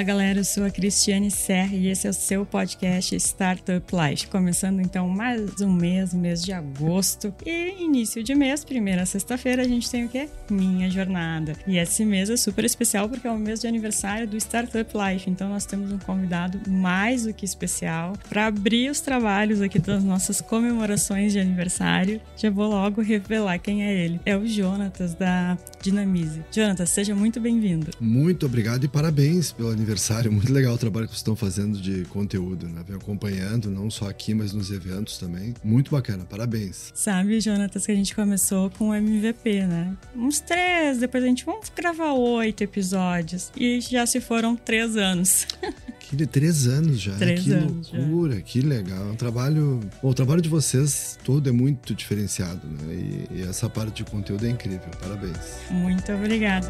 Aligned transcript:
Fala 0.00 0.08
galera, 0.08 0.40
eu 0.40 0.44
sou 0.44 0.64
a 0.64 0.70
Cristiane 0.70 1.30
Serra 1.30 1.76
e 1.76 1.88
esse 1.88 2.06
é 2.06 2.10
o 2.10 2.14
seu 2.14 2.46
podcast 2.46 3.14
Startup 3.16 3.84
Life. 3.94 4.28
Começando 4.28 4.80
então 4.80 5.06
mais 5.06 5.60
um 5.60 5.70
mês, 5.70 6.14
mês 6.14 6.42
de 6.42 6.54
agosto. 6.54 7.34
E 7.44 7.82
início 7.84 8.24
de 8.24 8.34
mês, 8.34 8.64
primeira 8.64 9.04
sexta-feira, 9.04 9.60
a 9.60 9.68
gente 9.68 9.90
tem 9.90 10.06
o 10.06 10.08
quê? 10.08 10.26
Minha 10.50 10.88
jornada. 10.88 11.52
E 11.66 11.76
esse 11.76 12.02
mês 12.06 12.30
é 12.30 12.36
super 12.38 12.64
especial 12.64 13.10
porque 13.10 13.28
é 13.28 13.30
o 13.30 13.38
mês 13.38 13.60
de 13.60 13.66
aniversário 13.66 14.26
do 14.26 14.38
Startup 14.38 14.90
Life. 14.96 15.28
Então 15.28 15.50
nós 15.50 15.66
temos 15.66 15.92
um 15.92 15.98
convidado 15.98 16.58
mais 16.70 17.24
do 17.24 17.34
que 17.34 17.44
especial 17.44 18.14
para 18.26 18.46
abrir 18.46 18.90
os 18.90 19.02
trabalhos 19.02 19.60
aqui 19.60 19.78
das 19.78 20.02
nossas 20.02 20.40
comemorações 20.40 21.34
de 21.34 21.38
aniversário. 21.40 22.22
Já 22.38 22.48
vou 22.48 22.70
logo 22.70 23.02
revelar 23.02 23.58
quem 23.58 23.84
é 23.84 23.92
ele. 24.02 24.18
É 24.24 24.34
o 24.34 24.46
Jonatas 24.46 25.14
da 25.14 25.58
Dinamize. 25.82 26.40
Jonatas, 26.50 26.88
seja 26.88 27.14
muito 27.14 27.38
bem-vindo. 27.38 27.90
Muito 28.00 28.46
obrigado 28.46 28.84
e 28.84 28.88
parabéns 28.88 29.52
pelo 29.52 29.68
aniversário 29.68 29.89
aniversário. 29.90 30.30
Muito 30.30 30.52
legal 30.52 30.74
o 30.74 30.78
trabalho 30.78 31.06
que 31.06 31.12
vocês 31.12 31.20
estão 31.20 31.34
fazendo 31.34 31.80
de 31.80 32.04
conteúdo, 32.06 32.68
né? 32.68 32.82
Vem 32.86 32.96
acompanhando, 32.96 33.70
não 33.70 33.90
só 33.90 34.08
aqui, 34.08 34.34
mas 34.34 34.52
nos 34.52 34.70
eventos 34.70 35.18
também. 35.18 35.54
Muito 35.62 35.90
bacana, 35.90 36.24
parabéns. 36.24 36.92
Sabe, 36.94 37.40
Jonatas, 37.40 37.84
que 37.84 37.92
a 37.92 37.94
gente 37.94 38.14
começou 38.14 38.70
com 38.70 38.90
o 38.90 38.94
MVP, 38.94 39.66
né? 39.66 39.96
Uns 40.14 40.40
três, 40.40 40.98
depois 40.98 41.24
a 41.24 41.26
gente 41.26 41.44
vamos 41.44 41.70
gravar 41.74 42.12
oito 42.12 42.62
episódios. 42.62 43.50
E 43.56 43.80
já 43.80 44.06
se 44.06 44.20
foram 44.20 44.56
três 44.56 44.96
anos. 44.96 45.46
Que 46.10 46.26
três 46.26 46.66
anos 46.66 47.00
já. 47.00 47.14
Três 47.14 47.44
que 47.44 47.52
anos 47.52 47.92
loucura, 47.92 48.34
já. 48.34 48.40
que 48.40 48.60
legal. 48.62 49.10
É 49.10 49.12
um 49.12 49.14
trabalho. 49.14 49.78
Bom, 50.02 50.08
o 50.08 50.14
trabalho 50.14 50.42
de 50.42 50.48
vocês 50.48 51.16
todo 51.22 51.48
é 51.48 51.52
muito 51.52 51.94
diferenciado, 51.94 52.66
né? 52.66 52.94
E, 52.94 53.38
e 53.38 53.42
essa 53.42 53.70
parte 53.70 54.02
de 54.02 54.10
conteúdo 54.10 54.44
é 54.44 54.50
incrível. 54.50 54.90
Parabéns. 55.00 55.38
Muito 55.70 56.10
obrigada. 56.10 56.66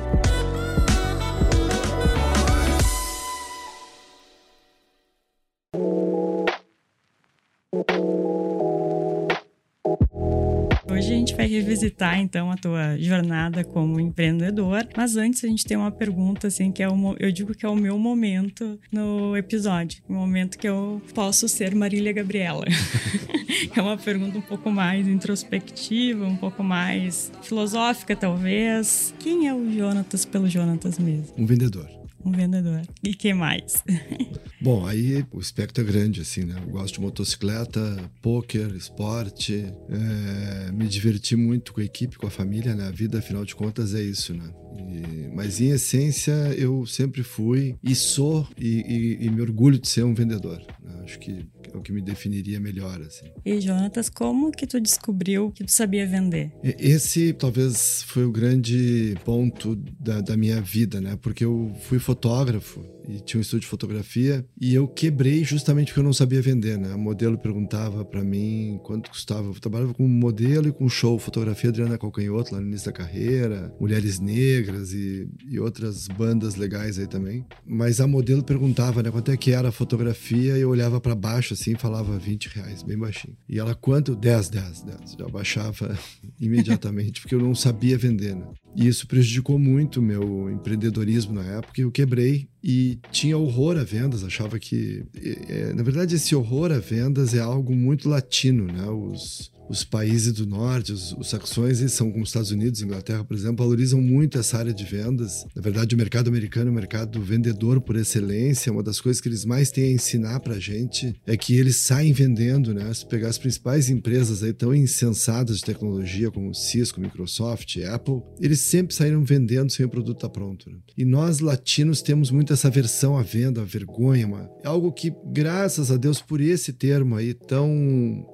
Revisitar 11.51 12.19
então 12.21 12.51
a 12.51 12.57
tua 12.57 12.97
jornada 12.99 13.65
como 13.65 14.01
empreendedor, 14.01 14.87
mas 14.97 15.17
antes 15.17 15.45
a 15.45 15.49
gente 15.49 15.65
tem 15.65 15.77
uma 15.77 15.91
pergunta 15.91 16.47
assim 16.47 16.71
que 16.71 16.83
é 16.83 16.89
o, 16.89 17.17
eu 17.19 17.31
digo 17.31 17.55
que 17.55 17.67
é 17.67 17.69
o 17.69 17.77
meu 17.77 17.99
momento 17.99 18.79
no 18.93 19.37
episódio, 19.37 20.03
o 20.09 20.13
momento 20.13 20.59
que 20.59 20.69
eu 20.69 21.01
posso 21.15 21.49
ser 21.49 21.75
Marília 21.75 22.13
Gabriela. 22.13 22.65
é 23.75 23.81
uma 23.81 23.97
pergunta 23.97 24.39
um 24.39 24.43
pouco 24.43 24.71
mais 24.71 25.07
introspectiva, 25.07 26.27
um 26.27 26.37
pouco 26.37 26.63
mais 26.63 27.31
filosófica 27.43 28.17
talvez. 28.17 29.15
Quem 29.19 29.49
é 29.49 29.55
o 29.55 29.71
Jonatas 29.71 30.25
pelo 30.25 30.49
Jonatas 30.49 30.99
mesmo? 30.99 31.35
Um 31.37 31.47
vendedor 31.47 32.00
um 32.25 32.33
vendedor. 32.33 32.83
E 33.03 33.15
que 33.15 33.33
mais? 33.33 33.83
Bom, 34.61 34.87
aí 34.87 35.25
o 35.33 35.41
espectro 35.41 35.83
é 35.83 35.87
grande, 35.87 36.21
assim, 36.21 36.45
né? 36.45 36.61
Eu 36.63 36.71
gosto 36.71 36.95
de 36.95 37.01
motocicleta, 37.01 38.11
poker, 38.21 38.75
esporte, 38.75 39.73
é, 39.89 40.73
me 40.73 40.87
diverti 40.87 41.35
muito 41.35 41.73
com 41.73 41.81
a 41.81 41.85
equipe, 41.85 42.19
com 42.19 42.27
a 42.27 42.31
família, 42.31 42.75
né? 42.75 42.89
A 42.89 42.91
vida, 42.91 43.19
afinal 43.19 43.45
de 43.45 43.55
contas, 43.55 43.95
é 43.95 44.03
isso, 44.03 44.35
né? 44.35 44.53
E, 44.79 45.29
mas 45.35 45.61
em 45.61 45.71
essência, 45.71 46.33
eu 46.57 46.87
sempre 46.87 47.23
fui 47.23 47.77
e 47.83 47.95
sou 47.95 48.47
e, 48.59 49.19
e, 49.21 49.27
e 49.27 49.31
me 49.31 49.41
orgulho 49.41 49.79
de 49.79 49.89
ser 49.89 50.05
um 50.05 50.15
vendedor. 50.15 50.61
Né? 50.83 51.01
Acho 51.05 51.19
que 51.19 51.47
é 51.73 51.77
o 51.77 51.81
que 51.81 51.93
me 51.93 52.01
definiria 52.01 52.59
melhor, 52.59 53.01
assim. 53.01 53.27
E 53.45 53.61
Jonatas, 53.61 54.09
como 54.09 54.51
que 54.51 54.67
tu 54.67 54.81
descobriu 54.81 55.51
que 55.53 55.65
tu 55.65 55.71
sabia 55.71 56.07
vender? 56.07 56.53
Esse 56.63 57.33
talvez 57.33 58.03
foi 58.03 58.25
o 58.25 58.33
grande 58.33 59.15
ponto 59.25 59.77
da, 59.99 60.21
da 60.21 60.37
minha 60.37 60.61
vida, 60.61 61.01
né? 61.01 61.17
Porque 61.21 61.45
eu 61.45 61.73
fui 61.83 61.99
fotógrafo 61.99 62.85
e 63.09 63.21
tinha 63.21 63.39
um 63.39 63.43
estúdio 63.43 63.61
de 63.61 63.67
fotografia 63.67 64.45
e 64.61 64.75
eu 64.75 64.87
quebrei 64.87 65.45
justamente 65.45 65.89
porque 65.89 66.01
eu 66.01 66.05
não 66.05 66.13
sabia 66.13 66.43
vender, 66.43 66.79
né? 66.79 66.95
O 66.95 66.99
modelo 66.99 67.39
perguntava 67.39 68.05
para 68.05 68.23
mim 68.23 68.81
quanto 68.83 69.11
custava. 69.11 69.49
Eu 69.49 69.55
trabalhava 69.55 69.95
com 69.95 70.07
modelo 70.07 70.69
e 70.69 70.73
com 70.73 70.89
show, 70.89 71.19
fotografia 71.19 71.71
Adriana 71.71 71.99
Calcanhoto 71.99 72.55
lá 72.55 72.61
no 72.61 72.67
início 72.67 72.87
da 72.87 72.93
carreira, 72.93 73.73
Mulheres 73.81 74.19
Negras 74.19 74.60
e, 74.93 75.29
e 75.49 75.59
outras 75.59 76.09
bandas 76.09 76.57
legais 76.57 76.99
aí 76.99 77.07
também. 77.07 77.45
Mas 77.67 78.01
a 78.01 78.07
modelo 78.07 78.43
perguntava, 78.43 79.03
né? 79.03 79.11
Quanto 79.11 79.31
é 79.31 79.37
que 79.37 79.53
era 79.53 79.69
a 79.69 79.73
fotografia 79.73 80.57
e 80.57 80.61
eu 80.61 80.71
olhava 80.71 81.01
para 81.01 81.15
baixo 81.15 81.55
assim 81.55 81.73
e 81.73 81.79
falava 81.79 82.19
20 82.19 82.47
reais, 82.47 82.83
bem 82.83 82.99
baixinho. 82.99 83.37
E 83.49 83.59
ela, 83.59 83.75
quanto? 83.75 84.15
10, 84.15 84.49
10, 84.51 84.83
10. 84.83 85.17
Já 85.19 85.29
baixava 85.29 85.99
imediatamente 86.41 87.21
porque 87.21 87.35
eu 87.35 87.41
não 87.41 87.55
sabia 87.55 87.97
vender, 87.97 88.35
né? 88.35 88.47
E 88.77 88.87
isso 88.87 89.07
prejudicou 89.07 89.59
muito 89.59 90.01
meu 90.01 90.49
empreendedorismo 90.51 91.35
na 91.35 91.45
época 91.45 91.81
eu 91.81 91.91
quebrei 91.91 92.49
e 92.63 92.99
tinha 93.11 93.37
horror 93.37 93.77
a 93.77 93.85
vendas, 93.85 94.23
achava 94.23 94.59
que. 94.59 95.05
É, 95.49 95.73
na 95.73 95.83
verdade, 95.83 96.15
esse 96.15 96.35
horror 96.35 96.71
a 96.71 96.79
vendas 96.79 97.35
é 97.35 97.41
algo 97.41 97.75
muito 97.75 98.09
latino, 98.09 98.67
né? 98.67 98.89
Os, 98.89 99.51
os 99.71 99.85
países 99.85 100.33
do 100.33 100.47
norte, 100.47 100.93
os, 100.93 101.13
os 101.13 101.29
saxões, 101.31 101.79
são 101.93 102.11
como 102.11 102.25
os 102.25 102.31
Estados 102.31 102.51
Unidos, 102.51 102.83
Inglaterra, 102.83 103.25
por 103.25 103.37
exemplo, 103.37 103.65
valorizam 103.65 104.01
muito 104.01 104.37
essa 104.37 104.59
área 104.59 104.75
de 104.75 104.85
vendas. 104.85 105.47
Na 105.55 105.63
verdade, 105.63 105.95
o 105.95 105.99
mercado 105.99 106.29
americano 106.29 106.69
é 106.69 106.73
um 106.73 106.75
mercado 106.75 107.23
vendedor 107.23 107.81
por 107.81 107.95
excelência. 107.95 108.73
Uma 108.73 108.83
das 108.83 109.01
coisas 109.01 109.21
que 109.21 109.29
eles 109.29 109.45
mais 109.45 109.71
têm 109.71 109.85
a 109.85 109.93
ensinar 109.93 110.41
pra 110.41 110.59
gente 110.59 111.15
é 111.25 111.37
que 111.37 111.57
eles 111.57 111.77
saem 111.77 112.13
vendendo, 112.13 112.75
né? 112.75 112.93
Se 112.93 113.07
pegar 113.07 113.29
as 113.29 113.39
principais 113.39 113.89
empresas 113.89 114.43
aí 114.43 114.53
tão 114.53 114.75
insensadas 114.75 115.59
de 115.59 115.65
tecnologia, 115.65 116.31
como 116.31 116.53
Cisco, 116.53 117.01
Microsoft, 117.01 117.77
Apple, 117.79 118.23
eles 118.41 118.61
sempre 118.61 118.93
saíram 118.95 119.25
vendendo 119.25 119.71
sem 119.71 119.87
o 119.87 119.89
produto 119.89 120.17
estar 120.17 120.29
tá 120.29 120.33
pronto. 120.33 120.69
Né? 120.69 120.79
E 120.99 121.05
nós, 121.05 121.39
latinos, 121.39 122.03
temos 122.03 122.33
muito 122.33 122.53
essa 122.53 122.69
versão 122.69 123.17
à 123.17 123.23
venda, 123.23 123.61
a 123.61 123.65
vergonha, 123.65 124.27
uma, 124.27 124.51
é 124.65 124.67
algo 124.67 124.93
que, 124.93 125.13
graças 125.27 125.93
a 125.93 125.97
Deus, 125.97 126.21
por 126.21 126.41
esse 126.41 126.73
termo 126.73 127.15
aí 127.15 127.35
tão 127.35 128.27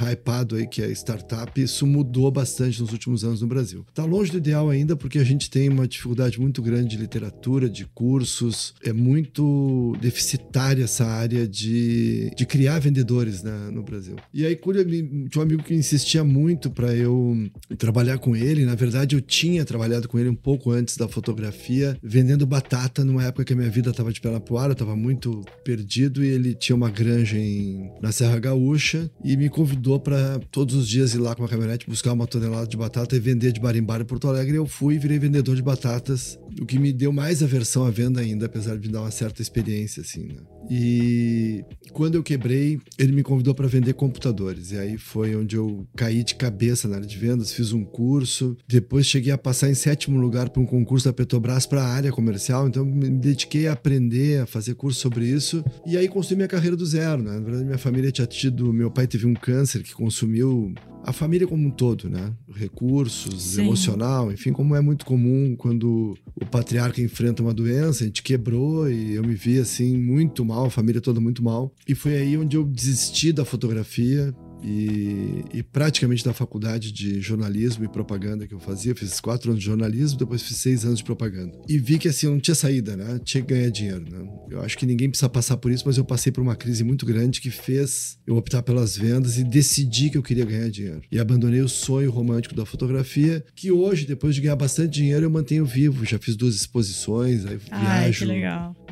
hypado 0.00 0.54
aí, 0.54 0.67
que 0.68 0.82
é 0.82 0.90
startup, 0.90 1.60
isso 1.60 1.86
mudou 1.86 2.30
bastante 2.30 2.80
nos 2.80 2.92
últimos 2.92 3.24
anos 3.24 3.40
no 3.40 3.46
Brasil. 3.46 3.84
Está 3.88 4.04
longe 4.04 4.30
do 4.30 4.38
ideal 4.38 4.68
ainda 4.68 4.96
porque 4.96 5.18
a 5.18 5.24
gente 5.24 5.50
tem 5.50 5.68
uma 5.68 5.86
dificuldade 5.86 6.40
muito 6.40 6.62
grande 6.62 6.90
de 6.90 6.96
literatura, 6.96 7.68
de 7.68 7.84
cursos, 7.86 8.74
é 8.84 8.92
muito 8.92 9.96
deficitária 10.00 10.84
essa 10.84 11.06
área 11.06 11.46
de, 11.46 12.30
de 12.36 12.46
criar 12.46 12.78
vendedores 12.78 13.42
né, 13.42 13.70
no 13.72 13.82
Brasil. 13.82 14.16
E 14.32 14.44
aí, 14.44 14.56
tinha 14.56 15.28
um 15.36 15.42
amigo 15.42 15.62
que 15.62 15.74
insistia 15.74 16.22
muito 16.22 16.70
para 16.70 16.94
eu 16.94 17.36
trabalhar 17.76 18.18
com 18.18 18.36
ele. 18.36 18.64
Na 18.64 18.74
verdade, 18.74 19.16
eu 19.16 19.20
tinha 19.20 19.64
trabalhado 19.64 20.08
com 20.08 20.18
ele 20.18 20.28
um 20.28 20.34
pouco 20.34 20.70
antes 20.70 20.96
da 20.96 21.08
fotografia, 21.08 21.98
vendendo 22.02 22.46
batata 22.46 23.04
numa 23.04 23.24
época 23.24 23.44
que 23.44 23.52
a 23.52 23.56
minha 23.56 23.70
vida 23.70 23.90
estava 23.90 24.12
de 24.12 24.20
perna 24.20 24.40
pro 24.40 24.58
ar, 24.58 24.68
eu 24.68 24.72
estava 24.72 24.96
muito 24.96 25.44
perdido 25.64 26.24
e 26.24 26.28
ele 26.28 26.54
tinha 26.54 26.76
uma 26.76 26.90
granja 26.90 27.38
em, 27.38 27.90
na 28.00 28.12
Serra 28.12 28.38
Gaúcha 28.38 29.10
e 29.24 29.36
me 29.36 29.48
convidou 29.48 29.98
para 30.00 30.40
todos 30.58 30.74
os 30.74 30.88
dias 30.88 31.14
ir 31.14 31.18
lá 31.18 31.36
com 31.36 31.44
a 31.44 31.48
caminhonete 31.48 31.88
buscar 31.88 32.12
uma 32.12 32.26
tonelada 32.26 32.66
de 32.66 32.76
batata 32.76 33.14
e 33.14 33.20
vender 33.20 33.52
de 33.52 33.60
barimbara 33.60 34.02
em 34.02 34.06
Porto 34.06 34.26
Alegre. 34.26 34.56
Eu 34.56 34.66
fui 34.66 34.96
e 34.96 34.98
virei 34.98 35.16
vendedor 35.16 35.54
de 35.54 35.62
batatas, 35.62 36.36
o 36.60 36.66
que 36.66 36.80
me 36.80 36.92
deu 36.92 37.12
mais 37.12 37.44
aversão 37.44 37.86
à 37.86 37.90
venda 37.92 38.20
ainda, 38.20 38.46
apesar 38.46 38.76
de 38.76 38.88
me 38.88 38.92
dar 38.92 39.02
uma 39.02 39.10
certa 39.12 39.40
experiência, 39.40 40.00
assim, 40.00 40.24
né? 40.24 40.34
E 40.70 41.64
quando 41.92 42.14
eu 42.14 42.22
quebrei, 42.22 42.78
ele 42.98 43.12
me 43.12 43.22
convidou 43.22 43.54
para 43.54 43.66
vender 43.66 43.94
computadores. 43.94 44.72
E 44.72 44.78
aí 44.78 44.98
foi 44.98 45.34
onde 45.34 45.56
eu 45.56 45.86
caí 45.96 46.22
de 46.22 46.34
cabeça 46.34 46.86
na 46.86 46.96
área 46.96 47.06
de 47.06 47.16
vendas, 47.16 47.52
fiz 47.52 47.72
um 47.72 47.84
curso. 47.84 48.56
Depois 48.66 49.06
cheguei 49.06 49.32
a 49.32 49.38
passar 49.38 49.70
em 49.70 49.74
sétimo 49.74 50.18
lugar 50.18 50.50
para 50.50 50.62
um 50.62 50.66
concurso 50.66 51.06
da 51.06 51.12
Petrobras 51.12 51.66
para 51.66 51.82
a 51.82 51.88
área 51.88 52.12
comercial. 52.12 52.68
Então 52.68 52.84
me 52.84 53.08
dediquei 53.08 53.66
a 53.66 53.72
aprender, 53.72 54.42
a 54.42 54.46
fazer 54.46 54.74
curso 54.74 55.00
sobre 55.00 55.26
isso. 55.26 55.64
E 55.86 55.96
aí 55.96 56.08
construí 56.08 56.36
minha 56.36 56.48
carreira 56.48 56.76
do 56.76 56.86
zero. 56.86 57.22
Né? 57.22 57.32
Na 57.32 57.40
verdade, 57.40 57.64
minha 57.64 57.78
família 57.78 58.12
tinha 58.12 58.26
tido. 58.26 58.72
Meu 58.72 58.90
pai 58.90 59.06
teve 59.06 59.26
um 59.26 59.34
câncer 59.34 59.82
que 59.82 59.94
consumiu 59.94 60.74
a 61.04 61.12
família 61.12 61.46
como 61.46 61.66
um 61.66 61.70
todo, 61.70 62.08
né? 62.08 62.32
Recursos, 62.52 63.42
Sim. 63.42 63.62
emocional, 63.62 64.30
enfim, 64.32 64.52
como 64.52 64.74
é 64.74 64.80
muito 64.80 65.06
comum 65.06 65.54
quando 65.56 66.16
o 66.34 66.46
patriarca 66.46 67.00
enfrenta 67.00 67.42
uma 67.42 67.54
doença, 67.54 68.04
a 68.04 68.06
gente 68.06 68.22
quebrou 68.22 68.90
e 68.90 69.14
eu 69.14 69.22
me 69.22 69.34
vi 69.34 69.58
assim 69.58 69.96
muito 69.96 70.44
mal, 70.44 70.66
a 70.66 70.70
família 70.70 71.00
toda 71.00 71.20
muito 71.20 71.42
mal. 71.42 71.72
E 71.86 71.94
foi 71.94 72.16
aí 72.16 72.36
onde 72.36 72.56
eu 72.56 72.64
desisti 72.64 73.32
da 73.32 73.44
fotografia, 73.44 74.34
E, 74.62 75.44
e, 75.52 75.62
praticamente 75.62 76.24
da 76.24 76.32
faculdade 76.32 76.90
de 76.92 77.20
jornalismo 77.20 77.84
e 77.84 77.88
propaganda 77.88 78.46
que 78.46 78.54
eu 78.54 78.58
fazia. 78.58 78.94
Fiz 78.94 79.20
quatro 79.20 79.50
anos 79.50 79.60
de 79.60 79.66
jornalismo, 79.66 80.18
depois 80.18 80.42
fiz 80.42 80.56
seis 80.56 80.84
anos 80.84 80.98
de 80.98 81.04
propaganda. 81.04 81.58
E 81.68 81.78
vi 81.78 81.98
que 81.98 82.08
assim, 82.08 82.26
não 82.26 82.40
tinha 82.40 82.54
saída, 82.54 82.96
né? 82.96 83.20
Tinha 83.24 83.42
que 83.42 83.54
ganhar 83.54 83.70
dinheiro, 83.70 84.04
né? 84.10 84.28
Eu 84.50 84.60
acho 84.62 84.76
que 84.76 84.86
ninguém 84.86 85.08
precisa 85.08 85.28
passar 85.28 85.56
por 85.56 85.70
isso, 85.70 85.84
mas 85.86 85.96
eu 85.96 86.04
passei 86.04 86.32
por 86.32 86.40
uma 86.40 86.56
crise 86.56 86.82
muito 86.82 87.06
grande 87.06 87.40
que 87.40 87.50
fez 87.50 88.18
eu 88.26 88.36
optar 88.36 88.62
pelas 88.62 88.96
vendas 88.96 89.38
e 89.38 89.44
decidi 89.44 90.10
que 90.10 90.18
eu 90.18 90.22
queria 90.22 90.44
ganhar 90.44 90.68
dinheiro. 90.70 91.02
E 91.10 91.18
abandonei 91.18 91.60
o 91.60 91.68
sonho 91.68 92.10
romântico 92.10 92.54
da 92.54 92.66
fotografia, 92.66 93.44
que 93.54 93.70
hoje, 93.70 94.06
depois 94.06 94.34
de 94.34 94.40
ganhar 94.40 94.56
bastante 94.56 94.90
dinheiro, 94.90 95.26
eu 95.26 95.30
mantenho 95.30 95.64
vivo. 95.64 96.04
Já 96.04 96.18
fiz 96.18 96.36
duas 96.36 96.54
exposições, 96.54 97.46
aí 97.46 97.58
Ai, 97.70 98.10
viajo, 98.10 98.26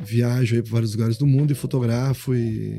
viajo 0.03 0.55
aí 0.55 0.61
para 0.61 0.71
vários 0.71 0.93
lugares 0.93 1.17
do 1.17 1.27
mundo 1.27 1.51
e 1.51 1.55
fotografo 1.55 2.35
e 2.35 2.77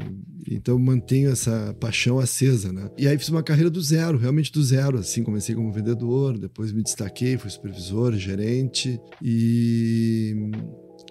então 0.51 0.79
mantenho 0.79 1.31
essa 1.31 1.75
paixão 1.79 2.19
acesa, 2.19 2.73
né? 2.73 2.78
E 2.97 3.07
aí 3.07 3.19
fiz 3.19 3.29
uma 3.29 3.43
carreira 3.43 3.71
do 3.71 3.81
zero, 3.81 4.19
realmente 4.19 4.53
do 4.53 4.63
zero, 4.63 4.99
assim, 4.99 5.23
comecei 5.23 5.55
como 5.55 5.73
vendedor, 5.73 6.39
depois 6.39 6.73
me 6.73 6.83
destaquei, 6.83 7.37
fui 7.39 7.51
supervisor, 7.51 8.15
gerente 8.15 9.01
e 9.23 10.35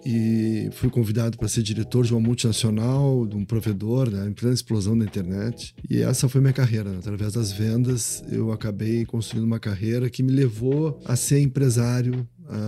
e 0.06 0.70
fui 0.72 0.90
convidado 0.90 1.38
para 1.38 1.50
ser 1.50 1.62
diretor 1.62 2.06
de 2.06 2.14
uma 2.14 2.22
multinacional, 2.22 3.26
de 3.26 3.36
um 3.36 3.44
provedor, 3.44 4.10
né, 4.10 4.26
em 4.26 4.32
plena 4.32 4.54
explosão 4.54 4.98
da 4.98 5.04
internet. 5.04 5.76
E 5.90 6.02
essa 6.02 6.30
foi 6.30 6.40
minha 6.40 6.54
carreira. 6.54 6.90
Né? 6.92 6.98
Através 7.00 7.34
das 7.34 7.52
vendas, 7.52 8.24
eu 8.32 8.52
acabei 8.54 9.06
construindo 9.06 9.44
uma 9.44 9.60
carreira 9.60 10.10
que 10.10 10.24
me 10.24 10.32
levou 10.32 10.98
a 11.04 11.18
ser 11.18 11.42
empresário 11.42 12.26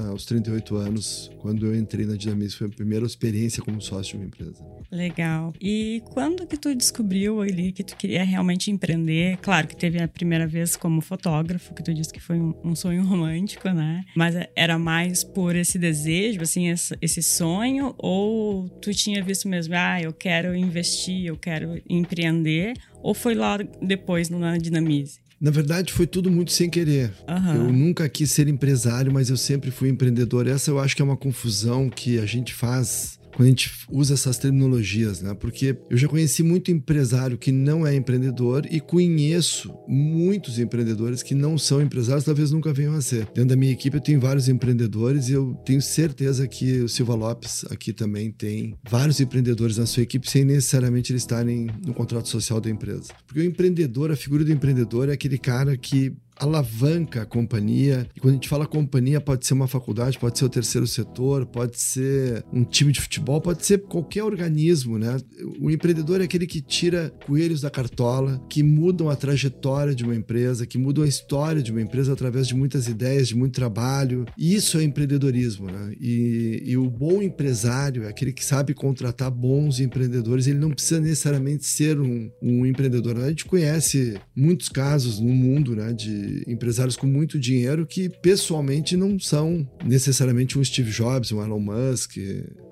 aos 0.10 0.26
38 0.26 0.76
anos, 0.76 1.32
quando 1.40 1.66
eu 1.66 1.76
entrei 1.76 2.06
na 2.06 2.16
Dinamis, 2.16 2.54
foi 2.54 2.68
a 2.68 2.70
primeira 2.70 3.06
experiência 3.06 3.64
como 3.64 3.82
sócio 3.82 4.14
de 4.14 4.18
uma 4.18 4.26
empresa. 4.26 4.64
Legal. 4.92 5.54
E 5.62 6.02
quando 6.14 6.46
que 6.46 6.58
tu 6.58 6.76
descobriu 6.76 7.42
ali 7.42 7.72
que 7.72 7.84
tu 7.84 7.96
queria 7.96 8.24
realmente 8.24 8.72
empreender? 8.72 9.38
Claro 9.38 9.68
que 9.68 9.76
teve 9.76 10.02
a 10.02 10.08
primeira 10.08 10.48
vez 10.48 10.76
como 10.76 11.02
fotógrafo, 11.02 11.74
que 11.74 11.84
tu 11.84 11.94
disse 11.94 12.12
que 12.12 12.20
foi 12.20 12.38
um, 12.38 12.54
um 12.64 12.76
sonho 12.76 13.04
romântico, 13.08 13.70
né? 13.70 14.04
Mas 14.16 14.36
era 14.56 14.78
mais 14.78 15.24
por 15.24 15.56
esse 15.56 15.80
desejo, 15.80 16.42
assim, 16.42 16.68
esse, 17.02 17.24
sonho? 17.24 17.94
Ou 17.98 18.70
tu 18.82 18.94
tinha 18.94 19.24
visto 19.24 19.48
mesmo, 19.48 19.76
ah, 19.76 20.02
eu 20.02 20.12
quero 20.12 20.56
investir, 20.56 21.26
eu 21.26 21.38
quero 21.38 21.82
empreender? 21.90 22.74
Ou 23.02 23.14
foi 23.14 23.36
lá 23.36 23.58
depois 23.82 24.30
na 24.30 24.58
Dinamize? 24.58 25.20
Na 25.40 25.52
verdade, 25.52 25.94
foi 25.94 26.06
tudo 26.06 26.30
muito 26.30 26.52
sem 26.52 26.70
querer. 26.70 27.14
Uhum. 27.28 27.56
Eu 27.56 27.74
nunca 27.74 28.10
quis 28.10 28.32
ser 28.32 28.48
empresário, 28.48 29.12
mas 29.12 29.30
eu 29.30 29.38
sempre 29.38 29.72
fui 29.72 29.90
empreendedor. 29.90 30.48
Essa 30.48 30.72
eu 30.72 30.80
acho 30.80 30.96
que 30.96 31.02
é 31.02 31.06
uma 31.06 31.16
confusão 31.16 31.90
que 31.90 32.20
a 32.20 32.26
gente 32.26 32.54
faz 32.54 33.19
quando 33.40 33.48
a 33.48 33.52
gente 33.52 33.72
usa 33.90 34.16
essas 34.16 34.38
terminologias, 34.38 35.22
né? 35.22 35.34
Porque 35.34 35.78
eu 35.90 35.98
já 35.98 36.10
conheci 36.10 36.44
muito 36.44 36.72
empresário 36.72 37.38
que 37.38 37.54
não 37.54 37.88
é 37.88 37.96
empreendedor 37.96 38.68
e 38.70 38.82
conheço 38.82 39.74
muitos 39.88 40.60
empreendedores 40.60 41.24
que 41.24 41.34
não 41.34 41.58
são 41.58 41.82
empresários, 41.82 42.26
talvez 42.26 42.52
nunca 42.52 42.74
venham 42.74 42.96
a 42.96 43.02
ser. 43.02 43.24
Dentro 43.28 43.46
da 43.46 43.56
minha 43.56 43.72
equipe 43.72 43.96
eu 43.96 44.02
tenho 44.02 44.20
vários 44.20 44.50
empreendedores 44.50 45.30
e 45.30 45.32
eu 45.32 45.54
tenho 45.66 45.82
certeza 45.82 46.46
que 46.50 46.82
o 46.82 46.90
Silva 46.90 47.16
Lopes 47.16 47.64
aqui 47.72 47.94
também 47.94 48.30
tem 48.30 48.76
vários 48.90 49.22
empreendedores 49.22 49.78
na 49.78 49.86
sua 49.86 50.04
equipe 50.04 50.30
sem 50.30 50.44
necessariamente 50.44 51.14
eles 51.14 51.22
estarem 51.22 51.68
no 51.86 51.94
contrato 51.94 52.28
social 52.28 52.60
da 52.60 52.70
empresa. 52.70 53.14
Porque 53.26 53.40
o 53.40 53.46
empreendedor, 53.46 54.12
a 54.12 54.18
figura 54.18 54.44
do 54.44 54.52
empreendedor 54.52 55.08
é 55.08 55.14
aquele 55.14 55.38
cara 55.38 55.78
que 55.78 56.14
alavanca 56.40 57.24
a 57.24 57.26
companhia. 57.26 58.08
E 58.16 58.20
quando 58.20 58.32
a 58.32 58.36
gente 58.36 58.48
fala 58.50 58.66
companhia, 58.66 59.20
pode 59.20 59.46
ser 59.46 59.54
uma 59.54 59.68
faculdade, 59.68 60.18
pode 60.18 60.40
ser 60.40 60.46
o 60.46 60.50
terceiro 60.50 60.88
setor, 60.88 61.46
pode 61.46 61.80
ser 61.80 62.44
um 62.54 62.64
time 62.64 62.92
de 62.92 63.02
futebol, 63.02 63.42
pode 63.42 63.66
ser 63.66 63.80
qualquer 63.80 64.24
organismo, 64.24 64.98
né? 64.98 65.18
O 65.60 65.70
empreendedor 65.70 66.22
é 66.22 66.24
aquele 66.24 66.48
que 66.48 66.62
tira 66.62 67.14
coelhos 67.26 67.62
da 67.62 67.70
cartola, 67.70 68.42
que 68.50 68.64
mudam 68.64 69.10
a 69.10 69.16
trajetória 69.16 69.94
de 69.94 70.04
uma 70.04 70.16
empresa, 70.16 70.66
que 70.66 70.78
mudam 70.78 71.04
a 71.04 71.08
história 71.08 71.62
de 71.62 71.72
uma 71.72 71.82
empresa 71.82 72.14
através 72.14 72.48
de 72.48 72.56
muitas 72.56 72.88
ideias, 72.88 73.28
de 73.28 73.36
muito 73.36 73.54
trabalho. 73.54 74.26
Isso 74.38 74.78
é 74.78 74.84
empreendedorismo, 74.84 75.68
né? 75.68 75.94
E, 76.00 76.64
e 76.66 76.78
o 76.78 76.90
bom 76.90 77.22
empresário 77.22 78.04
é 78.04 78.08
aquele 78.08 78.32
que 78.32 78.46
sabe 78.46 78.74
contratar 78.74 79.30
bons 79.30 79.80
empreendedores. 79.80 80.48
Ele 80.48 80.60
não 80.60 80.72
precisa 80.72 81.02
necessariamente 81.02 81.66
ser 81.66 82.00
um, 82.00 82.32
um 82.42 82.66
empreendedor. 82.66 83.18
A 83.18 83.30
gente 83.30 83.46
conhece 83.46 84.18
muitos 84.36 84.70
casos 84.70 85.20
no 85.20 85.34
mundo, 85.34 85.76
né? 85.76 85.92
De 85.92 86.29
empresários 86.48 86.96
com 86.96 87.08
muito 87.08 87.40
dinheiro 87.40 87.86
que 87.86 88.10
pessoalmente 88.10 88.96
não 88.96 89.20
são 89.20 89.68
necessariamente 89.86 90.58
um 90.58 90.64
Steve 90.64 90.92
Jobs, 90.92 91.32
um 91.32 91.42
Elon 91.42 91.60
Musk, 91.60 92.18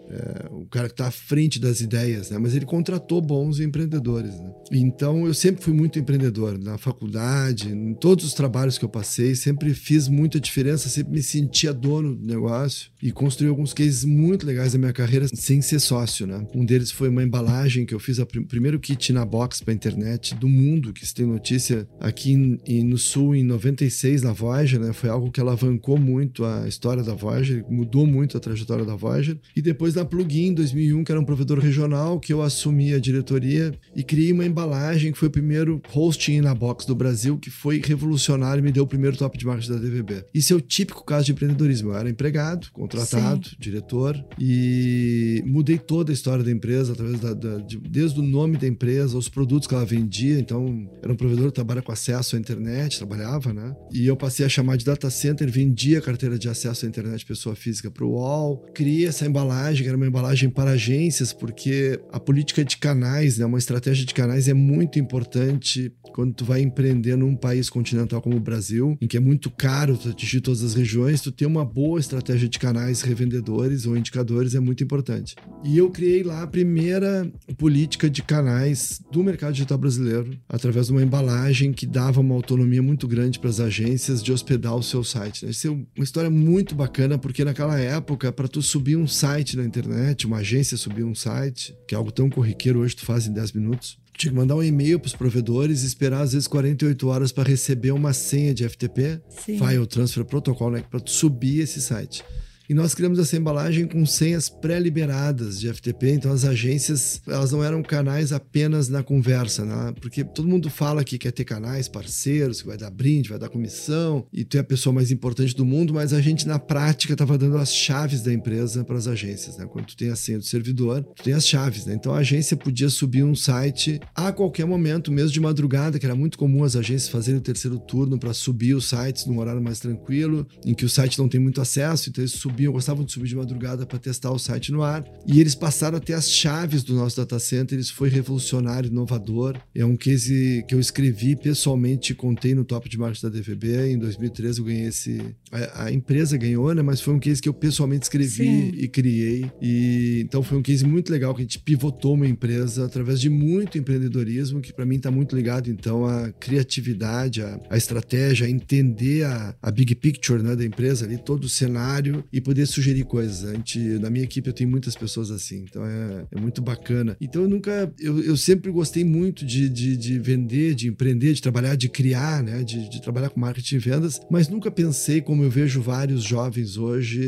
é, 0.10 0.48
o 0.52 0.66
cara 0.66 0.88
que 0.88 0.94
está 0.94 1.08
à 1.08 1.12
frente 1.12 1.60
das 1.60 1.82
ideias, 1.82 2.30
né? 2.30 2.38
Mas 2.38 2.56
ele 2.56 2.66
contratou 2.66 3.22
bons 3.22 3.60
empreendedores, 3.60 4.40
né? 4.40 4.52
Então 4.72 5.26
eu 5.26 5.34
sempre 5.34 5.64
fui 5.64 5.74
muito 5.74 6.00
empreendedor 6.00 6.58
na 6.58 6.78
faculdade, 6.78 7.70
em 7.70 7.94
todos 7.94 8.26
os 8.26 8.34
trabalhos 8.34 8.78
que 8.78 8.86
eu 8.86 8.90
passei, 8.90 9.36
sempre 9.36 9.74
fiz 9.74 10.08
muita 10.08 10.40
diferença, 10.40 10.90
sempre 10.90 11.14
me 11.14 11.24
sentia 11.24 11.74
dono 11.74 12.16
do 12.16 12.26
negócio 12.26 12.90
e 13.02 13.12
construí 13.12 13.50
alguns 13.50 13.74
cases 13.74 14.06
muito 14.06 14.46
legais 14.46 14.74
da 14.74 14.80
minha 14.80 14.94
carreira 14.94 15.28
sem 15.28 15.62
ser 15.62 15.80
sócio, 15.80 16.26
né? 16.26 16.46
Um 16.56 16.66
deles 16.66 16.92
foi 16.92 17.10
uma 17.10 17.24
embalagem 17.24 17.86
que 17.86 17.94
eu 17.94 18.00
fiz, 18.00 18.20
o 18.20 18.26
pr 18.26 18.42
primeiro 18.48 18.80
kit 18.80 19.12
na 19.12 19.26
box 19.26 19.62
para 19.62 19.74
internet 19.74 20.36
do 20.36 20.48
mundo, 20.48 20.94
que 20.94 21.06
se 21.06 21.14
tem 21.14 21.26
notícia 21.26 21.88
aqui 22.00 22.32
em, 22.32 22.58
em, 22.66 22.84
no 22.84 22.98
Sul 22.98 23.36
em 23.36 23.44
96 23.44 24.22
na 24.22 24.32
Voyager, 24.32 24.80
né? 24.80 24.94
Foi 24.94 25.10
algo 25.10 25.32
que 25.32 25.42
alavancou 25.42 25.98
muito 25.98 26.46
a 26.46 26.68
história 26.68 27.04
da 27.04 27.14
Voyager, 27.14 27.66
mudou 27.70 28.06
muito 28.06 28.38
a 28.38 28.40
trajetória 28.40 28.86
da 28.86 28.96
Voyager 28.96 29.38
e 29.56 29.62
depois 29.62 29.97
na 29.98 30.06
Plugin 30.06 30.54
2001, 30.54 31.04
que 31.04 31.12
era 31.12 31.20
um 31.20 31.26
provedor 31.26 31.60
regional, 31.60 32.20
que 32.20 32.32
eu 32.32 32.42
assumi 32.42 32.94
a 32.94 33.00
diretoria 33.00 33.74
e 33.96 34.04
criei 34.04 34.32
uma 34.32 34.46
embalagem 34.46 35.12
que 35.12 35.18
foi 35.18 35.28
o 35.28 35.32
primeiro 35.32 35.82
hosting 35.94 36.42
na 36.42 36.54
box 36.54 36.86
do 36.86 36.96
Brasil, 36.96 37.38
que 37.38 37.50
foi 37.50 37.82
revolucionário 37.84 38.62
e 38.62 38.64
me 38.64 38.72
deu 38.72 38.84
o 38.84 38.88
primeiro 38.88 39.18
top 39.18 39.38
de 39.38 39.46
marketing 39.46 39.72
da 39.72 39.80
DVB. 39.80 40.26
Isso 40.34 40.54
é 40.54 40.56
o 40.56 40.62
típico 40.62 41.04
caso 41.04 41.26
de 41.26 41.32
empreendedorismo. 41.32 41.90
Eu 41.90 41.98
era 41.98 42.10
empregado, 42.10 42.72
contratado, 42.72 43.50
Sim. 43.50 43.56
diretor 43.60 44.24
e 44.40 45.42
mudei 45.46 45.78
toda 45.78 46.12
a 46.12 46.14
história 46.14 46.44
da 46.44 46.52
empresa 46.52 46.94
através 46.94 47.20
da, 47.20 47.34
da 47.34 47.58
de, 47.58 47.78
desde 47.78 48.20
o 48.20 48.24
nome 48.24 48.58
da 48.58 48.68
empresa, 48.68 49.18
os 49.18 49.30
produtos 49.30 49.68
que 49.68 49.74
ela 49.74 49.86
vendia. 49.86 50.40
Então, 50.40 50.88
era 51.02 51.12
um 51.12 51.16
provedor 51.16 51.48
que 51.48 51.54
trabalha 51.54 51.82
com 51.82 51.92
acesso 51.92 52.36
à 52.36 52.40
internet, 52.40 52.98
trabalhava, 52.98 53.54
né? 53.54 53.76
E 53.92 54.06
eu 54.06 54.16
passei 54.16 54.46
a 54.46 54.50
chamar 54.50 54.78
de 54.78 54.86
data 54.86 55.10
center, 55.10 55.50
vendia 55.50 55.98
a 55.98 56.02
carteira 56.02 56.38
de 56.38 56.48
acesso 56.48 56.86
à 56.86 56.90
internet 56.90 57.26
pessoa 57.26 57.56
física 57.56 57.90
para 57.90 58.06
o 58.06 58.12
UOL, 58.12 58.66
criei 58.74 59.08
essa 59.08 59.26
embalagem 59.26 59.87
que 59.88 59.90
era 59.90 59.96
uma 59.96 60.06
embalagem 60.06 60.50
para 60.50 60.72
agências, 60.72 61.32
porque 61.32 61.98
a 62.12 62.20
política 62.20 62.64
de 62.66 62.76
canais, 62.76 63.38
né, 63.38 63.46
uma 63.46 63.58
estratégia 63.58 64.06
de 64.06 64.14
canais 64.14 64.50
é 64.50 64.54
muito 64.54 65.00
importante 65.00 65.94
quando 66.14 66.34
tu 66.34 66.44
vai 66.44 66.62
empreender 66.62 67.16
num 67.16 67.36
país 67.36 67.70
continental 67.70 68.22
como 68.22 68.36
o 68.36 68.40
Brasil, 68.40 68.98
em 69.00 69.08
que 69.08 69.16
é 69.16 69.20
muito 69.20 69.50
caro 69.50 69.98
tu 69.98 70.10
atingir 70.10 70.42
todas 70.42 70.62
as 70.64 70.74
regiões, 70.74 71.22
tu 71.22 71.32
ter 71.32 71.46
uma 71.46 71.64
boa 71.64 72.00
estratégia 72.00 72.50
de 72.50 72.60
canais 72.60 73.02
revendedores 73.02 73.86
ou 73.86 73.96
indicadores 73.96 74.56
é 74.56 74.60
muito 74.60 74.84
importante. 74.84 75.36
E 75.64 75.78
eu 75.78 75.90
criei 75.90 76.22
lá 76.22 76.44
a 76.44 76.48
primeira 76.48 77.32
política 77.58 78.10
de 78.10 78.22
canais 78.22 79.00
do 79.10 79.24
mercado 79.24 79.54
digital 79.54 79.78
brasileiro, 79.78 80.38
através 80.50 80.88
de 80.88 80.92
uma 80.92 81.04
embalagem 81.04 81.72
que 81.72 81.86
dava 81.86 82.20
uma 82.20 82.36
autonomia 82.36 82.84
muito 82.84 83.08
grande 83.08 83.40
para 83.40 83.50
as 83.50 83.62
agências 83.62 84.22
de 84.22 84.34
hospedar 84.34 84.76
o 84.76 84.84
seu 84.84 85.04
site. 85.04 85.46
Essa 85.46 85.70
é 85.70 85.72
uma 85.72 86.04
história 86.04 86.30
muito 86.30 86.76
bacana, 86.76 87.18
porque 87.18 87.46
naquela 87.46 87.80
época, 87.80 88.32
para 88.34 88.48
tu 88.48 88.62
subir 88.62 88.98
um 88.98 89.08
site 89.08 89.56
na 89.56 89.64
internet, 89.64 89.77
uma 90.26 90.38
agência 90.38 90.78
subir 90.78 91.04
um 91.04 91.16
site, 91.16 91.76
que 91.88 91.94
é 91.94 91.98
algo 91.98 92.12
tão 92.12 92.30
corriqueiro 92.30 92.80
hoje, 92.80 92.96
tu 92.96 93.06
faz 93.06 93.28
em 93.28 93.34
10 93.34 93.52
minutos, 93.54 93.98
tinha 94.18 94.32
que 94.32 94.38
mandar 94.38 94.56
um 94.56 94.64
e-mail 94.64 95.00
para 95.00 95.08
os 95.08 95.16
provedores 95.16 95.84
e 95.84 95.86
esperar 95.86 96.22
às 96.22 96.34
vezes 96.34 96.48
48 96.48 97.08
horas 97.08 97.32
para 97.32 97.48
receber 97.48 97.92
uma 97.92 98.14
senha 98.14 98.54
de 98.54 98.68
FTP, 98.68 99.22
Sim. 99.30 99.60
File 99.60 99.86
Transfer 99.86 100.26
Protocol, 100.26 100.72
né, 100.72 100.84
para 100.90 101.00
subir 101.06 101.60
esse 101.60 101.80
site. 101.82 102.24
E 102.70 102.74
nós 102.74 102.94
criamos 102.94 103.18
essa 103.20 103.38
embalagem 103.38 103.88
com 103.88 104.06
senhas 104.06 104.50
pré-liberadas 104.50 105.60
de 105.60 105.74
FTP, 105.74 106.12
então 106.12 106.32
as 106.32 106.44
agências, 106.44 107.22
elas 107.28 107.52
não 107.52 107.64
eram 107.64 107.82
canais 107.82 108.34
apenas 108.34 108.90
na 108.90 109.02
conversa, 109.02 109.64
né? 109.64 109.94
Porque 110.02 110.24
todo 110.24 110.48
mundo 110.48 110.70
fala 110.70 111.04
que 111.04 111.18
quer 111.18 111.32
ter 111.32 111.46
canais 111.46 111.88
parceiros, 111.88 112.62
que 112.62 112.68
vai 112.68 112.78
dar 112.78 112.92
brinde, 112.92 113.30
vai 113.30 113.40
dar 113.40 113.50
comissão, 113.50 114.26
e 114.34 114.44
tu 114.44 114.58
é 114.58 114.60
a 114.60 114.64
pessoa 114.64 114.94
mais 114.94 115.12
importante 115.12 115.56
do 115.56 115.66
mundo, 115.66 115.94
mas 115.94 116.14
a 116.14 116.22
gente 116.22 116.48
na 116.48 116.60
prática 116.60 117.14
estava 117.14 117.38
dando 117.38 117.58
as 117.58 117.74
chaves 117.74 118.22
da 118.22 118.34
empresa 118.34 118.84
para 118.84 118.98
as 118.98 119.08
agências, 119.08 119.58
né? 119.58 119.66
Quando 119.66 119.86
tu 119.86 119.98
tem 119.98 120.10
a 120.10 120.16
senha 120.16 120.38
do 120.38 120.46
servidor, 120.46 121.04
tu 121.16 121.24
tem 121.24 121.34
as 121.34 121.48
chaves, 121.48 121.86
né? 121.86 121.94
Então 121.94 122.14
a 122.14 122.18
agência 122.18 122.58
podia 122.58 122.90
subir 122.90 123.24
um 123.24 123.36
site 123.36 124.00
a 124.14 124.32
qualquer 124.32 124.66
momento, 124.66 125.12
mesmo 125.12 125.32
de 125.32 125.40
madrugada, 125.40 125.98
que 125.98 126.06
era 126.06 126.16
muito 126.16 126.38
comum 126.38 126.64
as 126.64 126.76
agências 126.76 127.10
fazerem 127.10 127.40
o 127.40 127.44
terceiro 127.44 127.80
turno 127.80 128.20
para 128.20 128.34
subir 128.34 128.74
os 128.74 128.90
sites 128.90 129.26
num 129.26 129.40
horário 129.40 129.62
mais 129.62 129.80
tranquilo, 129.80 130.46
em 130.66 130.74
que 130.74 130.86
o 130.86 130.90
site 130.90 131.18
não 131.18 131.30
tem 131.30 131.40
muito 131.40 131.62
acesso, 131.62 132.10
então 132.10 132.22
eles 132.22 132.34
subiam, 132.34 132.57
gostavam 132.66 133.04
de 133.04 133.12
subir 133.12 133.28
de 133.28 133.36
madrugada 133.36 133.86
para 133.86 134.00
testar 134.00 134.32
o 134.32 134.40
site 134.40 134.72
no 134.72 134.82
ar. 134.82 135.06
E 135.26 135.40
eles 135.40 135.56
passaram 135.56 135.98
a 135.98 136.00
ter 136.00 136.14
as 136.14 136.30
chaves 136.32 136.84
do 136.84 136.96
nosso 136.96 137.18
data 137.18 137.38
center. 137.40 137.78
Isso 137.78 137.94
foi 137.94 138.10
revolucionário, 138.10 138.90
inovador. 138.90 139.58
É 139.76 139.86
um 139.86 139.96
case 139.96 140.64
que 140.68 140.74
eu 140.74 140.80
escrevi 140.80 141.36
pessoalmente, 141.36 142.14
contei 142.14 142.56
no 142.56 142.66
top 142.66 142.90
de 142.90 142.98
marketing 142.98 143.28
da 143.28 143.30
DVB. 143.30 143.92
Em 143.92 144.00
2013 144.00 144.60
eu 144.60 144.66
ganhei 144.66 144.88
esse. 144.88 145.36
A, 145.52 145.86
a 145.86 145.92
empresa 145.92 146.38
ganhou, 146.38 146.74
né? 146.74 146.82
Mas 146.82 147.02
foi 147.02 147.14
um 147.14 147.20
case 147.20 147.42
que 147.42 147.50
eu 147.50 147.54
pessoalmente 147.54 148.04
escrevi 148.04 148.46
Sim. 148.46 148.72
e 148.76 148.88
criei. 148.88 149.52
E 149.62 150.22
então 150.24 150.42
foi 150.42 150.58
um 150.58 150.62
case 150.62 150.86
muito 150.86 151.12
legal 151.12 151.34
que 151.34 151.42
a 151.42 151.44
gente 151.44 151.60
pivotou 151.60 152.14
uma 152.14 152.28
empresa 152.28 152.86
através 152.86 153.20
de 153.20 153.30
muito 153.30 153.78
empreendedorismo, 153.78 154.62
que 154.62 154.74
para 154.74 154.86
mim 154.86 154.96
está 154.96 155.12
muito 155.12 155.36
ligado 155.36 155.70
então 155.70 156.06
à 156.06 156.32
criatividade, 156.32 157.42
à, 157.42 157.60
à 157.70 157.78
estratégia, 157.78 158.48
a 158.48 158.50
entender 158.50 159.26
a, 159.26 159.56
a 159.62 159.72
big 159.72 159.96
picture 159.96 160.42
né, 160.42 160.56
da 160.56 160.66
empresa 160.66 161.06
ali, 161.06 161.18
todo 161.18 161.44
o 161.44 161.50
cenário 161.50 162.24
e 162.32 162.40
poder 162.48 162.66
sugerir 162.66 163.04
coisas. 163.04 163.44
A 163.44 163.54
gente, 163.54 163.78
na 164.00 164.10
minha 164.10 164.24
equipe 164.24 164.48
eu 164.48 164.54
tenho 164.54 164.70
muitas 164.70 164.96
pessoas 164.96 165.32
assim, 165.32 165.66
então 165.70 165.86
é, 165.86 166.26
é 166.32 166.40
muito 166.40 166.62
bacana. 166.62 167.18
Então 167.20 167.42
eu 167.42 167.50
nunca, 167.50 167.94
eu, 168.00 168.24
eu 168.24 168.38
sempre 168.38 168.72
gostei 168.72 169.04
muito 169.04 169.46
de, 169.46 169.68
de, 169.68 169.98
de, 169.98 170.18
vender, 170.18 170.74
de 170.74 170.88
empreender, 170.88 171.34
de 171.34 171.42
trabalhar, 171.42 171.76
de 171.76 171.90
criar, 171.90 172.42
né, 172.42 172.64
de, 172.64 172.88
de 172.90 173.02
trabalhar 173.02 173.32
com 173.32 173.40
marketing 173.42 173.76
e 173.76 173.80
vendas, 173.80 174.22
mas 174.32 174.48
nunca 174.48 174.72
pensei 174.72 175.20
como 175.20 175.44
eu 175.44 175.50
vejo 175.50 175.82
vários 175.82 176.24
jovens 176.24 176.78
hoje 176.78 177.20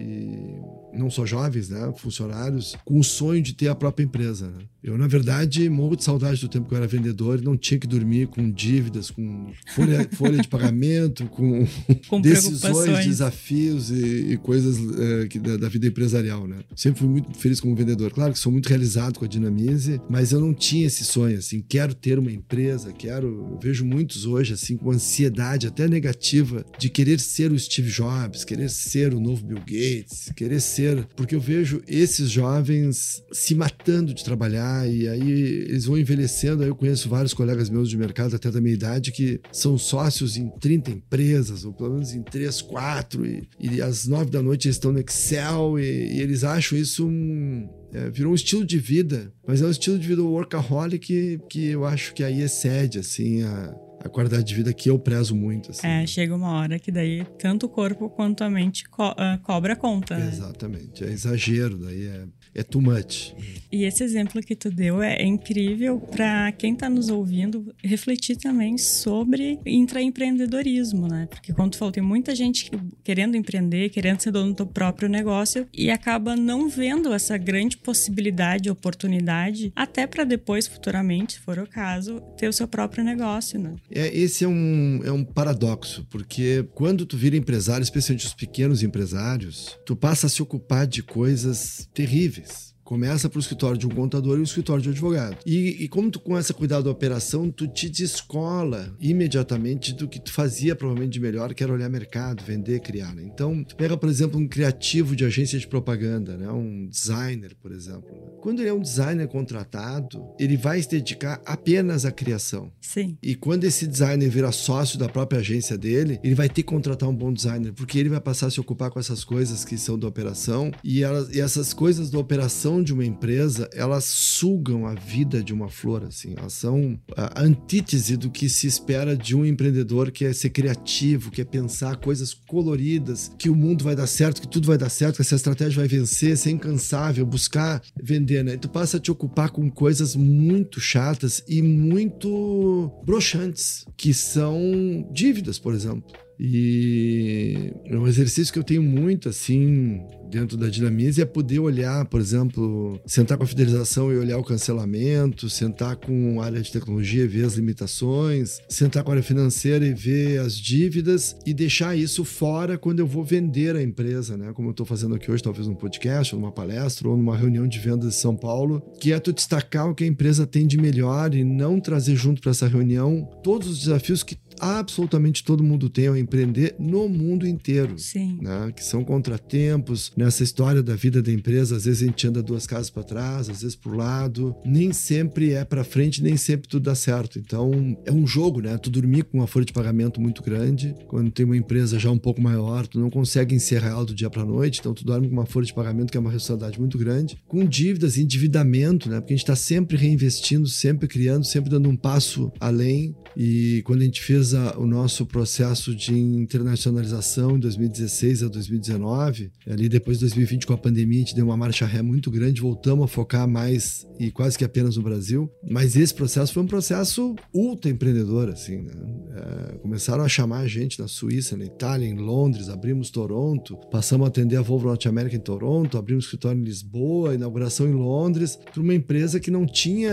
e 0.00 0.91
não 0.92 1.10
só 1.10 1.24
jovens, 1.24 1.68
né, 1.68 1.92
funcionários, 1.96 2.76
com 2.84 2.98
o 2.98 3.04
sonho 3.04 3.42
de 3.42 3.54
ter 3.54 3.68
a 3.68 3.74
própria 3.74 4.04
empresa. 4.04 4.48
Né? 4.48 4.64
Eu, 4.82 4.98
na 4.98 5.06
verdade, 5.06 5.68
morro 5.68 5.94
de 5.94 6.02
saudade 6.02 6.40
do 6.40 6.48
tempo 6.48 6.68
que 6.68 6.74
eu 6.74 6.78
era 6.78 6.88
vendedor 6.88 7.38
e 7.38 7.44
não 7.44 7.56
tinha 7.56 7.78
que 7.78 7.86
dormir 7.86 8.26
com 8.26 8.50
dívidas, 8.50 9.12
com 9.12 9.52
folha, 9.76 10.08
folha 10.12 10.42
de 10.42 10.48
pagamento, 10.48 11.24
com, 11.26 11.64
com 12.08 12.20
decisões, 12.20 13.06
desafios 13.06 13.90
e, 13.92 14.32
e 14.32 14.36
coisas 14.38 14.76
é, 14.98 15.28
que, 15.28 15.38
da, 15.38 15.56
da, 15.56 15.68
vida 15.68 15.86
empresarial, 15.86 16.48
né? 16.48 16.64
Sempre 16.74 17.00
fui 17.00 17.08
muito 17.08 17.38
feliz 17.38 17.60
como 17.60 17.76
vendedor. 17.76 18.10
Claro 18.10 18.32
que 18.32 18.38
sou 18.40 18.50
muito 18.50 18.68
realizado 18.68 19.20
com 19.20 19.24
a 19.24 19.28
Dinamize, 19.28 20.00
mas 20.10 20.32
eu 20.32 20.40
não 20.40 20.52
tinha 20.52 20.88
esse 20.88 21.04
sonho, 21.04 21.38
assim, 21.38 21.64
quero 21.66 21.94
ter 21.94 22.18
uma 22.18 22.32
empresa, 22.32 22.92
quero... 22.92 23.58
Vejo 23.62 23.84
muitos 23.84 24.26
hoje, 24.26 24.54
assim, 24.54 24.76
com 24.76 24.90
ansiedade 24.90 25.68
até 25.68 25.86
negativa 25.86 26.66
de 26.76 26.88
querer 26.88 27.20
ser 27.20 27.52
o 27.52 27.58
Steve 27.58 27.88
Jobs, 27.88 28.44
querer 28.44 28.68
ser 28.68 29.14
o 29.14 29.20
novo 29.20 29.46
Bill 29.46 29.58
Gates, 29.58 30.32
querer 30.34 30.60
ser... 30.60 30.81
Porque 31.16 31.34
eu 31.34 31.40
vejo 31.40 31.82
esses 31.86 32.30
jovens 32.30 33.22
se 33.32 33.54
matando 33.54 34.14
de 34.14 34.24
trabalhar 34.24 34.88
e 34.88 35.08
aí 35.08 35.30
eles 35.68 35.84
vão 35.84 35.98
envelhecendo. 35.98 36.62
Aí 36.62 36.68
eu 36.68 36.76
conheço 36.76 37.08
vários 37.08 37.34
colegas 37.34 37.68
meus 37.68 37.88
de 37.88 37.96
mercado, 37.96 38.36
até 38.36 38.50
da 38.50 38.60
minha 38.60 38.74
idade, 38.74 39.12
que 39.12 39.40
são 39.52 39.76
sócios 39.78 40.36
em 40.36 40.48
30 40.60 40.90
empresas, 40.90 41.64
ou 41.64 41.72
pelo 41.72 41.94
menos 41.94 42.12
em 42.12 42.22
3, 42.22 42.62
4, 42.62 43.26
e, 43.26 43.48
e 43.60 43.82
às 43.82 44.06
9 44.06 44.30
da 44.30 44.42
noite 44.42 44.68
eles 44.68 44.76
estão 44.76 44.92
no 44.92 45.00
Excel 45.00 45.78
e, 45.78 46.16
e 46.16 46.20
eles 46.20 46.44
acham 46.44 46.78
isso 46.78 47.06
um. 47.06 47.68
É, 47.94 48.08
virou 48.08 48.32
um 48.32 48.34
estilo 48.34 48.64
de 48.64 48.78
vida, 48.78 49.30
mas 49.46 49.60
é 49.60 49.66
um 49.66 49.70
estilo 49.70 49.98
de 49.98 50.08
vida 50.08 50.22
workaholic 50.22 50.98
que, 50.98 51.38
que 51.50 51.66
eu 51.66 51.84
acho 51.84 52.14
que 52.14 52.24
aí 52.24 52.40
excede 52.40 52.98
assim 52.98 53.42
a, 53.42 53.74
a 54.04 54.08
qualidade 54.08 54.44
de 54.44 54.54
vida 54.54 54.72
que 54.72 54.90
eu 54.90 54.98
prezo 54.98 55.34
muito. 55.34 55.70
Assim, 55.70 55.86
é, 55.86 56.00
né? 56.00 56.06
chega 56.06 56.34
uma 56.34 56.52
hora 56.52 56.78
que 56.78 56.90
daí 56.90 57.24
tanto 57.38 57.66
o 57.66 57.68
corpo 57.68 58.10
quanto 58.10 58.42
a 58.42 58.50
mente 58.50 58.88
co 58.88 59.10
uh, 59.10 59.38
cobra 59.42 59.76
conta. 59.76 60.16
Né? 60.16 60.28
Exatamente, 60.28 61.04
é 61.04 61.08
exagero, 61.08 61.78
daí 61.78 62.06
é, 62.06 62.24
é 62.54 62.62
too 62.62 62.82
much. 62.82 63.34
E 63.70 63.84
esse 63.84 64.02
exemplo 64.02 64.40
que 64.42 64.56
tu 64.56 64.70
deu 64.70 65.02
é, 65.02 65.16
é 65.16 65.24
incrível 65.24 66.00
para 66.00 66.50
quem 66.52 66.74
está 66.74 66.90
nos 66.90 67.08
ouvindo 67.08 67.72
refletir 67.82 68.36
também 68.36 68.76
sobre 68.76 69.60
intraempreendedorismo, 69.64 71.06
né? 71.06 71.26
Porque 71.30 71.52
como 71.52 71.70
tu 71.70 71.78
falou, 71.78 71.92
tem 71.92 72.02
muita 72.02 72.34
gente 72.34 72.70
querendo 73.04 73.36
empreender, 73.36 73.88
querendo 73.90 74.20
ser 74.20 74.32
dono 74.32 74.52
do 74.52 74.66
próprio 74.66 75.08
negócio 75.08 75.66
e 75.72 75.90
acaba 75.90 76.34
não 76.34 76.68
vendo 76.68 77.12
essa 77.12 77.36
grande 77.38 77.76
possibilidade, 77.76 78.70
oportunidade, 78.70 79.72
até 79.76 80.06
para 80.06 80.24
depois, 80.24 80.66
futuramente, 80.66 81.34
se 81.34 81.38
for 81.38 81.58
o 81.58 81.66
caso, 81.66 82.20
ter 82.36 82.48
o 82.48 82.52
seu 82.52 82.66
próprio 82.66 83.04
negócio, 83.04 83.58
né? 83.58 83.74
É, 83.94 84.16
esse 84.16 84.44
é 84.44 84.48
um, 84.48 85.00
é 85.04 85.12
um 85.12 85.24
paradoxo, 85.24 86.06
porque 86.10 86.66
quando 86.74 87.04
tu 87.04 87.16
vira 87.16 87.36
empresário, 87.36 87.84
especialmente 87.84 88.26
os 88.26 88.34
pequenos 88.34 88.82
empresários, 88.82 89.78
tu 89.84 89.94
passa 89.94 90.26
a 90.26 90.30
se 90.30 90.42
ocupar 90.42 90.86
de 90.86 91.02
coisas 91.02 91.88
terríveis 91.92 92.71
Começa 92.92 93.26
para 93.26 93.38
o 93.38 93.40
escritório 93.40 93.78
de 93.78 93.86
um 93.86 93.88
contador 93.88 94.36
e 94.36 94.42
o 94.42 94.44
escritório 94.44 94.82
de 94.82 94.90
um 94.90 94.92
advogado. 94.92 95.38
E, 95.46 95.82
e, 95.82 95.88
como 95.88 96.10
tu 96.10 96.20
começa 96.20 96.52
a 96.52 96.54
cuidar 96.54 96.82
da 96.82 96.90
operação, 96.90 97.50
tu 97.50 97.66
te 97.66 97.88
descola 97.88 98.94
imediatamente 99.00 99.94
do 99.94 100.06
que 100.06 100.20
tu 100.20 100.30
fazia 100.30 100.76
provavelmente 100.76 101.14
de 101.14 101.18
melhor, 101.20 101.54
que 101.54 101.64
era 101.64 101.72
olhar 101.72 101.88
mercado, 101.88 102.44
vender, 102.44 102.80
criar. 102.80 103.14
Né? 103.14 103.22
Então, 103.24 103.64
tu 103.64 103.76
pega, 103.76 103.96
por 103.96 104.10
exemplo, 104.10 104.38
um 104.38 104.46
criativo 104.46 105.16
de 105.16 105.24
agência 105.24 105.58
de 105.58 105.66
propaganda, 105.66 106.36
né? 106.36 106.52
um 106.52 106.86
designer, 106.86 107.56
por 107.62 107.72
exemplo. 107.72 108.10
Né? 108.12 108.30
Quando 108.42 108.60
ele 108.60 108.68
é 108.68 108.74
um 108.74 108.82
designer 108.82 109.26
contratado, 109.26 110.22
ele 110.38 110.58
vai 110.58 110.82
se 110.82 110.90
dedicar 110.90 111.40
apenas 111.46 112.04
à 112.04 112.12
criação. 112.12 112.70
Sim. 112.78 113.16
E 113.22 113.34
quando 113.34 113.64
esse 113.64 113.86
designer 113.86 114.28
vira 114.28 114.52
sócio 114.52 114.98
da 114.98 115.08
própria 115.08 115.40
agência 115.40 115.78
dele, 115.78 116.20
ele 116.22 116.34
vai 116.34 116.46
ter 116.46 116.56
que 116.56 116.64
contratar 116.64 117.08
um 117.08 117.16
bom 117.16 117.32
designer, 117.32 117.72
porque 117.72 117.98
ele 117.98 118.10
vai 118.10 118.20
passar 118.20 118.48
a 118.48 118.50
se 118.50 118.60
ocupar 118.60 118.90
com 118.90 119.00
essas 119.00 119.24
coisas 119.24 119.64
que 119.64 119.78
são 119.78 119.98
da 119.98 120.06
operação 120.06 120.70
e, 120.84 121.02
elas, 121.02 121.34
e 121.34 121.40
essas 121.40 121.72
coisas 121.72 122.10
da 122.10 122.18
operação 122.18 122.81
de 122.82 122.92
uma 122.92 123.04
empresa, 123.04 123.68
elas 123.72 124.04
sugam 124.04 124.86
a 124.86 124.94
vida 124.94 125.42
de 125.42 125.52
uma 125.52 125.68
flor, 125.68 126.04
assim. 126.04 126.34
Elas 126.36 126.52
são 126.52 126.98
a 127.16 127.42
antítese 127.42 128.16
do 128.16 128.30
que 128.30 128.48
se 128.48 128.66
espera 128.66 129.16
de 129.16 129.36
um 129.36 129.44
empreendedor 129.44 130.10
que 130.10 130.24
é 130.24 130.32
ser 130.32 130.50
criativo, 130.50 131.30
que 131.30 131.40
é 131.40 131.44
pensar 131.44 131.96
coisas 131.96 132.34
coloridas, 132.34 133.30
que 133.38 133.50
o 133.50 133.56
mundo 133.56 133.84
vai 133.84 133.94
dar 133.94 134.06
certo, 134.06 134.40
que 134.40 134.48
tudo 134.48 134.66
vai 134.66 134.78
dar 134.78 134.88
certo, 134.88 135.16
que 135.16 135.22
essa 135.22 135.36
estratégia 135.36 135.80
vai 135.80 135.88
vencer, 135.88 136.36
ser 136.36 136.50
incansável, 136.50 137.24
buscar 137.24 137.82
vender, 138.00 138.44
né? 138.44 138.54
E 138.54 138.58
tu 138.58 138.68
passa 138.68 138.96
a 138.96 139.00
te 139.00 139.10
ocupar 139.10 139.50
com 139.50 139.70
coisas 139.70 140.16
muito 140.16 140.80
chatas 140.80 141.42
e 141.48 141.62
muito 141.62 142.90
broxantes, 143.04 143.84
que 143.96 144.12
são 144.12 145.08
dívidas, 145.12 145.58
por 145.58 145.74
exemplo. 145.74 146.12
E 146.44 147.72
é 147.84 147.96
um 147.96 148.08
exercício 148.08 148.52
que 148.52 148.58
eu 148.58 148.64
tenho 148.64 148.82
muito, 148.82 149.28
assim, 149.28 150.00
dentro 150.28 150.56
da 150.56 150.68
Dinamize 150.68 151.20
é 151.20 151.24
poder 151.24 151.60
olhar, 151.60 152.04
por 152.06 152.20
exemplo, 152.20 152.98
sentar 153.06 153.38
com 153.38 153.44
a 153.44 153.46
fidelização 153.46 154.10
e 154.10 154.16
olhar 154.16 154.38
o 154.38 154.42
cancelamento, 154.42 155.48
sentar 155.48 155.94
com 155.94 156.40
a 156.40 156.46
área 156.46 156.60
de 156.60 156.72
tecnologia 156.72 157.22
e 157.22 157.28
ver 157.28 157.44
as 157.44 157.54
limitações, 157.54 158.58
sentar 158.68 159.04
com 159.04 159.10
a 159.10 159.12
área 159.12 159.22
financeira 159.22 159.86
e 159.86 159.94
ver 159.94 160.40
as 160.40 160.56
dívidas 160.56 161.36
e 161.46 161.54
deixar 161.54 161.96
isso 161.96 162.24
fora 162.24 162.76
quando 162.76 162.98
eu 162.98 163.06
vou 163.06 163.22
vender 163.22 163.76
a 163.76 163.82
empresa, 163.82 164.36
né? 164.36 164.52
Como 164.52 164.68
eu 164.68 164.72
estou 164.72 164.86
fazendo 164.86 165.14
aqui 165.14 165.30
hoje, 165.30 165.42
talvez 165.42 165.68
num 165.68 165.76
podcast, 165.76 166.34
ou 166.34 166.40
numa 166.40 166.50
palestra, 166.50 167.08
ou 167.08 167.16
numa 167.16 167.36
reunião 167.36 167.68
de 167.68 167.78
vendas 167.78 168.14
de 168.14 168.16
São 168.16 168.34
Paulo, 168.34 168.82
que 168.98 169.12
é 169.12 169.20
tu 169.20 169.32
destacar 169.32 169.88
o 169.88 169.94
que 169.94 170.02
a 170.02 170.08
empresa 170.08 170.44
tem 170.44 170.66
de 170.66 170.76
melhor 170.76 171.34
e 171.34 171.44
não 171.44 171.78
trazer 171.78 172.16
junto 172.16 172.40
para 172.40 172.50
essa 172.50 172.66
reunião 172.66 173.28
todos 173.44 173.68
os 173.68 173.78
desafios 173.78 174.22
que 174.22 174.36
absolutamente 174.60 175.44
todo 175.44 175.62
mundo 175.62 175.88
tem 175.88 176.06
ao 176.06 176.16
empreender 176.16 176.74
no 176.78 177.08
mundo 177.08 177.46
inteiro. 177.46 177.98
Sim. 177.98 178.38
Né? 178.40 178.72
Que 178.74 178.84
são 178.84 179.04
contratempos. 179.04 180.12
Nessa 180.16 180.42
história 180.42 180.82
da 180.82 180.94
vida 180.94 181.22
da 181.22 181.32
empresa, 181.32 181.76
às 181.76 181.84
vezes 181.84 182.02
a 182.02 182.06
gente 182.06 182.26
anda 182.26 182.42
duas 182.42 182.66
casas 182.66 182.90
para 182.90 183.02
trás, 183.02 183.48
às 183.48 183.62
vezes 183.62 183.76
para 183.76 183.92
o 183.92 183.96
lado. 183.96 184.54
Nem 184.64 184.92
sempre 184.92 185.52
é 185.52 185.64
para 185.64 185.84
frente, 185.84 186.22
nem 186.22 186.36
sempre 186.36 186.68
tudo 186.68 186.84
dá 186.84 186.94
certo. 186.94 187.38
Então, 187.38 187.96
é 188.04 188.12
um 188.12 188.26
jogo, 188.26 188.60
né? 188.60 188.76
Tu 188.78 188.90
dormir 188.90 189.24
com 189.24 189.38
uma 189.38 189.46
folha 189.46 189.64
de 189.64 189.72
pagamento 189.72 190.20
muito 190.20 190.42
grande, 190.42 190.94
quando 191.08 191.30
tem 191.30 191.44
uma 191.44 191.56
empresa 191.56 191.98
já 191.98 192.10
um 192.10 192.18
pouco 192.18 192.40
maior, 192.40 192.86
tu 192.86 192.98
não 192.98 193.10
consegue 193.10 193.54
encerrar 193.54 193.90
ela 193.90 194.04
do 194.04 194.14
dia 194.14 194.30
para 194.30 194.44
noite, 194.44 194.80
então 194.80 194.94
tu 194.94 195.04
dorme 195.04 195.28
com 195.28 195.34
uma 195.34 195.46
folha 195.46 195.66
de 195.66 195.74
pagamento 195.74 196.10
que 196.10 196.16
é 196.16 196.20
uma 196.20 196.30
responsabilidade 196.30 196.78
muito 196.78 196.98
grande, 196.98 197.38
com 197.46 197.64
dívidas, 197.64 198.18
endividamento, 198.18 199.08
né? 199.08 199.20
Porque 199.20 199.32
a 199.32 199.36
gente 199.36 199.44
está 199.44 199.56
sempre 199.56 199.96
reinvestindo, 199.96 200.68
sempre 200.68 201.08
criando, 201.08 201.44
sempre 201.44 201.70
dando 201.70 201.88
um 201.88 201.96
passo 201.96 202.52
além. 202.60 203.14
E 203.36 203.82
quando 203.84 204.02
a 204.02 204.04
gente 204.04 204.20
fez 204.20 204.51
a, 204.54 204.78
o 204.78 204.86
nosso 204.86 205.26
processo 205.26 205.94
de 205.94 206.16
internacionalização 206.18 207.56
em 207.56 207.60
2016 207.60 208.42
a 208.42 208.48
2019. 208.48 209.50
Ali 209.66 209.88
depois 209.88 210.18
de 210.18 210.24
2020 210.24 210.66
com 210.66 210.72
a 210.72 210.78
pandemia, 210.78 211.18
a 211.18 211.20
gente 211.20 211.34
deu 211.34 211.44
uma 211.44 211.56
marcha 211.56 211.86
ré 211.86 212.02
muito 212.02 212.30
grande, 212.30 212.60
voltamos 212.60 213.04
a 213.04 213.08
focar 213.08 213.48
mais 213.48 214.06
e 214.18 214.30
quase 214.30 214.56
que 214.56 214.64
apenas 214.64 214.96
no 214.96 215.02
Brasil. 215.02 215.50
Mas 215.68 215.96
esse 215.96 216.14
processo 216.14 216.52
foi 216.52 216.62
um 216.62 216.66
processo 216.66 217.34
ultra 217.52 217.90
empreendedor, 217.90 218.48
assim, 218.48 218.82
né? 218.82 218.92
é, 219.34 219.78
começaram 219.78 220.24
a 220.24 220.28
chamar 220.28 220.60
a 220.60 220.68
gente 220.68 220.98
na 221.00 221.08
Suíça, 221.08 221.56
na 221.56 221.64
Itália, 221.64 222.06
em 222.06 222.14
Londres, 222.14 222.68
abrimos 222.68 223.10
Toronto, 223.10 223.76
passamos 223.90 224.26
a 224.26 224.28
atender 224.28 224.56
a 224.56 224.62
Volvo 224.62 224.86
Norte 224.86 225.08
América 225.08 225.36
em 225.36 225.40
Toronto, 225.40 225.98
abrimos 225.98 226.24
escritório 226.24 226.60
em 226.60 226.64
Lisboa, 226.64 227.34
inauguração 227.34 227.88
em 227.88 227.94
Londres, 227.94 228.58
para 228.72 228.82
uma 228.82 228.94
empresa 228.94 229.40
que 229.40 229.50
não 229.50 229.66
tinha 229.66 230.12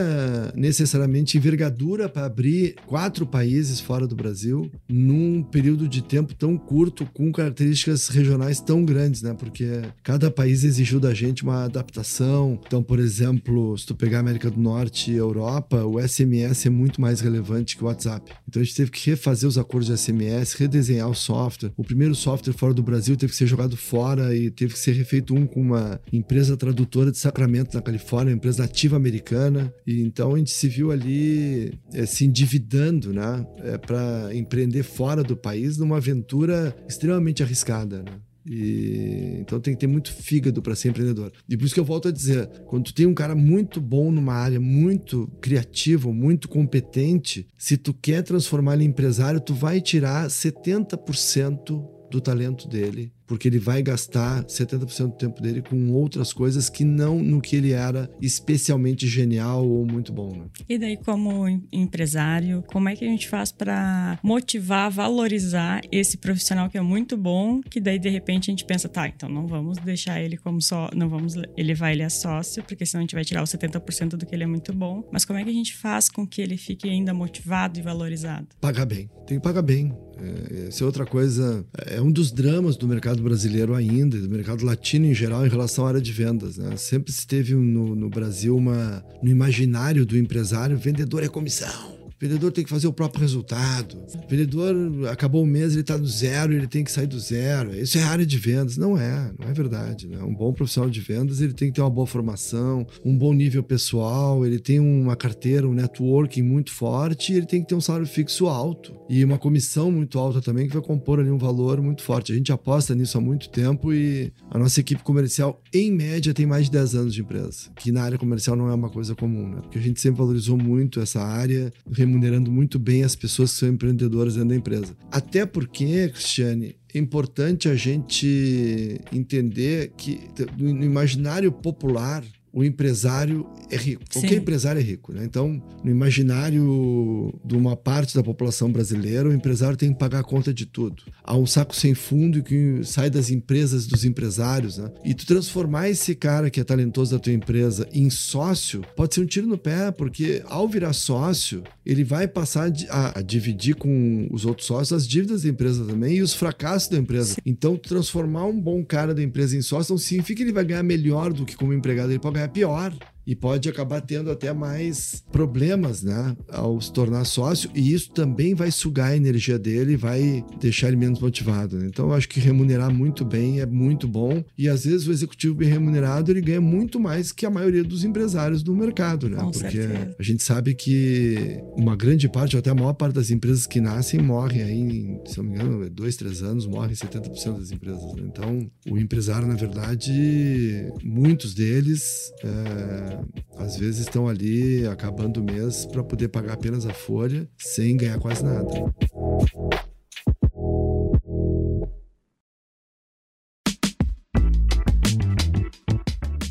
necessariamente 0.55 1.37
envergadura 1.37 2.07
para 2.07 2.25
abrir 2.25 2.75
quatro 2.85 3.25
países 3.25 3.79
fora 3.79 4.07
do 4.07 4.15
Brasil 4.19 4.69
num 4.87 5.41
período 5.41 5.87
de 5.87 6.01
tempo 6.01 6.33
tão 6.33 6.57
curto, 6.57 7.05
com 7.13 7.31
características 7.31 8.07
regionais 8.09 8.59
tão 8.59 8.83
grandes, 8.83 9.21
né? 9.21 9.33
Porque 9.33 9.81
cada 10.03 10.29
país 10.29 10.63
exigiu 10.63 10.99
da 10.99 11.13
gente 11.13 11.43
uma 11.43 11.63
adaptação. 11.63 12.59
Então, 12.65 12.83
por 12.83 12.99
exemplo, 12.99 13.77
se 13.77 13.85
tu 13.85 13.95
pegar 13.95 14.19
América 14.19 14.49
do 14.49 14.59
Norte 14.59 15.11
e 15.11 15.15
Europa, 15.15 15.83
o 15.83 15.99
SMS 15.99 16.65
é 16.65 16.69
muito 16.69 16.99
mais 16.99 17.21
relevante 17.21 17.77
que 17.77 17.83
o 17.83 17.87
WhatsApp. 17.87 18.31
Então 18.47 18.61
a 18.61 18.65
gente 18.65 18.75
teve 18.75 18.91
que 18.91 19.09
refazer 19.09 19.47
os 19.47 19.57
acordos 19.57 19.87
de 19.87 19.97
SMS, 19.97 20.53
redesenhar 20.53 21.09
o 21.09 21.15
software. 21.15 21.71
O 21.77 21.83
primeiro 21.83 22.15
software 22.15 22.53
fora 22.53 22.73
do 22.73 22.83
Brasil 22.83 23.15
teve 23.15 23.31
que 23.31 23.37
ser 23.37 23.47
jogado 23.47 23.77
fora 23.77 24.35
e 24.35 24.49
teve 24.49 24.73
que 24.73 24.79
ser 24.79 24.93
refeito 24.93 25.33
um 25.33 25.45
com 25.45 25.61
uma 25.61 25.99
empresa 26.11 26.57
tradutora 26.57 27.11
de 27.11 27.17
Sacramento, 27.17 27.73
na 27.73 27.81
Califórnia, 27.81 28.31
uma 28.31 28.37
empresa 28.37 28.63
nativa 28.63 28.95
americana. 28.95 29.73
E 29.85 30.01
então 30.01 30.35
a 30.35 30.37
gente 30.37 30.51
se 30.51 30.67
viu 30.67 30.91
ali 30.91 31.73
é, 31.93 32.05
se 32.05 32.25
endividando, 32.25 33.13
né? 33.13 33.45
É, 33.63 33.77
para 33.77 33.99
empreender 34.33 34.83
fora 34.83 35.23
do 35.23 35.35
país 35.35 35.77
numa 35.77 35.97
aventura 35.97 36.75
extremamente 36.87 37.43
arriscada, 37.43 38.03
né? 38.03 38.19
E, 38.45 39.37
então 39.39 39.59
tem 39.59 39.73
que 39.75 39.79
ter 39.79 39.87
muito 39.87 40.11
fígado 40.11 40.61
para 40.61 40.75
ser 40.75 40.89
empreendedor. 40.89 41.31
E 41.47 41.55
por 41.55 41.65
isso 41.65 41.73
que 41.73 41.79
eu 41.79 41.85
volto 41.85 42.07
a 42.07 42.11
dizer, 42.11 42.47
quando 42.65 42.85
tu 42.85 42.93
tem 42.93 43.05
um 43.05 43.13
cara 43.13 43.35
muito 43.35 43.79
bom 43.79 44.11
numa 44.11 44.33
área, 44.33 44.59
muito 44.59 45.27
criativo, 45.39 46.11
muito 46.11 46.47
competente, 46.47 47.47
se 47.57 47.77
tu 47.77 47.93
quer 47.93 48.23
transformar 48.23 48.73
ele 48.73 48.85
em 48.85 48.87
empresário, 48.87 49.39
tu 49.39 49.53
vai 49.53 49.79
tirar 49.79 50.27
70% 50.27 51.98
do 52.09 52.21
talento 52.21 52.67
dele 52.67 53.11
porque 53.29 53.47
ele 53.47 53.59
vai 53.59 53.83
gastar 53.83 54.43
70% 54.45 55.11
do 55.11 55.11
tempo 55.11 55.39
dele 55.39 55.61
com 55.61 55.91
outras 55.91 56.33
coisas 56.33 56.67
que 56.67 56.83
não 56.83 57.19
no 57.19 57.39
que 57.39 57.55
ele 57.55 57.71
era 57.71 58.09
especialmente 58.19 59.07
genial 59.07 59.69
ou 59.69 59.85
muito 59.85 60.11
bom. 60.11 60.35
Né? 60.35 60.45
E 60.67 60.79
daí, 60.79 60.97
como 60.97 61.47
empresário, 61.71 62.63
como 62.65 62.89
é 62.89 62.95
que 62.95 63.05
a 63.05 63.07
gente 63.07 63.29
faz 63.29 63.51
para 63.51 64.17
motivar, 64.23 64.89
valorizar 64.89 65.81
esse 65.91 66.17
profissional 66.17 66.71
que 66.71 66.77
é 66.79 66.81
muito 66.81 67.15
bom, 67.15 67.61
que 67.61 67.79
daí 67.79 67.99
de 67.99 68.09
repente 68.09 68.49
a 68.49 68.51
gente 68.51 68.65
pensa, 68.65 68.89
tá, 68.89 69.07
então 69.07 69.29
não 69.29 69.45
vamos 69.45 69.77
deixar 69.77 70.19
ele 70.19 70.35
como 70.35 70.59
só, 70.59 70.89
não 70.95 71.07
vamos 71.07 71.35
elevar 71.55 71.91
ele 71.91 72.01
a 72.01 72.09
sócio, 72.09 72.63
porque 72.63 72.83
senão 72.83 73.01
a 73.01 73.03
gente 73.03 73.13
vai 73.13 73.23
tirar 73.23 73.43
os 73.43 73.51
70% 73.51 74.15
do 74.15 74.25
que 74.25 74.33
ele 74.33 74.43
é 74.43 74.47
muito 74.47 74.73
bom. 74.73 75.07
Mas 75.11 75.23
como 75.23 75.37
é 75.37 75.43
que 75.43 75.51
a 75.51 75.53
gente 75.53 75.75
faz 75.75 76.09
com 76.09 76.25
que 76.25 76.41
ele 76.41 76.57
fique 76.57 76.89
ainda 76.89 77.13
motivado 77.13 77.77
e 77.77 77.83
valorizado? 77.83 78.47
Pagar 78.59 78.87
bem. 78.87 79.07
Tem 79.27 79.37
que 79.37 79.43
pagar 79.43 79.61
bem. 79.61 79.95
É, 80.21 80.67
essa 80.67 80.83
é 80.83 80.85
outra 80.85 81.05
coisa, 81.05 81.65
é 81.85 82.01
um 82.01 82.11
dos 82.11 82.31
dramas 82.31 82.77
do 82.77 82.87
mercado 82.87 82.99
mercado 82.99 83.23
brasileiro 83.23 83.73
ainda, 83.73 84.17
do 84.19 84.29
mercado 84.29 84.65
latino 84.65 85.05
em 85.05 85.13
geral, 85.13 85.45
em 85.45 85.49
relação 85.49 85.85
à 85.85 85.89
área 85.89 86.01
de 86.01 86.11
vendas. 86.11 86.57
Né? 86.57 86.75
Sempre 86.77 87.11
se 87.11 87.25
teve 87.25 87.55
no, 87.55 87.95
no 87.95 88.09
Brasil 88.09 88.55
uma. 88.55 89.03
no 89.21 89.29
imaginário 89.29 90.05
do 90.05 90.17
empresário, 90.17 90.77
vendedor 90.77 91.23
é 91.23 91.27
comissão 91.27 91.98
vendedor 92.19 92.51
tem 92.51 92.63
que 92.63 92.69
fazer 92.69 92.87
o 92.87 92.93
próprio 92.93 93.21
resultado. 93.21 93.97
Vendedor 94.29 95.07
acabou 95.09 95.43
o 95.43 95.47
mês, 95.47 95.73
ele 95.73 95.81
está 95.81 95.97
no 95.97 96.07
zero, 96.07 96.53
ele 96.53 96.67
tem 96.67 96.83
que 96.83 96.91
sair 96.91 97.07
do 97.07 97.19
zero. 97.19 97.75
Isso 97.75 97.97
é 97.97 98.03
área 98.03 98.25
de 98.25 98.37
vendas. 98.37 98.77
Não 98.77 98.97
é, 98.97 99.31
não 99.39 99.47
é 99.47 99.53
verdade. 99.53 100.07
Né? 100.07 100.21
Um 100.21 100.33
bom 100.33 100.53
profissional 100.53 100.89
de 100.89 100.99
vendas, 100.99 101.41
ele 101.41 101.53
tem 101.53 101.69
que 101.69 101.75
ter 101.75 101.81
uma 101.81 101.89
boa 101.89 102.07
formação, 102.07 102.85
um 103.03 103.17
bom 103.17 103.33
nível 103.33 103.63
pessoal, 103.63 104.45
ele 104.45 104.59
tem 104.59 104.79
uma 104.79 105.15
carteira, 105.15 105.67
um 105.67 105.73
networking 105.73 106.43
muito 106.43 106.71
forte 106.71 107.39
ele 107.39 107.45
tem 107.45 107.61
que 107.61 107.67
ter 107.67 107.75
um 107.75 107.81
salário 107.81 108.05
fixo 108.05 108.47
alto. 108.47 108.95
E 109.09 109.23
uma 109.23 109.37
comissão 109.37 109.91
muito 109.91 110.19
alta 110.19 110.41
também, 110.41 110.67
que 110.67 110.73
vai 110.73 110.81
compor 110.81 111.19
ali 111.19 111.31
um 111.31 111.37
valor 111.37 111.81
muito 111.81 112.03
forte. 112.03 112.31
A 112.31 112.35
gente 112.35 112.51
aposta 112.51 112.93
nisso 112.93 113.17
há 113.17 113.21
muito 113.21 113.49
tempo 113.49 113.93
e 113.93 114.31
a 114.49 114.57
nossa 114.57 114.79
equipe 114.79 115.01
comercial, 115.03 115.61
em 115.73 115.91
média, 115.91 116.33
tem 116.33 116.45
mais 116.45 116.65
de 116.65 116.71
10 116.71 116.95
anos 116.95 117.13
de 117.13 117.21
empresa. 117.21 117.69
Que 117.75 117.91
na 117.91 118.03
área 118.03 118.17
comercial 118.17 118.55
não 118.55 118.69
é 118.69 118.73
uma 118.73 118.89
coisa 118.89 119.15
comum, 119.15 119.49
né? 119.49 119.61
Porque 119.61 119.79
a 119.79 119.81
gente 119.81 119.99
sempre 119.99 120.19
valorizou 120.19 120.57
muito 120.57 120.99
essa 120.99 121.21
área, 121.21 121.71
remunerando 122.09 122.51
muito 122.51 122.79
bem 122.79 123.03
as 123.03 123.15
pessoas 123.15 123.53
que 123.53 123.59
são 123.59 123.69
empreendedoras 123.69 124.33
dentro 124.33 124.49
da 124.49 124.55
empresa. 124.55 124.97
Até 125.11 125.45
porque, 125.45 126.09
Cristiane, 126.09 126.75
é 126.93 126.97
importante 126.97 127.69
a 127.69 127.75
gente 127.75 128.99
entender 129.13 129.93
que 129.95 130.19
no 130.57 130.83
imaginário 130.83 131.51
popular 131.51 132.23
o 132.51 132.63
empresário 132.63 133.47
é 133.69 133.77
rico. 133.77 134.03
Sim. 134.09 134.21
Qualquer 134.21 134.37
empresário 134.37 134.79
é 134.79 134.83
rico, 134.83 135.13
né? 135.13 135.23
Então, 135.23 135.61
no 135.83 135.91
imaginário 135.91 137.33
de 137.45 137.55
uma 137.55 137.75
parte 137.75 138.15
da 138.15 138.23
população 138.23 138.71
brasileira, 138.71 139.29
o 139.29 139.33
empresário 139.33 139.77
tem 139.77 139.93
que 139.93 139.99
pagar 139.99 140.19
a 140.19 140.23
conta 140.23 140.53
de 140.53 140.65
tudo. 140.65 141.03
Há 141.23 141.35
um 141.37 141.45
saco 141.45 141.75
sem 141.75 141.93
fundo 141.93 142.41
que 142.43 142.81
sai 142.83 143.09
das 143.09 143.29
empresas 143.29 143.85
dos 143.85 144.03
empresários, 144.03 144.77
né? 144.77 144.91
E 145.05 145.13
tu 145.13 145.25
transformar 145.25 145.89
esse 145.89 146.15
cara 146.15 146.49
que 146.49 146.59
é 146.59 146.63
talentoso 146.63 147.11
da 147.11 147.19
tua 147.19 147.33
empresa 147.33 147.87
em 147.93 148.09
sócio, 148.09 148.81
pode 148.95 149.15
ser 149.15 149.21
um 149.21 149.25
tiro 149.25 149.47
no 149.47 149.57
pé, 149.57 149.91
porque 149.91 150.41
ao 150.47 150.67
virar 150.67 150.93
sócio, 150.93 151.63
ele 151.85 152.03
vai 152.03 152.27
passar 152.27 152.71
a, 152.89 153.19
a 153.19 153.21
dividir 153.21 153.75
com 153.75 154.27
os 154.31 154.45
outros 154.45 154.67
sócios 154.67 154.93
as 154.93 155.07
dívidas 155.07 155.43
da 155.43 155.49
empresa 155.49 155.85
também 155.85 156.17
e 156.17 156.21
os 156.21 156.33
fracassos 156.33 156.89
da 156.89 156.97
empresa. 156.97 157.35
Sim. 157.35 157.41
Então, 157.45 157.77
transformar 157.77 158.45
um 158.45 158.59
bom 158.59 158.83
cara 158.83 159.13
da 159.13 159.21
empresa 159.21 159.55
em 159.55 159.61
sócio 159.61 159.93
não 159.93 159.97
significa 159.97 160.37
que 160.37 160.43
ele 160.43 160.53
vai 160.53 160.65
ganhar 160.65 160.83
melhor 160.83 161.31
do 161.33 161.45
que 161.45 161.55
como 161.55 161.73
empregado, 161.73 162.11
ele 162.11 162.19
pode 162.19 162.38
ganhar 162.39 162.53
pior 162.53 162.93
e 163.29 163.35
pode 163.35 163.69
acabar 163.69 164.01
tendo 164.01 164.31
até 164.31 164.51
mais 164.51 165.23
problemas, 165.31 166.01
né, 166.01 166.35
ao 166.51 166.81
se 166.81 166.91
tornar 166.91 167.25
sócio, 167.25 167.69
e 167.75 167.93
isso 167.93 168.09
também 168.09 168.55
vai 168.55 168.71
sugar 168.71 169.11
a 169.11 169.15
energia 169.15 169.59
dele 169.59 169.93
e 169.93 169.95
vai 169.95 170.43
deixar 170.59 170.87
ele 170.87 170.97
menos 170.97 171.19
motivado. 171.19 171.77
Né? 171.77 171.85
Então, 171.85 172.07
eu 172.07 172.13
acho 172.13 172.27
que 172.27 172.39
remunerar 172.39 172.91
muito 172.91 173.23
bem 173.23 173.59
é 173.59 173.67
muito 173.67 174.07
bom, 174.07 174.43
e 174.57 174.67
às 174.67 174.83
vezes 174.83 175.05
o 175.05 175.11
executivo 175.11 175.53
bem 175.53 175.69
remunerado 175.69 176.31
ele 176.31 176.41
ganha 176.41 176.59
muito 176.59 176.99
mais 176.99 177.31
que 177.31 177.45
a 177.45 177.51
maioria 177.51 177.83
dos 177.83 178.03
empresários 178.03 178.63
do 178.63 178.75
mercado, 178.75 179.29
né? 179.29 179.37
Com 179.37 179.51
Porque 179.51 179.69
certeza. 179.69 180.15
a 180.17 180.23
gente 180.23 180.41
sabe 180.41 180.73
que 180.73 181.61
uma 181.77 181.95
grande 181.95 182.27
parte, 182.27 182.55
ou 182.55 182.59
até 182.59 182.71
a 182.71 182.75
maior 182.75 182.93
parte 182.93 183.13
das 183.13 183.29
empresas 183.29 183.67
que 183.67 183.79
nascem 183.79 184.19
morrem 184.19 184.63
aí, 184.63 184.79
em, 184.79 185.21
se 185.27 185.37
não 185.37 185.43
me 185.43 185.51
engano, 185.51 185.87
dois, 185.91 186.17
três 186.17 186.41
anos, 186.41 186.65
morrem 186.65 186.95
70% 186.95 187.59
das 187.59 187.71
empresas. 187.71 188.01
Né? 188.15 188.23
Então, 188.25 188.71
o 188.89 188.97
empresário, 188.97 189.47
na 189.47 189.55
verdade, 189.55 190.91
muitos 191.03 191.53
deles 191.53 192.31
é, 192.43 193.18
às 193.57 193.77
vezes 193.77 194.01
estão 194.01 194.27
ali 194.27 194.85
acabando 194.87 195.37
o 195.37 195.43
mês 195.43 195.85
para 195.85 196.03
poder 196.03 196.29
pagar 196.29 196.53
apenas 196.53 196.85
a 196.85 196.93
folha 196.93 197.47
sem 197.57 197.97
ganhar 197.97 198.19
quase 198.19 198.43
nada. 198.43 198.69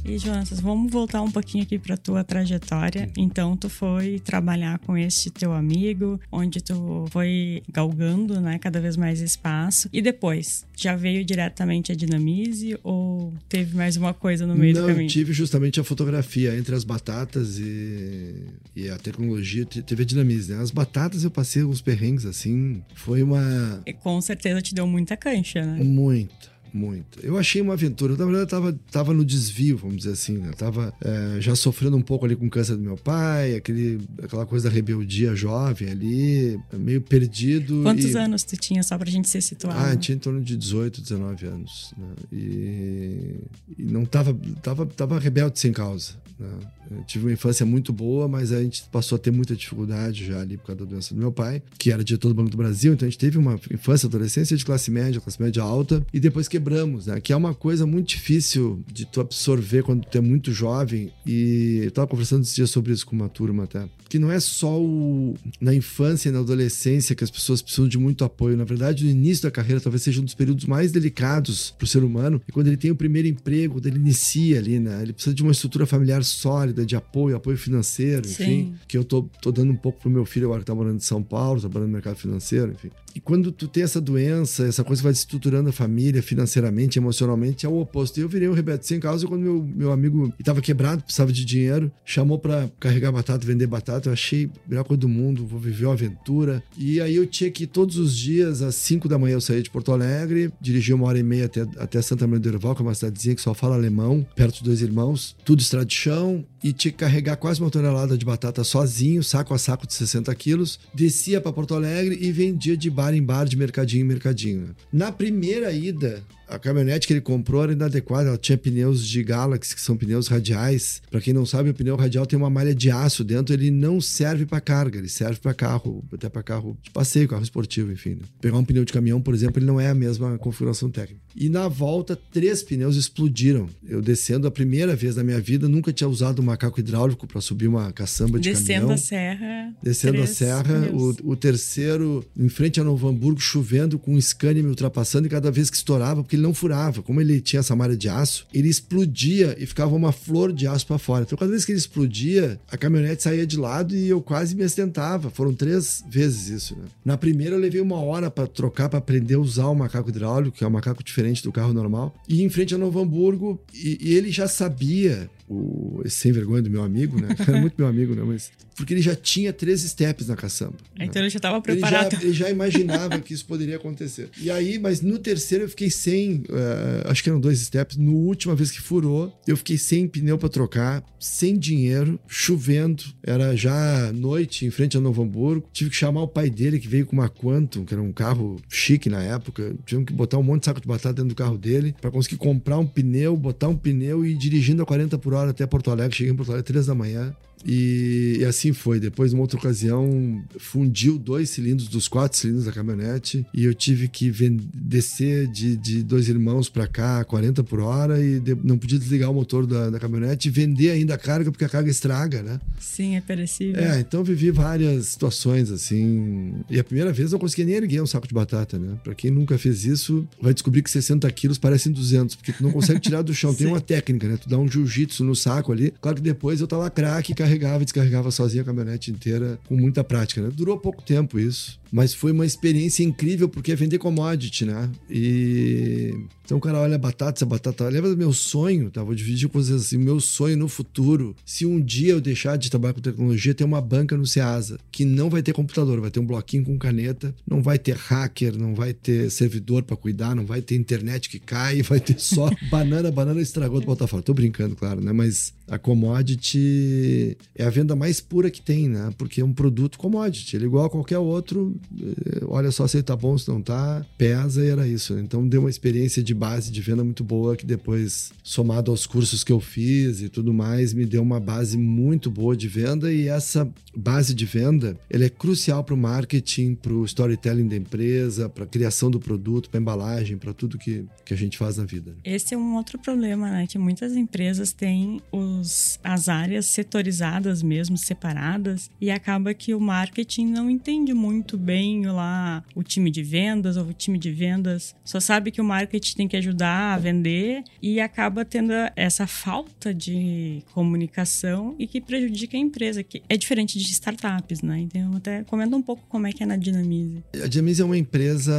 E 0.09 0.17
Jonas, 0.17 0.59
vamos 0.61 0.91
voltar 0.91 1.21
um 1.21 1.31
pouquinho 1.31 1.65
aqui 1.65 1.79
para 1.79 1.95
tua 1.95 2.25
trajetória. 2.25 3.11
Então, 3.15 3.55
tu 3.55 3.69
foi 3.69 4.19
trabalhar 4.19 4.79
com 4.79 4.97
este 4.97 5.31
teu 5.31 5.53
amigo, 5.53 6.19
onde 6.33 6.63
tu 6.63 7.05
foi 7.11 7.63
galgando, 7.71 8.41
né, 8.41 8.59
cada 8.59 8.81
vez 8.81 8.97
mais 8.97 9.21
espaço. 9.21 9.87
E 9.93 10.01
depois, 10.01 10.65
já 10.75 10.97
veio 10.97 11.23
diretamente 11.23 11.93
a 11.93 11.95
Dinamize 11.95 12.79
ou 12.83 13.35
teve 13.51 13.77
mais 13.77 13.97
uma 13.99 14.15
coisa 14.15 14.47
no 14.47 14.55
meio 14.55 14.75
Não, 14.75 14.83
do 14.83 14.89
caminho? 14.89 15.09
tive 15.11 15.35
justamente 15.35 15.79
a 15.79 15.85
fotografia 15.85 16.57
entre 16.57 16.75
as 16.75 16.85
batatas 16.85 17.59
e, 17.59 18.35
e 18.75 18.89
a 18.89 18.97
tecnologia, 18.97 19.67
teve 19.67 20.05
a 20.05 20.07
Dinamize, 20.07 20.53
né? 20.53 20.63
As 20.63 20.71
batatas 20.71 21.23
eu 21.23 21.31
passei 21.31 21.63
uns 21.65 21.83
perrengues 21.83 22.25
assim, 22.25 22.83
foi 22.95 23.23
uma 23.23 23.83
E 23.85 23.93
com 23.93 24.19
certeza 24.23 24.63
te 24.63 24.75
deu 24.75 24.87
muita 24.87 25.19
cancha, 25.19 25.63
né? 25.63 25.85
Muita, 25.85 26.49
muita. 26.73 27.21
Eu 27.23 27.39
achei 27.39 27.61
uma 27.61 27.75
aventura. 27.75 28.17
Na 28.17 28.25
verdade, 28.25 28.43
eu 28.43 28.47
tava, 28.47 28.79
tava 28.91 29.15
no 29.15 29.25
desvio, 29.25 29.77
vamos 29.77 29.99
dizer 29.99 30.13
assim. 30.13 30.39
Né? 30.39 30.49
Eu 30.49 30.55
tava 30.55 30.93
é, 31.01 31.41
já 31.41 31.55
sofrendo 31.55 31.97
um 31.97 32.03
pouco 32.03 32.25
ali 32.25 32.37
com 32.37 32.47
o 32.47 32.51
câncer 32.51 32.77
do 32.77 32.83
meu 32.83 32.97
pai, 32.97 33.55
aquele, 33.55 34.01
aquela 34.23 34.47
coisa 34.47 34.69
da 34.69 34.75
rebeldia 34.75 35.35
jovem 35.35 35.91
ali, 35.91 36.59
meio 36.73 37.01
perdido. 37.01 37.83
Quantos 37.83 38.13
e... 38.13 38.19
anos 38.19 38.45
tu 38.45 38.57
tinha, 38.57 38.83
só 38.83 38.97
pra 38.97 39.11
gente 39.11 39.29
se 39.29 39.41
situar? 39.41 39.77
Ah, 39.77 39.91
né? 39.91 39.97
tinha 39.97 40.17
em 40.17 40.19
torno 40.19 40.41
de 40.41 40.57
18, 40.57 41.01
19 41.01 41.47
anos. 41.47 41.93
Né? 41.97 42.09
E, 42.33 43.37
e 43.79 43.83
não 43.85 44.05
tava, 44.05 44.37
tava, 44.63 44.87
tava 44.87 45.19
rebelde 45.19 45.59
sem 45.59 45.73
causa. 45.73 46.15
Né? 46.39 46.49
Eu 46.91 47.05
tive 47.05 47.27
uma 47.27 47.33
infância 47.33 47.67
muito 47.67 47.93
boa, 47.93 48.27
mas 48.29 48.53
a 48.53 48.63
gente 48.63 48.85
passou 48.91 49.17
a 49.17 49.19
ter 49.19 49.31
muita 49.31 49.55
dificuldade 49.55 50.27
já 50.27 50.41
ali 50.41 50.57
por 50.57 50.69
causa 50.69 50.85
da 50.85 50.91
doença 50.91 51.15
do 51.15 51.21
meu 51.21 51.31
pai, 51.31 51.63
que 51.79 51.93
era 51.93 52.03
diretor 52.03 52.29
do 52.29 52.35
Banco 52.35 52.51
do 52.51 52.57
Brasil. 52.57 52.95
Então 52.95 53.07
a 53.07 53.11
gente 53.11 53.19
teve 53.19 53.37
uma 53.37 53.61
infância, 53.71 54.07
adolescência 54.07 54.57
de 54.57 54.65
classe 54.65 54.91
média, 54.91 55.21
classe 55.21 55.41
média 55.41 55.63
alta, 55.63 56.05
e 56.13 56.21
depois 56.21 56.49
quebramos, 56.69 57.07
né? 57.07 57.21
Que 57.21 57.33
é 57.33 57.37
uma 57.37 57.55
coisa 57.55 57.87
muito 57.87 58.09
difícil 58.09 58.83
de 58.93 59.07
tu 59.07 59.21
absorver 59.21 59.83
quando 59.83 60.05
tu 60.05 60.19
é 60.19 60.21
muito 60.21 60.53
jovem. 60.53 61.11
E 61.27 61.81
eu 61.85 61.91
tava 61.91 62.07
conversando 62.07 62.43
esses 62.43 62.55
dias 62.55 62.71
sobre 62.71 62.93
isso 62.93 63.07
com 63.07 63.17
uma 63.17 63.29
turma 63.29 63.65
até. 63.65 63.89
Que 64.09 64.19
não 64.19 64.31
é 64.31 64.41
só 64.41 64.81
o, 64.81 65.35
na 65.61 65.75
infância 65.75 66.29
e 66.29 66.33
na 66.33 66.39
adolescência 66.39 67.15
que 67.15 67.25
as 67.25 67.31
pessoas 67.31 67.61
precisam 67.61 67.89
de 67.89 67.99
muito 67.99 68.25
apoio. 68.25 68.57
Na 68.57 68.65
verdade, 68.65 69.05
no 69.05 69.11
início 69.11 69.43
da 69.43 69.51
carreira 69.51 69.81
talvez 69.81 70.03
seja 70.03 70.21
um 70.21 70.25
dos 70.25 70.35
períodos 70.35 70.65
mais 70.65 70.93
delicados 70.93 71.75
para 71.77 71.85
o 71.85 71.89
ser 71.89 72.03
humano. 72.03 72.41
E 72.49 72.53
quando 72.53 72.69
ele 72.69 72.77
tem 72.77 72.91
o 72.91 72.97
primeiro 72.97 73.29
emprego, 73.29 73.75
quando 73.75 73.87
ele 73.87 73.99
inicia 73.99 74.59
ali, 74.59 74.79
né? 74.79 75.03
Ele 75.03 75.13
precisa 75.13 75.35
de 75.35 75.43
uma 75.43 75.53
estrutura 75.53 75.87
familiar 75.87 76.25
sólida, 76.25 76.87
de 76.87 76.97
apoio, 76.97 77.37
apoio 77.37 77.57
financeiro, 77.57 78.27
enfim. 78.27 78.45
Sim. 78.45 78.75
Que 78.87 78.97
eu 78.97 79.05
tô, 79.05 79.23
tô 79.43 79.53
dando 79.53 79.73
um 79.73 79.77
pouco 79.77 80.01
pro 80.01 80.11
meu 80.11 80.25
filho 80.25 80.47
agora 80.47 80.61
que 80.61 80.67
tá 80.67 80.75
morando 80.75 80.97
em 80.97 81.01
São 81.01 81.23
Paulo, 81.23 81.61
trabalhando 81.61 81.89
no 81.89 81.95
mercado 81.95 82.17
financeiro, 82.17 82.73
enfim. 82.73 82.91
E 83.15 83.21
quando 83.21 83.51
tu 83.51 83.67
tem 83.67 83.83
essa 83.83 84.01
doença, 84.01 84.65
essa 84.67 84.85
coisa 84.85 85.01
que 85.01 85.05
vai 85.05 85.13
estruturando 85.13 85.69
a 85.69 85.73
família 85.73 86.23
financeiramente, 86.49 86.99
emocionalmente, 86.99 87.67
é 87.67 87.69
o 87.69 87.81
oposto. 87.81 88.19
Eu 88.19 88.29
virei 88.29 88.49
um 88.49 88.53
Rebeto 88.53 88.87
sem 88.87 88.99
causa 88.99 89.27
quando 89.27 89.43
meu, 89.43 89.63
meu 89.63 89.93
amigo 89.93 90.33
estava 90.39 90.61
quebrado, 90.61 91.03
precisava 91.03 91.33
de 91.33 91.45
dinheiro, 91.45 91.93
chamou 92.05 92.39
para 92.39 92.69
carregar 92.81 93.13
batata, 93.13 93.47
vender 93.47 93.67
batata. 93.67 94.09
Eu 94.09 94.13
achei 94.13 94.47
a 94.47 94.69
melhor 94.69 94.85
coisa 94.85 95.01
do 95.01 95.09
mundo, 95.09 95.47
vou 95.47 95.61
viver 95.61 95.85
uma 95.87 95.93
aventura. 95.93 96.63
E 96.77 97.01
aí 97.01 97.15
eu 97.15 97.27
tinha 97.27 97.51
que 97.51 97.65
ir 97.65 97.67
todos 97.67 97.99
os 97.99 98.17
dias, 98.17 98.63
às 98.63 98.75
5 98.75 99.09
da 99.09 99.19
manhã, 99.19 99.35
eu 99.35 99.41
saía 99.41 99.63
de 99.63 99.71
Porto 99.71 99.93
Alegre, 99.93 100.51
dirigia 100.61 100.95
uma 100.95 101.07
hora 101.07 101.19
e 101.19 101.23
meia 101.23 101.47
até, 101.47 101.61
até 101.77 102.03
Santa 102.03 102.27
Maria 102.27 102.41
do 102.41 102.49
Herval, 102.49 102.75
que 102.75 102.83
é 102.83 102.85
uma 102.85 102.95
cidadezinha 102.95 103.35
que 103.35 103.43
só 103.43 103.53
fala 103.55 103.75
alemão, 103.75 104.27
perto 104.35 104.55
dos 104.55 104.63
dois 104.63 104.83
irmãos, 104.83 105.37
tudo 105.45 105.61
estrada 105.61 105.85
de 105.85 105.95
chão, 105.95 106.45
e 106.63 106.73
tinha 106.73 106.91
que 106.91 106.99
carregar 106.99 107.37
quase 107.37 107.61
uma 107.61 107.71
tonelada 107.71 108.17
de 108.17 108.25
batata 108.25 108.65
sozinho, 108.65 109.23
saco 109.23 109.55
a 109.55 109.59
saco 109.59 109.87
de 109.87 109.95
60 109.95 110.35
quilos, 110.35 110.81
descia 110.95 111.41
para 111.41 111.53
Porto 111.53 111.75
Alegre 111.75 112.19
e 112.21 112.33
vendia 112.33 112.77
de 112.77 112.91
bar 112.91 113.15
em 113.15 113.23
bar, 113.23 113.45
de 113.45 113.57
mercadinho 113.57 114.03
em 114.03 114.09
mercadinho. 114.09 114.75
Na 114.93 115.13
primeira 115.13 115.73
ida, 115.73 116.23
a 116.49 116.59
caminhonete 116.59 117.07
que 117.07 117.13
ele 117.13 117.21
comprou 117.21 117.63
era 117.63 117.73
inadequada, 117.73 118.29
ela 118.29 118.39
tinha 118.39 118.57
pneus 118.57 119.07
de 119.07 119.23
Galaxy, 119.23 119.75
que 119.75 119.81
são 119.81 119.97
pneus 119.97 120.29
radiais. 120.29 121.03
Para 121.11 121.21
quem 121.21 121.35
não 121.35 121.45
sabe, 121.45 121.71
o 121.71 121.75
pneu 121.75 121.97
radial 121.97 122.27
tem 122.27 122.39
uma 122.39 122.49
malha 122.49 122.75
de 122.75 122.91
aço 122.91 123.23
dentro, 123.23 123.55
ele 123.55 123.71
não 123.71 124.01
serve 124.01 124.47
para 124.47 124.61
carga, 124.61 124.99
ele 124.99 125.09
serve 125.09 125.39
para 125.39 125.53
carro, 125.53 126.05
até 126.13 126.29
para 126.29 126.43
carro 126.43 126.77
de 126.83 126.91
passeio, 126.91 127.29
carro 127.29 127.43
esportivo, 127.43 127.93
enfim. 127.93 128.11
Né? 128.11 128.23
Pegar 128.41 128.57
um 128.57 128.65
pneu 128.65 128.85
de 128.85 128.93
caminhão, 128.93 129.21
por 129.21 129.35
exemplo, 129.35 129.59
ele 129.59 129.67
não 129.67 129.79
é 129.79 129.89
a 129.89 129.95
mesma 129.95 130.39
configuração 130.39 130.91
técnica. 130.91 131.21
E 131.41 131.49
na 131.49 131.69
volta, 131.69 132.19
três 132.33 132.65
pneus 132.65 132.97
explodiram. 132.97 133.69
Eu 133.87 134.03
descendo 134.03 134.49
a 134.49 134.51
primeira 134.51 134.97
vez 134.97 135.15
na 135.15 135.23
minha 135.23 135.41
vida, 135.41 135.69
nunca 135.69 135.93
tinha 135.93 136.09
usado 136.09 136.43
um 136.43 136.45
macaco 136.45 136.81
hidráulico 136.81 137.29
para 137.29 137.41
subir 137.41 137.69
uma 137.69 137.93
caçamba 137.93 138.41
de 138.41 138.51
descendo 138.51 138.81
caminhão. 138.81 138.95
A 138.95 138.99
serra, 138.99 139.75
descendo 139.81 140.21
a 140.21 140.27
serra. 140.27 140.91
O, 140.93 141.31
o, 141.31 141.37
terceiro, 141.37 142.25
em 142.37 142.49
frente 142.49 142.81
a 142.81 142.85
Novo 142.85 143.07
Hamburgo, 143.07 143.39
chovendo, 143.39 144.01
com 144.01 144.15
um 144.15 144.21
Scania 144.21 144.65
me 144.65 144.69
ultrapassando, 144.69 145.29
e 145.29 145.31
cada 145.31 145.49
vez 145.49 145.71
que 145.71 145.77
estourava, 145.77 146.25
porque 146.25 146.35
ele 146.35 146.43
não 146.43 146.53
furava. 146.53 147.03
Como 147.03 147.21
ele 147.21 147.41
tinha 147.41 147.61
essa 147.61 147.77
malha 147.77 147.97
de 147.97 148.09
aço, 148.09 148.45
ele 148.53 148.69
explodia 148.69 149.57
e 149.61 149.65
ficava 149.65 149.95
uma 149.95 150.11
flor 150.11 150.53
de 150.53 150.67
aço 150.67 150.89
para 150.89 150.99
fora. 150.99 151.23
Então, 151.23 151.39
cada 151.39 151.53
vez 151.53 151.65
que 151.65 151.71
ele 151.71 151.79
explodia, 151.79 152.59
a 152.69 152.77
caminhonete 152.77 153.23
saía 153.23 153.47
de 153.47 153.57
lado 153.57 153.95
e 153.95 154.09
eu 154.09 154.21
quase 154.21 154.57
me 154.57 154.65
acidentava. 154.65 155.31
Foram 155.31 155.55
três 155.55 156.03
vezes 156.11 156.49
isso. 156.49 156.75
Né? 156.75 156.87
Na 157.05 157.17
primeira, 157.17 157.55
eu 157.55 157.61
levei 157.61 157.81
uma 157.81 158.01
hora 158.01 158.29
para 158.29 158.49
trocar, 158.49 158.89
para 158.89 158.99
aprender 158.99 159.35
a 159.35 159.39
usar 159.39 159.69
o 159.69 159.75
macaco 159.75 160.09
hidráulico, 160.09 160.57
que 160.57 160.65
é 160.65 160.67
um 160.67 160.71
macaco 160.71 161.05
diferente 161.05 161.28
do 161.43 161.53
carro 161.53 161.73
normal. 161.73 162.15
E 162.29 162.43
em 162.43 162.49
frente 162.49 162.75
a 162.75 162.79
Novo 162.79 163.01
Hamburgo, 163.01 163.61
e, 163.73 163.99
e 164.01 164.15
ele 164.15 164.31
já 164.31 164.49
sabia 164.49 165.31
o, 165.49 166.03
esse 166.05 166.17
sem 166.17 166.33
vergonha 166.33 166.63
do 166.63 166.71
meu 166.71 166.83
amigo, 166.83 167.21
né? 167.21 167.29
Era 167.47 167.61
muito 167.61 167.75
meu 167.79 167.87
amigo, 167.87 168.15
né? 168.15 168.23
Mas 168.25 168.51
porque 168.79 168.95
ele 168.95 169.03
já 169.03 169.17
tinha 169.17 169.53
três 169.53 169.81
steps 169.81 170.29
na 170.29 170.37
caçamba. 170.37 170.77
Né? 170.97 171.07
Então 171.07 171.21
ele 171.21 171.29
já 171.29 171.39
estava 171.39 171.61
preparado. 171.61 172.13
Ele 172.13 172.21
já, 172.21 172.23
ele 172.23 172.33
já, 172.33 172.51
imaginava 172.51 173.19
que 173.19 173.35
isso 173.35 173.45
poderia 173.45 173.75
acontecer. 173.75 174.31
E 174.41 174.53
aí, 174.53 174.79
mas 174.79 175.01
no 175.01 175.19
terceiro 175.19 175.65
eu 175.65 175.69
fiquei 175.69 175.91
sem, 175.91 176.45
uh, 176.49 177.11
acho 177.11 177.21
que 177.21 177.29
eram 177.29 177.41
dois 177.41 177.59
steps. 177.59 177.97
No 177.97 178.15
última 178.15 178.55
vez 178.55 178.71
que 178.71 178.81
furou, 178.81 179.37
eu 179.49 179.57
fiquei 179.57 179.77
sem 179.77 180.07
pneu 180.07 180.39
para 180.39 180.49
trocar, 180.49 181.05
sem 181.19 181.59
dinheiro, 181.59 182.21
chovendo. 182.29 183.03
Era 183.21 183.57
já 183.57 184.13
noite 184.13 184.65
em 184.65 184.71
frente 184.71 184.97
a 184.97 185.01
Novo 185.01 185.23
Hamburgo. 185.23 185.69
Tive 185.73 185.91
que 185.91 185.97
chamar 185.97 186.23
o 186.23 186.29
pai 186.29 186.49
dele 186.49 186.79
que 186.79 186.87
veio 186.87 187.05
com 187.05 187.17
uma 187.17 187.29
Quantum, 187.29 187.85
que 187.85 187.93
era 187.93 188.03
um 188.03 188.13
carro 188.13 188.61
chique 188.69 189.09
na 189.09 189.23
época. 189.23 189.75
Tivemos 189.85 190.07
que 190.07 190.13
botar 190.13 190.39
um 190.39 190.43
monte 190.45 190.61
de 190.61 190.67
saco 190.67 190.81
de 190.81 190.87
batata 190.87 191.15
dentro 191.15 191.31
do 191.31 191.35
carro 191.35 191.59
dele 191.59 191.97
para 192.01 192.13
conseguir 192.13 192.37
comprar 192.37 192.79
um 192.79 192.87
pneu, 192.87 193.37
botar 193.37 193.67
um 193.67 193.77
pneu 193.77 194.25
e 194.25 194.31
ir 194.31 194.37
dirigindo 194.37 194.85
a 194.85 194.87
40 194.87 195.19
por 195.19 195.35
hora 195.35 195.38
até 195.47 195.67
Porto 195.67 195.91
Alegre. 195.91 196.17
Cheguei 196.17 196.33
em 196.33 196.37
Porto 196.37 196.51
Alegre 196.51 196.67
três 196.67 196.87
da 196.87 196.95
manhã. 196.95 197.35
E, 197.65 198.39
e, 198.41 198.45
assim 198.45 198.73
foi. 198.73 199.01
Depois, 199.01 199.33
numa 199.33 199.43
outra 199.43 199.59
ocasião, 199.59 200.43
fundiu 200.59 201.19
dois 201.19 201.51
cilindros 201.51 201.89
dos 201.89 202.09
quatro 202.09 202.39
cilindros 202.39 202.67
da 202.67 202.73
caminhonete 202.73 203.47
e 203.53 203.65
eu 203.65 203.75
tive 203.75 204.09
que 204.09 204.31
descer 204.75 205.49
de, 205.49 205.77
de 205.77 206.03
dois 206.03 206.29
irmãos 206.29 206.69
para 206.69 206.87
cá, 206.87 207.25
40 207.25 207.65
por 207.65 207.81
hora, 207.81 208.23
e 208.23 208.41
de, 208.41 208.57
não 208.63 208.79
podia 208.79 208.99
desligar 208.99 209.31
o 209.31 209.35
motor 209.35 209.67
da, 209.67 209.91
da, 209.91 209.99
caminhonete 209.99 210.49
e 210.49 210.51
vender 210.51 210.91
ainda 210.91 211.15
a 211.15 211.19
carga, 211.19 211.51
porque 211.51 211.65
a 211.65 211.69
carga 211.69 211.91
estraga, 211.91 212.43
né? 212.43 212.61
Sim, 212.79 213.17
é 213.17 213.21
perecível. 213.21 213.83
É, 213.83 214.01
então 214.01 214.23
vivi 214.23 214.51
várias 214.51 215.07
situações 215.07 215.71
assim. 215.71 216.55
E 216.71 216.79
a 216.79 216.85
primeira 216.85 217.13
vez 217.13 217.33
eu 217.33 217.39
consegui 217.39 217.65
nem 217.65 217.75
erguer 217.75 218.03
um 218.03 218.07
saco 218.07 218.27
de 218.27 218.35
batata, 218.35 218.79
né? 218.79 218.99
Pra 219.03 219.15
quem 219.15 219.31
nunca 219.31 219.59
fez 219.59 219.85
isso, 219.85 220.27
vai 220.41 220.53
descobrir 220.53 220.83
que 220.83 220.91
60 220.91 221.31
quilos 221.33 221.59
parecem 221.59 221.93
200, 221.93 222.37
porque 222.37 222.53
tu 222.53 222.63
não 222.63 222.71
consegue 222.71 223.01
tirar 223.01 223.23
do 223.23 223.35
chão. 223.35 223.55
Tem 223.55 223.67
uma 223.69 223.81
técnica, 223.81 224.29
né? 224.29 224.37
Tu 224.37 224.49
dá 224.49 224.59
um 224.59 224.69
jiu-jitsu 224.69 225.25
no 225.25 225.35
saco 225.35 225.73
ali. 225.73 225.93
Claro 226.01 226.17
que 226.17 226.23
depois 226.23 226.61
eu 226.61 226.67
tava 226.67 226.89
craque, 226.91 227.35
carregava 227.49 227.83
e 227.83 227.85
descarregava 227.85 228.31
sozinho 228.31 228.63
a 228.63 228.67
caminhonete 228.67 229.11
inteira 229.11 229.59
com 229.67 229.77
muita 229.77 230.05
prática, 230.05 230.43
né? 230.43 230.51
Durou 230.55 230.79
pouco 230.79 231.03
tempo 231.03 231.39
isso, 231.39 231.81
mas 231.91 232.13
foi 232.13 232.33
uma 232.33 232.45
experiência 232.45 233.03
incrível 233.03 233.49
porque 233.49 233.73
é 233.73 233.77
vender 233.77 233.99
commodity, 233.99 234.67
né? 234.67 234.91
E 235.09 236.15
então 236.45 236.57
o 236.57 236.61
cara 236.63 236.79
olha 236.79 236.95
a 236.95 236.99
batata, 236.99 237.39
essa 237.39 237.45
batata, 237.45 237.87
lembra 237.89 238.09
do 238.09 238.17
meu 238.17 238.33
sonho, 238.33 238.91
tá? 238.91 239.03
Vou 239.03 239.15
dividir 239.15 239.51
com 239.51 239.61
vocês 239.61 239.83
assim, 239.83 239.99
meu 239.99 240.19
sonho 240.19 240.57
no 240.57 240.67
futuro, 240.67 241.37
se 241.45 241.67
um 241.67 241.79
dia 241.79 242.13
eu 242.13 242.23
deixar 242.23 242.57
de 242.57 242.71
trabalhar 242.71 242.95
com 242.95 243.03
tecnologia, 243.03 243.55
ter 243.55 243.65
uma 243.65 243.83
banca 243.83 244.17
no 244.17 244.27
Ceasa, 244.27 244.79
que 244.91 245.05
não 245.05 245.29
vai 245.29 245.43
ter 245.43 245.53
computador, 245.53 246.01
vai 246.01 246.11
ter 246.11 246.21
um 246.21 246.27
bloquinho 246.27 246.65
com 246.65 246.79
caneta, 246.79 247.35
não 247.47 247.63
vai 247.63 247.79
ter 247.79 247.97
hacker, 247.97 248.57
não 248.57 248.75
vai 248.75 248.95
ter 248.95 249.31
servidor 249.31 249.83
para 249.83 249.95
cuidar, 249.95 250.35
não 250.35 250.47
vai 250.47 250.63
ter 250.63 250.75
internet 250.75 251.29
que 251.29 251.39
cai, 251.39 251.83
vai 251.85 252.01
ter 252.01 252.19
só 252.19 252.51
banana, 252.71 253.11
banana 253.11 253.43
estragou 253.43 253.81
do 253.81 253.87
Botafogo. 253.87 254.23
Tô 254.23 254.33
brincando, 254.33 254.75
claro, 254.75 255.03
né? 255.03 255.13
Mas 255.13 255.53
a 255.69 255.79
commodity 255.79 257.37
é 257.55 257.65
a 257.65 257.71
venda 257.71 257.97
mais 257.97 258.21
pura 258.21 258.51
que 258.51 258.63
tem, 258.63 258.89
né? 258.89 259.13
Porque 259.19 259.41
é 259.41 259.45
um 259.45 259.53
produto 259.53 259.99
commodity, 259.99 260.57
ele 260.57 260.65
é 260.65 260.69
igual 260.69 260.87
a 260.87 260.91
qualquer 260.91 261.19
outro, 261.19 261.75
eh, 262.01 262.45
olha 262.47 262.71
só 262.71 262.87
se 262.87 262.99
ele 262.99 263.03
tá 263.03 263.17
bom, 263.17 263.37
se 263.37 263.49
não 263.49 263.61
tá, 263.61 264.05
pesa 264.17 264.65
e 264.65 264.69
era 264.69 264.87
isso. 264.87 265.19
Então 265.19 265.47
deu 265.47 265.61
uma 265.61 265.71
experiência 265.71 266.23
de 266.23 266.35
base 266.35 266.71
de 266.71 266.81
venda 266.81 267.03
muito 267.03 267.25
boa 267.25 267.57
que 267.57 267.67
depois, 267.67 268.33
somado 268.43 268.91
aos 268.91 269.07
cursos 269.07 269.43
que 269.43 269.53
eu 269.53 269.61
fiz 269.61 270.23
e 270.23 270.29
tudo 270.29 270.55
mais, 270.55 270.95
me 270.95 271.05
deu 271.05 271.23
uma 271.23 271.41
base 271.41 271.77
muito 271.77 272.31
boa 272.31 272.57
de 272.57 272.69
venda 272.69 273.13
e 273.13 273.29
essa 273.29 273.69
base 273.97 274.35
de 274.35 274.45
venda, 274.45 274.97
ela 275.11 275.25
é 275.25 275.29
crucial 275.29 275.83
para 275.83 275.95
o 275.95 275.99
marketing, 275.99 276.75
para 276.75 276.93
o 276.93 277.05
storytelling 277.05 277.67
da 277.67 277.77
empresa, 277.77 278.49
para 278.49 278.65
a 278.65 278.67
criação 278.67 279.11
do 279.11 279.19
produto, 279.19 279.69
para 279.69 279.81
embalagem, 279.81 280.39
para 280.39 280.53
tudo 280.53 280.79
que, 280.79 281.05
que 281.25 281.35
a 281.35 281.37
gente 281.37 281.59
faz 281.59 281.77
na 281.77 281.85
vida. 281.85 282.15
Esse 282.25 282.55
é 282.55 282.59
um 282.59 282.77
outro 282.77 282.99
problema, 282.99 283.51
né? 283.51 283.67
Que 283.67 283.79
muitas 283.79 284.15
empresas 284.15 284.73
têm 284.73 285.21
os, 285.33 285.99
as 286.05 286.29
áreas 286.29 286.67
setorizadas 286.67 287.28
mesmo, 287.63 287.97
separadas, 287.97 288.91
e 289.01 289.11
acaba 289.11 289.55
que 289.55 289.75
o 289.75 289.81
marketing 289.81 290.47
não 290.47 290.71
entende 290.71 291.13
muito 291.13 291.57
bem 291.57 292.07
lá 292.07 292.65
o 292.75 292.83
time 292.83 293.11
de 293.11 293.23
vendas 293.23 293.77
ou 293.77 293.85
o 293.85 293.93
time 293.93 294.19
de 294.19 294.31
vendas 294.31 294.95
só 295.05 295.21
sabe 295.21 295.51
que 295.51 295.61
o 295.61 295.65
marketing 295.65 296.17
tem 296.17 296.29
que 296.29 296.37
ajudar 296.37 296.95
a 296.95 296.99
vender 296.99 297.63
e 297.83 298.01
acaba 298.01 298.45
tendo 298.45 298.73
essa 298.95 299.27
falta 299.27 299.93
de 299.95 300.63
comunicação 300.73 301.75
e 301.79 301.87
que 301.87 302.01
prejudica 302.01 302.57
a 302.57 302.61
empresa, 302.61 303.03
que 303.03 303.23
é 303.29 303.37
diferente 303.37 303.79
de 303.79 303.85
startups, 303.91 304.63
né? 304.63 304.81
Então, 304.81 305.17
até 305.17 305.45
comenta 305.45 305.77
um 305.77 305.83
pouco 305.83 306.05
como 306.09 306.27
é 306.27 306.33
que 306.33 306.43
é 306.43 306.47
na 306.47 306.57
Dinamize. 306.57 307.23
A 307.43 307.47
Dinamize 307.47 307.83
é 307.83 307.85
uma 307.85 307.97
empresa 307.97 308.53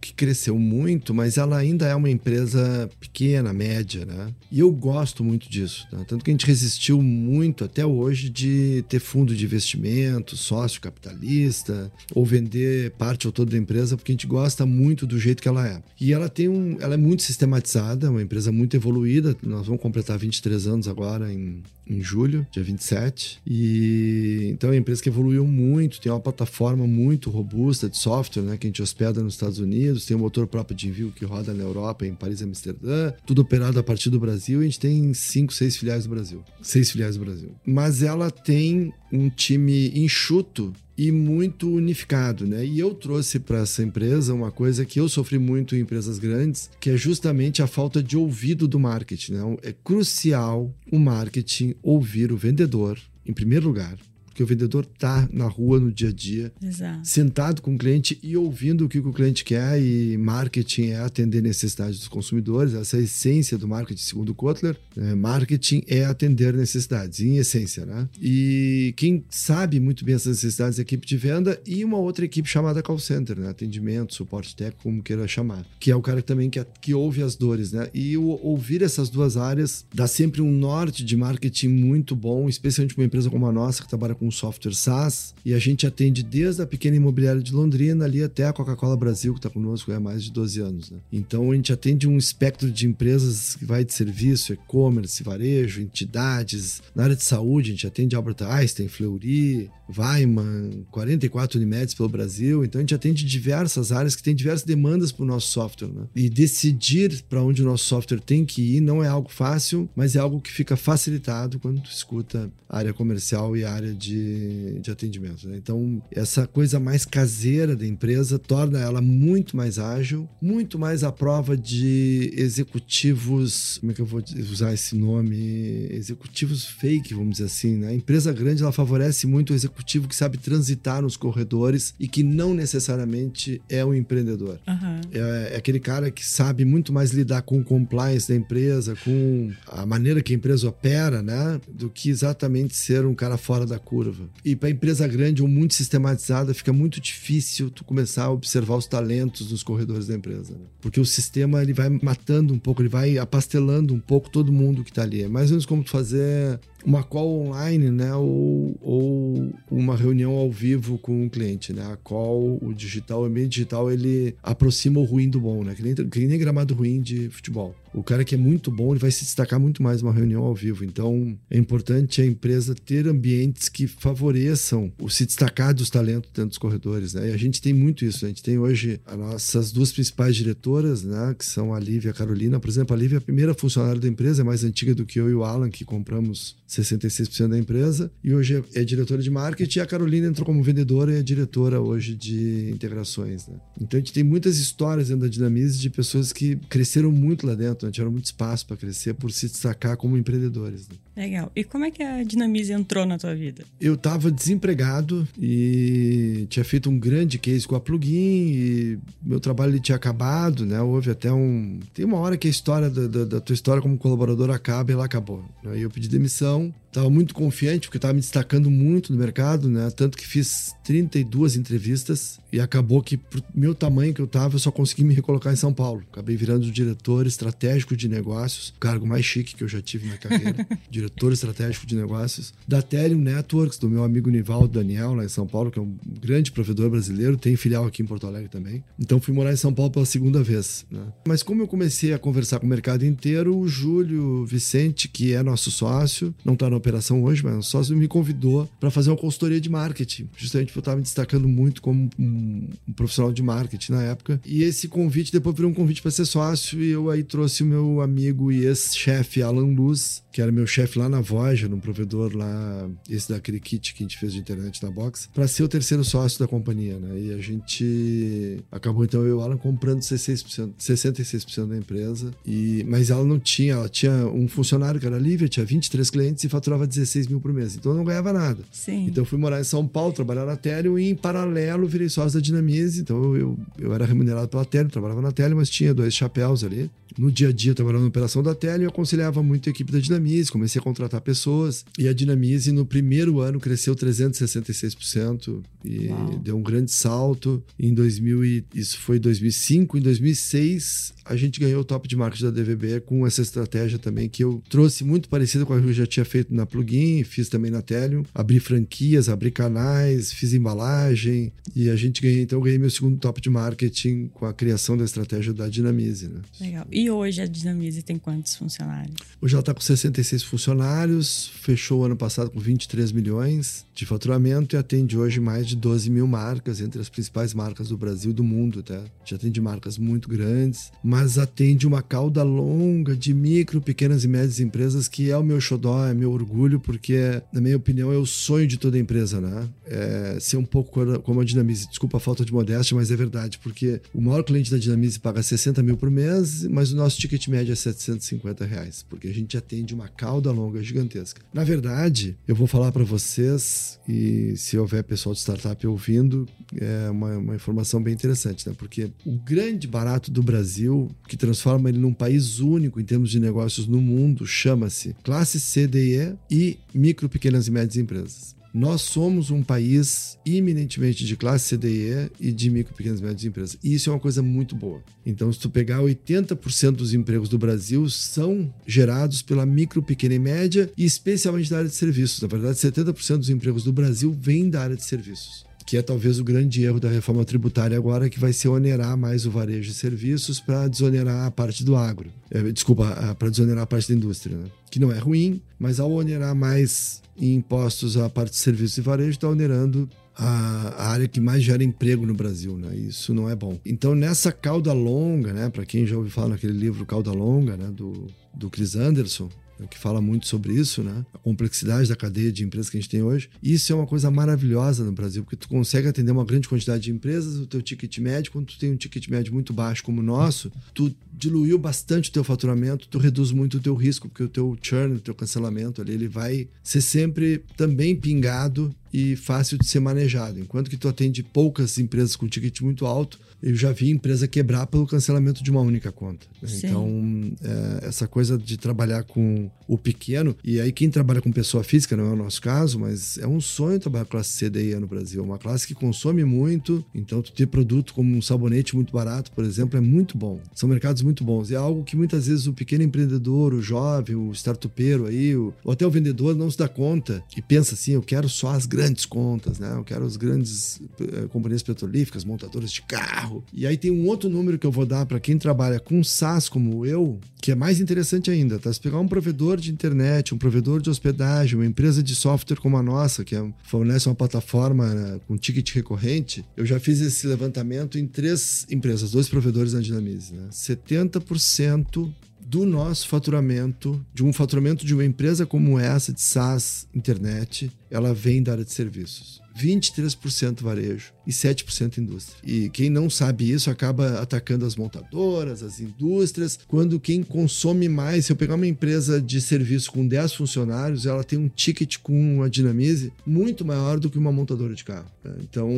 que 0.00 0.12
cresceu 0.12 0.58
muito, 0.58 1.14
mas 1.14 1.38
ela 1.38 1.56
ainda 1.56 1.86
é 1.86 1.94
uma 1.94 2.10
empresa 2.10 2.90
pequena, 2.98 3.52
média, 3.52 4.04
né? 4.04 4.32
E 4.50 4.60
eu 4.60 4.70
gosto 4.70 5.22
muito 5.22 5.48
disso, 5.48 5.86
né? 5.92 6.04
tanto 6.06 6.24
que 6.24 6.30
a 6.30 6.34
gente 6.34 6.46
resistiu 6.46 7.00
muito 7.00 7.64
até 7.64 7.79
hoje 7.86 8.28
de 8.28 8.84
ter 8.88 9.00
fundo 9.00 9.34
de 9.34 9.44
investimento, 9.44 10.36
sócio 10.36 10.80
capitalista 10.80 11.90
ou 12.14 12.24
vender 12.24 12.92
parte 12.92 13.26
ou 13.26 13.32
toda 13.32 13.50
da 13.50 13.58
empresa, 13.58 13.96
porque 13.96 14.12
a 14.12 14.14
gente 14.14 14.26
gosta 14.26 14.64
muito 14.64 15.06
do 15.06 15.18
jeito 15.18 15.42
que 15.42 15.48
ela 15.48 15.66
é. 15.66 15.82
E 16.00 16.12
ela 16.12 16.28
tem 16.28 16.48
um, 16.48 16.76
ela 16.80 16.94
é 16.94 16.96
muito 16.96 17.22
sistematizada, 17.22 18.10
uma 18.10 18.22
empresa 18.22 18.52
muito 18.52 18.76
evoluída. 18.76 19.36
Nós 19.42 19.66
vamos 19.66 19.80
completar 19.80 20.18
23 20.18 20.66
anos 20.66 20.88
agora 20.88 21.32
em, 21.32 21.62
em 21.90 22.00
julho, 22.00 22.46
dia 22.52 22.62
27. 22.62 23.40
E 23.44 24.48
então 24.52 24.70
é 24.70 24.74
uma 24.74 24.78
empresa 24.78 25.02
que 25.02 25.08
evoluiu 25.08 25.44
muito, 25.44 26.00
tem 26.00 26.10
uma 26.10 26.20
plataforma 26.20 26.86
muito 26.86 27.28
robusta 27.28 27.88
de 27.88 27.98
software, 27.98 28.42
né, 28.42 28.56
que 28.56 28.66
a 28.66 28.68
gente 28.68 28.80
hospeda 28.80 29.22
nos 29.22 29.34
Estados 29.34 29.58
Unidos, 29.58 30.06
tem 30.06 30.16
um 30.16 30.20
motor 30.20 30.46
próprio 30.46 30.76
de 30.76 30.88
envio 30.88 31.10
que 31.10 31.24
roda 31.24 31.52
na 31.52 31.64
Europa, 31.64 32.06
em 32.06 32.14
Paris 32.14 32.40
e 32.40 32.44
Amsterdã, 32.44 33.12
tudo 33.26 33.42
operado 33.42 33.78
a 33.78 33.82
partir 33.82 34.08
do 34.08 34.20
Brasil. 34.20 34.60
E 34.60 34.62
a 34.62 34.66
gente 34.66 34.78
tem 34.78 35.12
cinco, 35.12 35.52
seis 35.52 35.76
filiais 35.76 36.04
do 36.04 36.10
Brasil, 36.10 36.44
seis 36.62 36.90
filiais 36.90 37.16
do 37.16 37.24
Brasil. 37.24 37.50
Mas 37.66 38.02
ela 38.02 38.30
tem 38.30 38.92
um 39.12 39.28
time 39.28 39.90
enxuto 39.94 40.72
e 41.00 41.10
muito 41.10 41.66
unificado, 41.66 42.46
né? 42.46 42.62
E 42.62 42.78
eu 42.78 42.92
trouxe 42.92 43.38
para 43.38 43.60
essa 43.60 43.82
empresa 43.82 44.34
uma 44.34 44.50
coisa 44.50 44.84
que 44.84 45.00
eu 45.00 45.08
sofri 45.08 45.38
muito 45.38 45.74
em 45.74 45.80
empresas 45.80 46.18
grandes, 46.18 46.68
que 46.78 46.90
é 46.90 46.96
justamente 46.96 47.62
a 47.62 47.66
falta 47.66 48.02
de 48.02 48.18
ouvido 48.18 48.68
do 48.68 48.78
marketing. 48.78 49.32
Né? 49.32 49.56
É 49.62 49.72
crucial 49.72 50.70
o 50.92 50.98
marketing 50.98 51.74
ouvir 51.82 52.30
o 52.30 52.36
vendedor, 52.36 52.98
em 53.24 53.32
primeiro 53.32 53.66
lugar, 53.66 53.96
porque 54.40 54.42
o 54.42 54.46
vendedor 54.46 54.86
tá 54.86 55.28
na 55.32 55.46
rua 55.46 55.78
no 55.78 55.92
dia 55.92 56.08
a 56.08 56.12
dia, 56.12 56.52
Exato. 56.62 57.06
sentado 57.06 57.60
com 57.60 57.74
o 57.74 57.78
cliente 57.78 58.18
e 58.22 58.36
ouvindo 58.36 58.86
o 58.86 58.88
que 58.88 58.98
o 58.98 59.12
cliente 59.12 59.44
quer 59.44 59.80
e 59.80 60.16
marketing 60.16 60.88
é 60.88 61.00
atender 61.00 61.42
necessidades 61.42 61.98
dos 61.98 62.08
consumidores, 62.08 62.74
essa 62.74 62.96
é 62.96 63.00
a 63.00 63.02
essência 63.02 63.58
do 63.58 63.68
marketing 63.68 64.02
segundo 64.02 64.34
Kotler, 64.34 64.76
né? 64.96 65.14
marketing 65.14 65.82
é 65.86 66.04
atender 66.04 66.54
necessidades, 66.54 67.20
em 67.20 67.36
essência, 67.36 67.84
né? 67.84 68.08
E 68.20 68.94
quem 68.96 69.24
sabe 69.28 69.78
muito 69.78 70.04
bem 70.04 70.14
essas 70.14 70.42
necessidades 70.42 70.78
é 70.78 70.82
a 70.82 70.84
equipe 70.84 71.06
de 71.06 71.16
venda 71.16 71.60
e 71.66 71.84
uma 71.84 71.98
outra 71.98 72.24
equipe 72.24 72.48
chamada 72.48 72.82
call 72.82 72.98
center, 72.98 73.38
né? 73.38 73.50
Atendimento, 73.50 74.14
suporte 74.14 74.56
técnico, 74.56 74.84
como 74.84 75.02
queira 75.02 75.28
chamar, 75.28 75.66
que 75.78 75.90
é 75.90 75.96
o 75.96 76.00
cara 76.00 76.22
também 76.22 76.48
que, 76.48 76.64
que 76.80 76.94
ouve 76.94 77.22
as 77.22 77.36
dores, 77.36 77.72
né? 77.72 77.88
E 77.92 78.16
o, 78.16 78.40
ouvir 78.42 78.82
essas 78.82 79.10
duas 79.10 79.36
áreas 79.36 79.84
dá 79.94 80.06
sempre 80.06 80.40
um 80.40 80.50
norte 80.50 81.04
de 81.04 81.16
marketing 81.16 81.68
muito 81.68 82.16
bom, 82.16 82.48
especialmente 82.48 82.96
uma 82.96 83.04
empresa 83.04 83.28
como 83.28 83.46
a 83.46 83.52
nossa, 83.52 83.82
que 83.82 83.88
trabalha 83.88 84.14
com 84.14 84.29
software 84.30 84.74
SaaS, 84.74 85.34
e 85.44 85.54
a 85.54 85.58
gente 85.58 85.86
atende 85.86 86.22
desde 86.22 86.62
a 86.62 86.66
pequena 86.66 86.96
imobiliária 86.96 87.42
de 87.42 87.52
Londrina 87.52 88.04
ali 88.04 88.22
até 88.22 88.46
a 88.46 88.52
Coca-Cola 88.52 88.96
Brasil, 88.96 89.32
que 89.32 89.38
está 89.38 89.50
conosco 89.50 89.92
há 89.92 90.00
mais 90.00 90.24
de 90.24 90.30
12 90.30 90.60
anos. 90.60 90.90
Né? 90.90 90.98
Então 91.12 91.50
a 91.50 91.54
gente 91.54 91.72
atende 91.72 92.08
um 92.08 92.16
espectro 92.18 92.70
de 92.70 92.86
empresas 92.86 93.56
que 93.56 93.64
vai 93.64 93.84
de 93.84 93.92
serviço, 93.92 94.52
e-commerce, 94.52 95.22
varejo, 95.22 95.80
entidades. 95.80 96.82
Na 96.94 97.04
área 97.04 97.16
de 97.16 97.24
saúde, 97.24 97.70
a 97.70 97.72
gente 97.72 97.86
atende 97.86 98.16
Albert 98.16 98.42
Einstein, 98.42 98.88
Fleury, 98.88 99.70
Weiman, 99.96 100.86
44 100.90 101.58
Unimedes 101.58 101.94
pelo 101.94 102.08
Brasil. 102.08 102.64
Então 102.64 102.78
a 102.78 102.82
gente 102.82 102.94
atende 102.94 103.24
diversas 103.24 103.92
áreas 103.92 104.14
que 104.14 104.22
têm 104.22 104.34
diversas 104.34 104.64
demandas 104.64 105.12
para 105.12 105.24
o 105.24 105.26
nosso 105.26 105.48
software. 105.48 105.88
Né? 105.88 106.04
E 106.14 106.30
decidir 106.30 107.22
para 107.28 107.42
onde 107.42 107.62
o 107.62 107.64
nosso 107.64 107.84
software 107.84 108.20
tem 108.20 108.44
que 108.44 108.76
ir 108.76 108.80
não 108.80 109.02
é 109.02 109.08
algo 109.08 109.30
fácil, 109.30 109.88
mas 109.94 110.16
é 110.16 110.18
algo 110.18 110.40
que 110.40 110.50
fica 110.50 110.76
facilitado 110.76 111.58
quando 111.58 111.80
tu 111.80 111.90
escuta 111.90 112.50
a 112.68 112.78
área 112.78 112.92
comercial 112.92 113.56
e 113.56 113.64
a 113.64 113.72
área 113.72 113.92
de, 113.92 114.78
de 114.80 114.90
atendimento. 114.90 115.48
Né? 115.48 115.56
Então 115.56 116.02
essa 116.10 116.46
coisa 116.46 116.78
mais 116.78 117.04
caseira 117.04 117.74
da 117.74 117.86
empresa 117.86 118.38
torna 118.38 118.78
ela 118.78 119.00
muito 119.00 119.56
mais 119.56 119.78
ágil, 119.78 120.28
muito 120.40 120.78
mais 120.78 121.02
à 121.02 121.10
prova 121.10 121.56
de 121.56 122.32
executivos, 122.36 123.78
como 123.78 123.92
é 123.92 123.94
que 123.94 124.00
eu 124.00 124.06
vou 124.06 124.22
usar 124.50 124.72
esse 124.72 124.94
nome? 124.94 125.88
Executivos 125.90 126.64
fake, 126.64 127.14
vamos 127.14 127.32
dizer 127.32 127.44
assim. 127.44 127.76
Né? 127.76 127.88
A 127.88 127.94
empresa 127.94 128.32
grande 128.32 128.62
ela 128.62 128.72
favorece 128.72 129.26
muito 129.26 129.52
o 129.52 129.56
executivo 129.56 129.79
executivo 129.80 130.08
que 130.08 130.14
sabe 130.14 130.38
transitar 130.38 131.02
nos 131.02 131.16
corredores 131.16 131.94
e 131.98 132.06
que 132.06 132.22
não 132.22 132.54
necessariamente 132.54 133.60
é 133.68 133.84
um 133.84 133.94
empreendedor. 133.94 134.60
Uhum. 134.68 135.00
É, 135.12 135.52
é, 135.52 135.56
aquele 135.56 135.80
cara 135.80 136.10
que 136.10 136.24
sabe 136.24 136.64
muito 136.64 136.92
mais 136.92 137.10
lidar 137.10 137.42
com 137.42 137.58
o 137.58 137.64
compliance 137.64 138.28
da 138.28 138.34
empresa, 138.34 138.94
com 139.04 139.50
a 139.66 139.84
maneira 139.86 140.22
que 140.22 140.32
a 140.32 140.36
empresa 140.36 140.68
opera, 140.68 141.22
né? 141.22 141.60
Do 141.68 141.88
que 141.88 142.10
exatamente 142.10 142.76
ser 142.76 143.04
um 143.06 143.14
cara 143.14 143.36
fora 143.36 143.66
da 143.66 143.78
curva. 143.78 144.28
E 144.44 144.54
para 144.54 144.70
empresa 144.70 145.06
grande 145.08 145.42
ou 145.42 145.48
muito 145.48 145.74
sistematizada, 145.74 146.52
fica 146.54 146.72
muito 146.72 147.00
difícil 147.00 147.70
tu 147.70 147.84
começar 147.84 148.24
a 148.24 148.30
observar 148.30 148.76
os 148.76 148.86
talentos 148.86 149.50
nos 149.50 149.62
corredores 149.62 150.06
da 150.06 150.14
empresa. 150.14 150.52
Né? 150.52 150.64
Porque 150.80 151.00
o 151.00 151.04
sistema 151.04 151.62
ele 151.62 151.72
vai 151.72 151.88
matando 152.02 152.52
um 152.52 152.58
pouco, 152.58 152.82
ele 152.82 152.88
vai 152.88 153.18
apastelando 153.18 153.94
um 153.94 154.00
pouco 154.00 154.30
todo 154.30 154.52
mundo 154.52 154.84
que 154.84 154.90
está 154.90 155.02
ali. 155.02 155.22
É 155.22 155.28
mais 155.28 155.46
ou 155.46 155.52
menos 155.52 155.66
como 155.66 155.82
tu 155.82 155.90
fazer 155.90 156.60
uma 156.84 157.02
call 157.02 157.46
online, 157.46 157.90
né? 157.90 158.14
Ou, 158.14 158.76
ou 158.80 159.52
uma 159.70 159.96
reunião 159.96 160.32
ao 160.32 160.50
vivo 160.50 160.98
com 160.98 161.26
o 161.26 161.30
cliente, 161.30 161.72
né? 161.72 161.84
A 161.92 161.96
call, 161.96 162.58
o 162.62 162.72
digital, 162.72 163.22
o 163.22 163.24
ambiente 163.24 163.52
digital, 163.52 163.90
ele 163.90 164.34
aproxima 164.42 165.00
o 165.00 165.04
ruim 165.04 165.28
do 165.28 165.40
bom, 165.40 165.64
né? 165.64 165.74
Que 165.74 165.82
nem, 165.82 165.94
que 165.94 166.26
nem 166.26 166.38
gramado 166.38 166.74
ruim 166.74 167.00
de 167.00 167.28
futebol. 167.30 167.74
O 167.92 168.04
cara 168.04 168.24
que 168.24 168.36
é 168.36 168.38
muito 168.38 168.70
bom, 168.70 168.92
ele 168.92 169.00
vai 169.00 169.10
se 169.10 169.24
destacar 169.24 169.58
muito 169.58 169.82
mais 169.82 170.00
numa 170.00 170.14
reunião 170.14 170.44
ao 170.44 170.54
vivo. 170.54 170.84
Então, 170.84 171.36
é 171.50 171.58
importante 171.58 172.22
a 172.22 172.26
empresa 172.26 172.74
ter 172.74 173.08
ambientes 173.08 173.68
que 173.68 173.88
favoreçam 173.88 174.92
o 175.00 175.10
se 175.10 175.26
destacar 175.26 175.74
dos 175.74 175.90
talentos 175.90 176.30
dentro 176.30 176.50
dos 176.50 176.58
corredores, 176.58 177.14
né? 177.14 177.30
E 177.30 177.32
a 177.32 177.36
gente 177.36 177.60
tem 177.60 177.74
muito 177.74 178.04
isso. 178.04 178.24
A 178.24 178.28
gente 178.28 178.42
tem 178.42 178.58
hoje 178.58 179.00
as 179.04 179.18
nossas 179.18 179.72
duas 179.72 179.90
principais 179.92 180.36
diretoras, 180.36 181.02
né? 181.02 181.34
Que 181.36 181.44
são 181.44 181.74
a 181.74 181.80
Lívia 181.80 182.08
e 182.08 182.12
a 182.12 182.14
Carolina. 182.14 182.60
Por 182.60 182.70
exemplo, 182.70 182.94
a 182.94 182.98
Lívia 182.98 183.16
é 183.16 183.18
a 183.18 183.22
primeira 183.22 183.54
funcionária 183.54 184.00
da 184.00 184.08
empresa, 184.08 184.42
é 184.42 184.44
mais 184.44 184.62
antiga 184.62 184.94
do 184.94 185.04
que 185.04 185.18
eu 185.18 185.28
e 185.28 185.34
o 185.34 185.42
Alan, 185.42 185.68
que 185.68 185.84
compramos 185.84 186.56
66% 186.70 187.48
da 187.48 187.58
empresa. 187.58 188.10
E 188.22 188.32
hoje 188.32 188.62
é, 188.74 188.84
diretora 188.84 189.20
de 189.20 189.30
marketing. 189.30 189.78
E 189.78 189.82
a 189.82 189.86
Carolina 189.86 190.28
entrou 190.28 190.46
como 190.46 190.62
vendedora 190.62 191.12
e 191.12 191.18
é 191.18 191.22
diretora 191.22 191.80
hoje 191.80 192.14
de 192.14 192.70
integrações, 192.70 193.46
né? 193.48 193.56
Então, 193.80 193.98
a 193.98 194.00
gente 194.00 194.12
tem 194.12 194.22
muitas 194.22 194.58
histórias 194.58 195.08
dentro 195.08 195.22
da 195.22 195.28
Dinamize 195.28 195.78
de 195.78 195.90
pessoas 195.90 196.32
que 196.32 196.56
cresceram 196.68 197.10
muito 197.10 197.46
lá 197.46 197.54
dentro 197.54 197.80
então 197.80 197.90
tiveram 197.90 198.12
muito 198.12 198.26
espaço 198.26 198.66
para 198.66 198.76
crescer 198.76 199.14
por 199.14 199.30
se 199.32 199.46
destacar 199.46 199.96
como 199.96 200.16
empreendedores. 200.16 200.88
Né? 200.88 200.96
Legal. 201.20 201.52
E 201.54 201.62
como 201.62 201.84
é 201.84 201.90
que 201.90 202.02
a 202.02 202.24
Dinamize 202.24 202.72
entrou 202.72 203.04
na 203.04 203.18
tua 203.18 203.34
vida? 203.34 203.62
Eu 203.78 203.92
estava 203.92 204.30
desempregado 204.30 205.28
e 205.38 206.46
tinha 206.48 206.64
feito 206.64 206.88
um 206.88 206.98
grande 206.98 207.38
case 207.38 207.68
com 207.68 207.76
a 207.76 207.80
Plugin 207.80 208.14
e 208.16 208.98
meu 209.22 209.38
trabalho 209.38 209.78
tinha 209.80 209.96
acabado, 209.96 210.64
né? 210.64 210.80
Houve 210.80 211.10
até 211.10 211.30
um... 211.30 211.78
Tem 211.92 212.06
uma 212.06 212.16
hora 212.16 212.38
que 212.38 212.48
a 212.48 212.50
história 212.50 212.88
da, 212.88 213.06
da, 213.06 213.24
da 213.26 213.40
tua 213.40 213.52
história 213.52 213.82
como 213.82 213.98
colaborador 213.98 214.48
acaba 214.48 214.90
e 214.90 214.94
ela 214.94 215.04
acabou. 215.04 215.44
Aí 215.66 215.80
né? 215.80 215.84
eu 215.84 215.90
pedi 215.90 216.08
demissão 216.08 216.72
Estava 216.90 217.08
muito 217.08 217.32
confiante, 217.32 217.86
porque 217.86 217.98
estava 217.98 218.12
me 218.12 218.20
destacando 218.20 218.68
muito 218.68 219.12
no 219.12 219.18
mercado, 219.18 219.68
né? 219.68 219.90
Tanto 219.94 220.18
que 220.18 220.26
fiz 220.26 220.74
32 220.84 221.54
entrevistas 221.54 222.40
e 222.52 222.58
acabou 222.58 223.00
que, 223.00 223.16
pro 223.16 223.40
meu 223.54 223.76
tamanho 223.76 224.12
que 224.12 224.20
eu 224.20 224.24
estava, 224.24 224.56
eu 224.56 224.58
só 224.58 224.72
consegui 224.72 225.04
me 225.04 225.14
recolocar 225.14 225.52
em 225.52 225.56
São 225.56 225.72
Paulo. 225.72 226.02
Acabei 226.10 226.34
virando 226.34 226.68
diretor 226.68 227.28
estratégico 227.28 227.96
de 227.96 228.08
negócios, 228.08 228.70
o 228.70 228.80
cargo 228.80 229.06
mais 229.06 229.24
chique 229.24 229.54
que 229.54 229.62
eu 229.62 229.68
já 229.68 229.80
tive 229.80 230.08
na 230.08 230.16
carreira. 230.16 230.66
diretor 230.90 231.32
estratégico 231.32 231.86
de 231.86 231.94
negócios. 231.94 232.52
Da 232.66 232.82
Telium 232.82 233.20
Networks, 233.20 233.78
do 233.78 233.88
meu 233.88 234.02
amigo 234.02 234.28
Nivaldo 234.28 234.80
Daniel, 234.80 235.14
lá 235.14 235.24
em 235.24 235.28
São 235.28 235.46
Paulo, 235.46 235.70
que 235.70 235.78
é 235.78 235.82
um 235.82 235.96
grande 236.20 236.50
provedor 236.50 236.90
brasileiro, 236.90 237.36
tem 237.36 237.54
filial 237.54 237.86
aqui 237.86 238.02
em 238.02 238.06
Porto 238.06 238.26
Alegre 238.26 238.48
também. 238.48 238.82
Então 238.98 239.20
fui 239.20 239.32
morar 239.32 239.52
em 239.52 239.56
São 239.56 239.72
Paulo 239.72 239.92
pela 239.92 240.06
segunda 240.06 240.42
vez, 240.42 240.84
né? 240.90 241.04
Mas 241.24 241.44
como 241.44 241.62
eu 241.62 241.68
comecei 241.68 242.12
a 242.12 242.18
conversar 242.18 242.58
com 242.58 242.66
o 242.66 242.68
mercado 242.68 243.06
inteiro, 243.06 243.56
o 243.56 243.68
Júlio 243.68 244.44
Vicente, 244.44 245.06
que 245.06 245.34
é 245.34 245.42
nosso 245.42 245.70
sócio, 245.70 246.34
não 246.44 246.54
está 246.54 246.68
no 246.68 246.79
operação 246.80 247.22
hoje, 247.22 247.44
mas 247.44 247.56
o 247.56 247.62
sócio 247.62 247.96
me 247.96 248.08
convidou 248.08 248.68
para 248.78 248.90
fazer 248.90 249.10
uma 249.10 249.16
consultoria 249.16 249.60
de 249.60 249.70
marketing, 249.70 250.28
justamente 250.36 250.68
porque 250.68 250.78
eu 250.78 250.82
estava 250.82 250.96
me 250.96 251.02
destacando 251.02 251.48
muito 251.48 251.80
como 251.80 252.10
um, 252.18 252.68
um, 252.88 252.92
profissional 252.92 253.32
de 253.32 253.42
marketing 253.42 253.92
na 253.92 254.02
época. 254.02 254.40
E 254.44 254.62
esse 254.62 254.88
convite 254.88 255.32
depois 255.32 255.54
virou 255.54 255.70
um 255.70 255.74
convite 255.74 256.02
para 256.02 256.10
ser 256.10 256.24
sócio 256.24 256.80
e 256.82 256.90
eu 256.90 257.10
aí 257.10 257.22
trouxe 257.22 257.62
o 257.62 257.66
meu 257.66 258.00
amigo 258.00 258.50
e 258.50 258.64
ex-chefe 258.64 259.42
Alan 259.42 259.74
Luz, 259.74 260.22
que 260.32 260.40
era 260.40 260.50
meu 260.50 260.66
chefe 260.66 260.98
lá 260.98 261.08
na 261.08 261.20
Voyager, 261.20 261.68
num 261.68 261.80
provedor 261.80 262.36
lá, 262.36 262.88
esse 263.08 263.28
daquele 263.28 263.60
kit 263.60 263.94
que 263.94 264.02
a 264.02 264.06
gente 264.06 264.18
fez 264.18 264.32
de 264.32 264.38
internet 264.38 264.82
na 264.82 264.90
Box, 264.90 265.28
para 265.34 265.46
ser 265.46 265.62
o 265.62 265.68
terceiro 265.68 266.04
sócio 266.04 266.38
da 266.38 266.46
companhia, 266.46 266.98
né? 266.98 267.18
E 267.18 267.32
a 267.32 267.38
gente 267.38 268.58
acabou 268.70 269.04
então 269.04 269.22
eu 269.22 269.28
e 269.28 269.32
o 269.32 269.40
Alan 269.40 269.56
comprando 269.56 270.00
66%, 270.00 270.72
66% 270.78 271.66
da 271.66 271.76
empresa. 271.76 272.30
E 272.46 272.84
mas 272.86 273.10
ela 273.10 273.24
não 273.24 273.38
tinha, 273.38 273.74
ela 273.74 273.88
tinha 273.88 274.26
um 274.26 274.48
funcionário 274.48 275.00
que 275.00 275.06
era 275.06 275.18
Lívia, 275.18 275.48
tinha 275.48 275.66
23 275.66 276.08
clientes 276.10 276.44
e 276.44 276.48
faturava 276.48 276.69
faturava 276.70 276.86
16 276.86 277.26
mil 277.26 277.40
por 277.40 277.52
mês. 277.52 277.74
Então 277.74 277.92
eu 277.92 277.98
não 277.98 278.04
ganhava 278.04 278.32
nada. 278.32 278.62
Sim. 278.70 279.06
Então 279.06 279.22
eu 279.22 279.26
fui 279.26 279.38
morar 279.38 279.60
em 279.60 279.64
São 279.64 279.86
Paulo, 279.86 280.12
trabalhar 280.12 280.44
na 280.44 280.56
Télio 280.56 280.98
e 280.98 281.10
em 281.10 281.14
paralelo 281.14 281.86
virei 281.86 282.08
sócio 282.08 282.38
da 282.38 282.40
Dinamize. 282.42 283.00
Então 283.00 283.22
eu, 283.22 283.36
eu, 283.36 283.58
eu 283.78 283.94
era 283.94 284.04
remunerado 284.04 284.48
pela 284.48 284.64
Télio, 284.64 284.90
trabalhava 284.90 285.20
na 285.20 285.32
Télio, 285.32 285.56
mas 285.56 285.68
tinha 285.68 285.92
dois 285.92 286.14
chapéus 286.14 286.62
ali. 286.62 286.90
No 287.18 287.30
dia 287.30 287.48
a 287.48 287.52
dia, 287.52 287.74
trabalhando 287.74 288.02
na 288.02 288.08
operação 288.08 288.42
da 288.42 288.54
Télio, 288.54 288.84
eu 288.84 288.90
aconselhava 288.90 289.42
muito 289.42 289.68
a 289.68 289.70
equipe 289.70 289.92
da 289.92 289.98
Dinamize, 289.98 290.50
comecei 290.50 290.80
a 290.80 290.82
contratar 290.82 291.20
pessoas. 291.20 291.84
E 291.98 292.08
a 292.08 292.12
Dinamize, 292.12 292.72
no 292.72 292.84
primeiro 292.86 293.40
ano, 293.40 293.58
cresceu 293.58 293.94
366% 293.94 295.62
e 295.84 296.08
Uau. 296.08 296.38
deu 296.38 296.56
um 296.56 296.62
grande 296.62 296.90
salto. 296.90 297.62
Em 297.78 297.92
2000, 297.92 298.44
e, 298.44 298.64
isso 298.74 298.98
foi 298.98 299.18
2005. 299.18 299.98
Em 299.98 300.00
2006, 300.00 301.14
a 301.24 301.36
gente 301.36 301.60
ganhou 301.60 301.80
o 301.80 301.84
top 301.84 302.08
de 302.08 302.16
marketing 302.16 302.44
da 302.44 302.50
DVB 302.50 303.00
com 303.00 303.26
essa 303.26 303.42
estratégia 303.42 303.98
também 303.98 304.28
que 304.28 304.42
eu 304.42 304.62
trouxe 304.68 305.04
muito 305.04 305.28
parecida 305.28 305.64
com 305.64 305.72
a 305.72 305.80
que 305.80 305.86
eu 305.86 305.92
já 305.92 306.06
tinha 306.06 306.24
feito 306.24 306.54
na 306.54 306.66
Plugin, 306.66 307.22
fiz 307.24 307.48
também 307.48 307.70
na 307.70 307.82
Telium. 307.82 308.24
Abri 308.34 308.60
franquias, 308.60 309.28
abri 309.28 309.50
canais, 309.50 310.32
fiz 310.32 310.52
embalagem 310.52 311.52
e 311.74 311.88
a 311.88 311.96
gente 311.96 312.20
ganhei, 312.20 312.42
então 312.42 312.58
eu 312.58 312.62
ganhei 312.62 312.78
meu 312.78 312.90
segundo 312.90 313.16
top 313.18 313.40
de 313.40 313.48
marketing 313.48 314.28
com 314.34 314.46
a 314.46 314.52
criação 314.52 314.96
da 314.96 315.04
estratégia 315.04 315.52
da 315.52 315.68
Dinamize, 315.68 316.28
né? 316.28 316.40
Legal. 316.60 316.86
E 316.90 316.99
hoje 317.08 317.40
a 317.40 317.46
Dinamize 317.46 318.02
tem 318.02 318.18
quantos 318.18 318.56
funcionários? 318.56 319.14
Hoje 319.40 319.54
ela 319.54 319.60
está 319.60 319.72
com 319.72 319.80
66 319.80 320.42
funcionários, 320.42 321.50
fechou 321.62 322.00
o 322.00 322.04
ano 322.04 322.16
passado 322.16 322.50
com 322.50 322.58
23 322.58 323.12
milhões 323.12 323.86
de 323.94 324.04
faturamento 324.04 324.74
e 324.74 324.78
atende 324.78 325.16
hoje 325.16 325.38
mais 325.40 325.66
de 325.66 325.76
12 325.76 326.10
mil 326.10 326.26
marcas, 326.26 326.80
entre 326.80 327.00
as 327.00 327.08
principais 327.08 327.54
marcas 327.54 327.88
do 327.88 327.96
Brasil 327.96 328.30
e 328.30 328.34
do 328.34 328.42
mundo, 328.42 328.82
tá? 328.82 329.04
Já 329.24 329.36
atende 329.36 329.60
marcas 329.60 329.96
muito 329.98 330.28
grandes, 330.28 330.90
mas 331.04 331.38
atende 331.38 331.86
uma 331.86 332.02
cauda 332.02 332.42
longa 332.42 333.14
de 333.16 333.32
micro, 333.32 333.80
pequenas 333.80 334.24
e 334.24 334.28
médias 334.28 334.58
empresas 334.58 335.06
que 335.06 335.30
é 335.30 335.36
o 335.36 335.42
meu 335.42 335.60
xodó, 335.60 336.06
é 336.06 336.14
meu 336.14 336.32
orgulho, 336.32 336.80
porque, 336.80 337.40
na 337.52 337.60
minha 337.60 337.76
opinião, 337.76 338.12
é 338.12 338.16
o 338.16 338.26
sonho 338.26 338.66
de 338.66 338.76
toda 338.76 338.98
empresa, 338.98 339.40
né? 339.40 339.68
É 339.86 340.38
ser 340.40 340.56
um 340.56 340.64
pouco 340.64 341.00
como 341.20 341.40
a 341.40 341.44
Dinamize. 341.44 341.88
Desculpa 341.88 342.16
a 342.16 342.20
falta 342.20 342.44
de 342.44 342.52
modéstia, 342.52 342.96
mas 342.96 343.10
é 343.10 343.16
verdade, 343.16 343.58
porque 343.58 344.00
o 344.12 344.20
maior 344.20 344.42
cliente 344.42 344.70
da 344.70 344.78
Dinamize 344.78 345.20
paga 345.20 345.42
60 345.42 345.82
mil 345.82 345.96
por 345.96 346.10
mês, 346.10 346.64
mas 346.64 346.89
o 346.92 346.96
nosso 346.96 347.18
ticket 347.18 347.48
médio 347.48 347.72
é 347.72 347.76
750 347.76 348.64
reais, 348.64 349.04
porque 349.08 349.28
a 349.28 349.34
gente 349.34 349.56
atende 349.56 349.94
uma 349.94 350.08
cauda 350.08 350.50
longa 350.50 350.82
gigantesca. 350.82 351.42
Na 351.52 351.64
verdade, 351.64 352.36
eu 352.46 352.54
vou 352.54 352.66
falar 352.66 352.92
para 352.92 353.04
vocês, 353.04 353.98
e 354.08 354.54
se 354.56 354.78
houver 354.78 355.04
pessoal 355.04 355.34
de 355.34 355.40
startup 355.40 355.86
ouvindo, 355.86 356.48
é 356.76 357.10
uma, 357.10 357.36
uma 357.38 357.54
informação 357.54 358.02
bem 358.02 358.14
interessante, 358.14 358.68
né? 358.68 358.74
Porque 358.76 359.10
o 359.24 359.32
grande 359.38 359.86
barato 359.86 360.30
do 360.30 360.42
Brasil, 360.42 361.10
que 361.28 361.36
transforma 361.36 361.88
ele 361.88 361.98
num 361.98 362.14
país 362.14 362.60
único 362.60 363.00
em 363.00 363.04
termos 363.04 363.30
de 363.30 363.40
negócios 363.40 363.86
no 363.86 364.00
mundo, 364.00 364.46
chama-se 364.46 365.14
classe 365.22 365.60
CDE 365.60 366.36
e 366.50 366.78
micro, 366.94 367.28
pequenas 367.28 367.66
e 367.66 367.70
médias 367.70 367.96
empresas. 367.96 368.59
Nós 368.72 369.02
somos 369.02 369.50
um 369.50 369.62
país 369.62 370.38
eminentemente 370.46 371.24
de 371.24 371.36
classe 371.36 371.76
CDE 371.76 372.30
e 372.38 372.52
de 372.52 372.70
micro, 372.70 372.94
pequenas 372.94 373.20
e 373.20 373.22
médias 373.22 373.44
empresas. 373.44 373.78
E 373.82 373.94
isso 373.94 374.10
é 374.10 374.12
uma 374.12 374.20
coisa 374.20 374.42
muito 374.42 374.76
boa. 374.76 375.02
Então, 375.26 375.52
se 375.52 375.58
tu 375.58 375.68
pegar 375.68 375.98
80% 375.98 376.92
dos 376.92 377.12
empregos 377.12 377.48
do 377.48 377.58
Brasil 377.58 378.08
são 378.08 378.72
gerados 378.86 379.42
pela 379.42 379.66
micro, 379.66 380.02
pequena 380.02 380.34
e 380.34 380.38
média 380.38 380.90
e 380.96 381.04
especialmente 381.04 381.70
da 381.70 381.78
área 381.78 381.88
de 381.88 381.94
serviços. 381.94 382.40
Na 382.40 382.48
verdade, 382.48 382.78
70% 382.78 383.38
dos 383.38 383.50
empregos 383.50 383.84
do 383.84 383.92
Brasil 383.92 384.32
vêm 384.32 384.70
da 384.70 384.82
área 384.82 384.96
de 384.96 385.04
serviços 385.04 385.69
que 385.90 385.96
é 385.96 386.02
talvez 386.02 386.38
o 386.38 386.44
grande 386.44 386.84
erro 386.84 387.00
da 387.00 387.08
reforma 387.08 387.44
tributária 387.44 387.96
agora, 387.96 388.30
que 388.30 388.38
vai 388.38 388.52
ser 388.52 388.68
onerar 388.68 389.16
mais 389.16 389.44
o 389.44 389.50
varejo 389.50 389.88
de 389.88 389.94
serviços 389.94 390.60
para 390.60 390.86
desonerar 390.86 391.44
a 391.44 391.50
parte 391.50 391.82
do 391.82 391.96
agro. 391.96 392.30
É, 392.48 392.62
desculpa, 392.70 393.34
para 393.36 393.50
desonerar 393.50 393.82
a 393.82 393.86
parte 393.88 394.08
da 394.08 394.14
indústria, 394.14 394.56
né? 394.56 394.66
que 394.88 395.00
não 395.00 395.10
é 395.10 395.18
ruim, 395.18 395.60
mas 395.80 395.98
ao 395.98 396.12
onerar 396.12 396.54
mais 396.54 397.20
impostos 397.36 398.16
a 398.16 398.30
parte 398.30 398.52
de 398.52 398.58
serviços 398.58 398.98
e 398.98 399.00
varejo, 399.00 399.30
está 399.30 399.48
onerando 399.48 400.08
a, 400.36 400.94
a, 400.96 401.08
área 401.08 401.26
que 401.26 401.40
mais 401.40 401.64
gera 401.64 401.82
emprego 401.82 402.24
no 402.24 402.34
Brasil, 402.34 402.78
né? 402.78 402.94
Isso 402.94 403.34
não 403.34 403.50
é 403.50 403.56
bom. 403.56 403.76
Então, 403.84 404.14
nessa 404.14 404.52
cauda 404.52 404.92
longa, 404.92 405.52
né? 405.52 405.70
Para 405.70 405.84
quem 405.84 406.06
já 406.06 406.16
ouviu 406.16 406.30
falar 406.30 406.50
naquele 406.50 406.72
livro 406.72 407.04
Cauda 407.04 407.32
Longa, 407.32 407.76
né? 407.76 407.90
Do, 407.92 408.28
do 408.54 408.70
Chris 408.70 408.94
Anderson, 408.94 409.48
que 409.86 409.98
fala 409.98 410.20
muito 410.20 410.46
sobre 410.46 410.72
isso, 410.72 411.02
né? 411.02 411.24
A 411.34 411.38
complexidade 411.38 412.08
da 412.08 412.16
cadeia 412.16 412.52
de 412.52 412.64
empresas 412.64 412.90
que 412.90 412.96
a 412.96 413.00
gente 413.00 413.10
tem 413.10 413.22
hoje. 413.22 413.50
Isso 413.62 413.92
é 413.92 413.96
uma 413.96 414.06
coisa 414.06 414.30
maravilhosa 414.30 415.04
no 415.04 415.12
Brasil, 415.12 415.42
porque 415.42 415.56
tu 415.56 415.68
consegue 415.68 416.08
atender 416.08 416.32
uma 416.32 416.44
grande 416.44 416.68
quantidade 416.68 417.04
de 417.04 417.10
empresas, 417.10 417.56
o 417.56 417.66
teu 417.66 417.82
ticket 417.82 418.18
médio, 418.18 418.52
quando 418.52 418.66
tu 418.66 418.78
tem 418.78 418.92
um 418.92 418.96
ticket 418.96 419.28
médio 419.28 419.52
muito 419.52 419.72
baixo 419.72 420.02
como 420.02 420.20
o 420.20 420.24
nosso, 420.24 420.70
tu 420.94 421.14
diluiu 421.32 421.78
bastante 421.78 422.30
o 422.30 422.32
teu 422.32 422.44
faturamento, 422.44 423.08
tu 423.08 423.18
reduz 423.18 423.50
muito 423.50 423.78
o 423.78 423.80
teu 423.80 423.94
risco, 423.94 424.28
porque 424.28 424.42
o 424.42 424.48
teu 424.48 424.76
churn, 424.82 425.16
o 425.16 425.20
teu 425.20 425.34
cancelamento 425.34 426.00
ali, 426.00 426.12
ele 426.12 426.28
vai 426.28 426.68
ser 426.82 427.00
sempre 427.00 427.62
também 427.76 428.14
pingado 428.14 428.94
e 429.12 429.34
fácil 429.36 429.78
de 429.78 429.86
ser 429.86 430.00
manejado. 430.00 430.60
Enquanto 430.60 430.90
que 430.90 430.96
tu 430.96 431.08
atende 431.08 431.42
poucas 431.42 431.98
empresas 431.98 432.36
com 432.36 432.46
ticket 432.46 432.80
muito 432.80 433.06
alto, 433.06 433.38
eu 433.62 433.74
já 433.74 433.92
vi 433.92 434.10
empresa 434.10 434.48
quebrar 434.48 434.86
pelo 434.86 435.06
cancelamento 435.06 435.62
de 435.62 435.70
uma 435.70 435.80
única 435.80 436.10
conta. 436.10 436.46
Sim. 436.64 436.86
Então, 436.86 437.52
é, 437.62 438.08
essa 438.08 438.26
coisa 438.26 438.56
de 438.58 438.76
trabalhar 438.76 439.24
com 439.24 439.70
o 439.86 439.98
pequeno, 439.98 440.56
e 440.64 440.80
aí 440.80 440.92
quem 440.92 441.10
trabalha 441.10 441.40
com 441.40 441.50
pessoa 441.50 441.82
física, 441.82 442.16
não 442.16 442.26
é 442.26 442.32
o 442.32 442.36
nosso 442.36 442.60
caso, 442.62 442.98
mas 442.98 443.38
é 443.38 443.46
um 443.46 443.60
sonho 443.60 443.98
trabalhar 443.98 444.24
com 444.24 444.30
classe 444.30 444.64
CDI 444.64 444.94
no 444.94 445.06
Brasil. 445.06 445.42
É 445.42 445.44
uma 445.44 445.58
classe 445.58 445.86
que 445.86 445.94
consome 445.94 446.44
muito, 446.44 447.04
então 447.14 447.42
tu 447.42 447.52
ter 447.52 447.66
produto 447.66 448.14
como 448.14 448.36
um 448.36 448.40
sabonete 448.40 448.94
muito 448.94 449.12
barato, 449.12 449.50
por 449.52 449.64
exemplo, 449.64 449.98
é 449.98 450.00
muito 450.00 450.38
bom. 450.38 450.60
São 450.74 450.88
mercados 450.88 451.22
muito 451.22 451.44
bons. 451.44 451.70
E 451.70 451.74
é 451.74 451.76
algo 451.76 452.04
que 452.04 452.16
muitas 452.16 452.46
vezes 452.46 452.66
o 452.66 452.72
pequeno 452.72 453.02
empreendedor, 453.02 453.74
o 453.74 453.82
jovem, 453.82 454.36
o 454.36 454.52
startupeiro 454.52 455.26
aí, 455.26 455.56
o, 455.56 455.74
ou 455.84 455.92
até 455.92 456.06
o 456.06 456.10
vendedor 456.10 456.54
não 456.54 456.70
se 456.70 456.78
dá 456.78 456.88
conta 456.88 457.42
e 457.56 457.60
pensa 457.60 457.94
assim, 457.94 458.12
eu 458.12 458.22
quero 458.22 458.48
só 458.48 458.70
as 458.70 458.86
grandes 458.86 459.26
contas, 459.26 459.78
né? 459.78 459.92
Eu 459.94 460.04
quero 460.04 460.24
as 460.24 460.36
grandes 460.36 461.00
eh, 461.20 461.46
companhias 461.50 461.82
petrolíferas, 461.82 462.44
montadoras 462.44 462.92
de 462.92 463.02
carro, 463.02 463.49
E 463.72 463.86
aí 463.86 463.96
tem 463.96 464.10
um 464.10 464.26
outro 464.26 464.48
número 464.48 464.78
que 464.78 464.86
eu 464.86 464.92
vou 464.92 465.06
dar 465.06 465.26
para 465.26 465.40
quem 465.40 465.58
trabalha 465.58 465.98
com 465.98 466.22
SaaS 466.22 466.68
como 466.68 467.04
eu, 467.04 467.38
que 467.60 467.72
é 467.72 467.74
mais 467.74 468.00
interessante 468.00 468.50
ainda, 468.50 468.78
tá? 468.78 468.92
Se 468.92 469.00
pegar 469.00 469.18
um 469.18 469.28
provedor 469.28 469.78
de 469.78 469.90
internet, 469.90 470.54
um 470.54 470.58
provedor 470.58 471.00
de 471.00 471.10
hospedagem, 471.10 471.76
uma 471.76 471.86
empresa 471.86 472.22
de 472.22 472.34
software 472.34 472.78
como 472.78 472.96
a 472.96 473.02
nossa, 473.02 473.44
que 473.44 473.54
é, 473.54 473.72
fornece 473.84 474.28
uma 474.28 474.34
plataforma 474.34 475.14
né, 475.14 475.40
com 475.46 475.56
ticket 475.56 475.94
recorrente, 475.94 476.64
eu 476.76 476.86
já 476.86 476.98
fiz 477.00 477.20
esse 477.20 477.46
levantamento 477.46 478.18
em 478.18 478.26
três 478.26 478.86
empresas, 478.90 479.30
dois 479.30 479.48
provedores 479.48 479.92
na 479.92 480.00
Dinamize, 480.00 480.54
né? 480.54 480.68
70% 480.70 482.32
do 482.70 482.86
nosso 482.86 483.26
faturamento, 483.26 484.24
de 484.32 484.44
um 484.44 484.52
faturamento 484.52 485.04
de 485.04 485.12
uma 485.12 485.24
empresa 485.24 485.66
como 485.66 485.98
essa 485.98 486.32
de 486.32 486.40
SaaS 486.40 487.08
internet, 487.12 487.90
ela 488.08 488.32
vem 488.32 488.62
da 488.62 488.72
área 488.72 488.84
de 488.84 488.92
serviços. 488.92 489.60
23% 489.76 490.80
varejo 490.80 491.32
e 491.50 491.52
7% 491.52 492.18
indústria. 492.18 492.56
E 492.64 492.88
quem 492.90 493.10
não 493.10 493.28
sabe 493.28 493.68
isso 493.68 493.90
acaba 493.90 494.40
atacando 494.40 494.86
as 494.86 494.94
montadoras, 494.94 495.82
as 495.82 496.00
indústrias, 496.00 496.78
quando 496.86 497.18
quem 497.18 497.42
consome 497.42 498.08
mais, 498.08 498.46
se 498.46 498.52
eu 498.52 498.56
pegar 498.56 498.76
uma 498.76 498.86
empresa 498.86 499.42
de 499.42 499.60
serviço 499.60 500.12
com 500.12 500.26
10 500.26 500.54
funcionários, 500.54 501.26
ela 501.26 501.42
tem 501.42 501.58
um 501.58 501.68
ticket 501.68 502.18
com 502.18 502.62
a 502.62 502.68
Dinamize 502.68 503.32
muito 503.44 503.84
maior 503.84 504.20
do 504.20 504.30
que 504.30 504.38
uma 504.38 504.52
montadora 504.52 504.94
de 504.94 505.04
carro. 505.04 505.26
Então, 505.60 505.90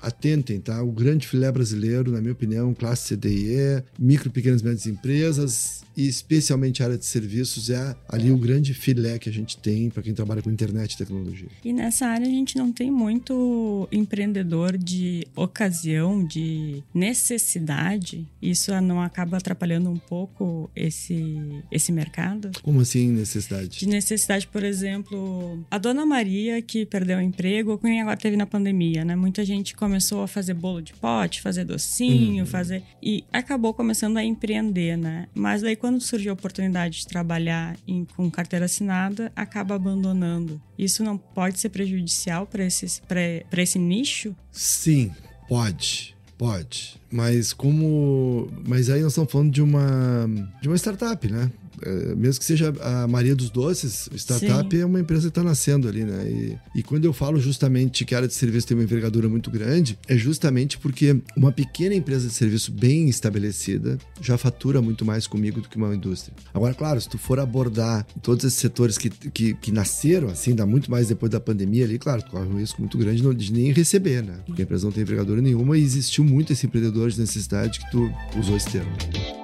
atentem, 0.00 0.58
tá? 0.58 0.82
O 0.82 0.90
grande 0.90 1.28
filé 1.28 1.50
brasileiro, 1.52 2.10
na 2.10 2.20
minha 2.20 2.32
opinião, 2.32 2.74
classe 2.74 3.14
CDE, 3.14 3.84
micro, 3.98 4.30
pequenas 4.30 4.60
e 4.60 4.64
médias 4.64 4.86
empresas, 4.86 5.84
e 5.96 6.08
especialmente 6.08 6.82
a 6.82 6.86
área 6.86 6.98
de 6.98 7.04
serviços 7.04 7.68
é 7.68 7.94
ali 8.08 8.30
o 8.30 8.38
grande 8.38 8.72
filé 8.72 9.18
que 9.18 9.28
a 9.28 9.32
gente 9.32 9.58
tem 9.58 9.90
para 9.90 10.02
quem 10.02 10.14
trabalha 10.14 10.40
com 10.40 10.50
internet 10.50 10.94
e 10.94 10.98
tecnologia. 10.98 11.48
E 11.64 11.72
nessa 11.72 12.06
área 12.06 12.26
a 12.26 12.30
gente 12.30 12.56
não 12.56 12.72
tem 12.72 12.90
muito 12.90 13.88
empreendedor 13.92 14.78
de 14.82 15.26
ocasião, 15.36 16.24
de 16.24 16.82
necessidade. 16.94 18.26
Isso 18.40 18.78
não 18.80 19.02
acaba 19.02 19.36
atrapalhando 19.36 19.90
um 19.90 19.98
pouco 19.98 20.70
esse, 20.74 21.62
esse 21.70 21.92
mercado? 21.92 22.50
Como 22.62 22.80
assim 22.80 23.10
necessidade? 23.10 23.78
De 23.80 23.86
necessidade, 23.86 24.46
por 24.46 24.64
exemplo, 24.64 25.64
a 25.70 25.76
dona 25.76 26.06
Maria 26.06 26.62
que 26.62 26.86
perdeu 26.86 27.18
o 27.18 27.20
emprego, 27.20 27.78
quem 27.78 28.00
agora 28.00 28.16
teve 28.16 28.36
na 28.36 28.46
pandemia, 28.46 29.04
né? 29.04 29.14
Muita 29.14 29.44
gente 29.44 29.76
começou 29.76 30.22
a 30.22 30.28
fazer 30.28 30.54
bolo 30.54 30.80
de 30.80 30.94
pote, 30.94 31.42
fazer 31.42 31.64
docinho, 31.64 32.44
uhum. 32.44 32.50
fazer 32.50 32.82
e 33.02 33.24
acabou 33.32 33.74
começando 33.74 34.16
a 34.16 34.24
empreender, 34.24 34.96
né? 34.96 35.26
Mas 35.34 35.60
daí 35.60 35.76
quando 35.76 36.00
surge 36.00 36.28
a 36.28 36.32
oportunidade 36.32 37.00
de 37.00 37.06
trabalhar 37.06 37.76
em, 37.86 38.06
com 38.16 38.30
carteira 38.30 38.64
assinada, 38.64 39.30
acaba 39.36 39.74
abandonando. 39.74 40.60
Isso 40.78 41.04
não 41.04 41.18
pode 41.18 41.60
ser 41.60 41.68
prejudicial 41.68 42.46
para 42.46 42.64
esse 42.64 43.78
nicho? 43.78 44.34
Sim, 44.52 45.12
pode. 45.48 46.14
Pode. 46.40 46.98
Mas 47.10 47.52
como. 47.52 48.48
Mas 48.66 48.88
aí 48.88 49.02
nós 49.02 49.12
estamos 49.12 49.30
falando 49.30 49.50
de 49.50 49.60
uma. 49.60 50.26
de 50.62 50.68
uma 50.68 50.76
startup, 50.76 51.30
né? 51.30 51.50
É, 51.82 52.14
mesmo 52.14 52.40
que 52.40 52.44
seja 52.44 52.74
a 52.80 53.06
Maria 53.06 53.34
dos 53.34 53.50
Doces, 53.50 54.08
startup 54.14 54.74
Sim. 54.74 54.82
é 54.82 54.86
uma 54.86 55.00
empresa 55.00 55.22
que 55.22 55.28
está 55.28 55.42
nascendo 55.42 55.88
ali, 55.88 56.04
né? 56.04 56.30
E, 56.30 56.78
e, 56.80 56.82
quando 56.82 57.04
eu 57.04 57.12
falo 57.12 57.40
justamente 57.40 58.04
que 58.04 58.14
a 58.14 58.18
área 58.18 58.28
de 58.28 58.34
serviço 58.34 58.66
tem 58.66 58.76
uma 58.76 58.82
envergadura 58.82 59.28
muito 59.28 59.50
grande, 59.50 59.98
é 60.08 60.16
justamente 60.16 60.78
porque 60.78 61.20
uma 61.36 61.52
pequena 61.52 61.94
empresa 61.94 62.28
de 62.28 62.34
serviço 62.34 62.72
bem 62.72 63.08
estabelecida 63.08 63.98
já 64.20 64.36
fatura 64.36 64.82
muito 64.82 65.04
mais 65.04 65.26
comigo 65.26 65.60
do 65.60 65.68
que 65.68 65.76
uma 65.76 65.94
indústria. 65.94 66.34
Agora, 66.52 66.74
claro, 66.74 67.00
se 67.00 67.08
tu 67.08 67.18
for 67.18 67.38
abordar 67.38 68.06
todos 68.22 68.44
esses 68.44 68.58
setores 68.58 68.98
que, 68.98 69.10
que, 69.10 69.54
que 69.54 69.72
nasceram, 69.72 70.28
assim, 70.28 70.54
dá 70.54 70.66
muito 70.66 70.90
mais 70.90 71.08
depois 71.08 71.30
da 71.30 71.40
pandemia 71.40 71.84
ali, 71.84 71.98
claro, 71.98 72.22
tu 72.22 72.30
corre 72.30 72.46
um 72.46 72.58
risco 72.58 72.80
muito 72.80 72.98
grande 72.98 73.22
de 73.34 73.52
nem 73.52 73.72
receber, 73.72 74.22
né? 74.22 74.40
Porque 74.46 74.62
a 74.62 74.64
empresa 74.64 74.84
não 74.84 74.92
tem 74.92 75.02
envergadura 75.02 75.40
nenhuma 75.40 75.76
e 75.78 75.82
existiu 75.82 76.24
muito 76.24 76.52
esse 76.52 76.66
empreendedor 76.66 77.10
de 77.10 77.20
necessidade 77.20 77.78
que 77.78 77.90
tu 77.90 78.10
usou 78.38 78.56
esse 78.56 78.70
termo. 78.70 79.39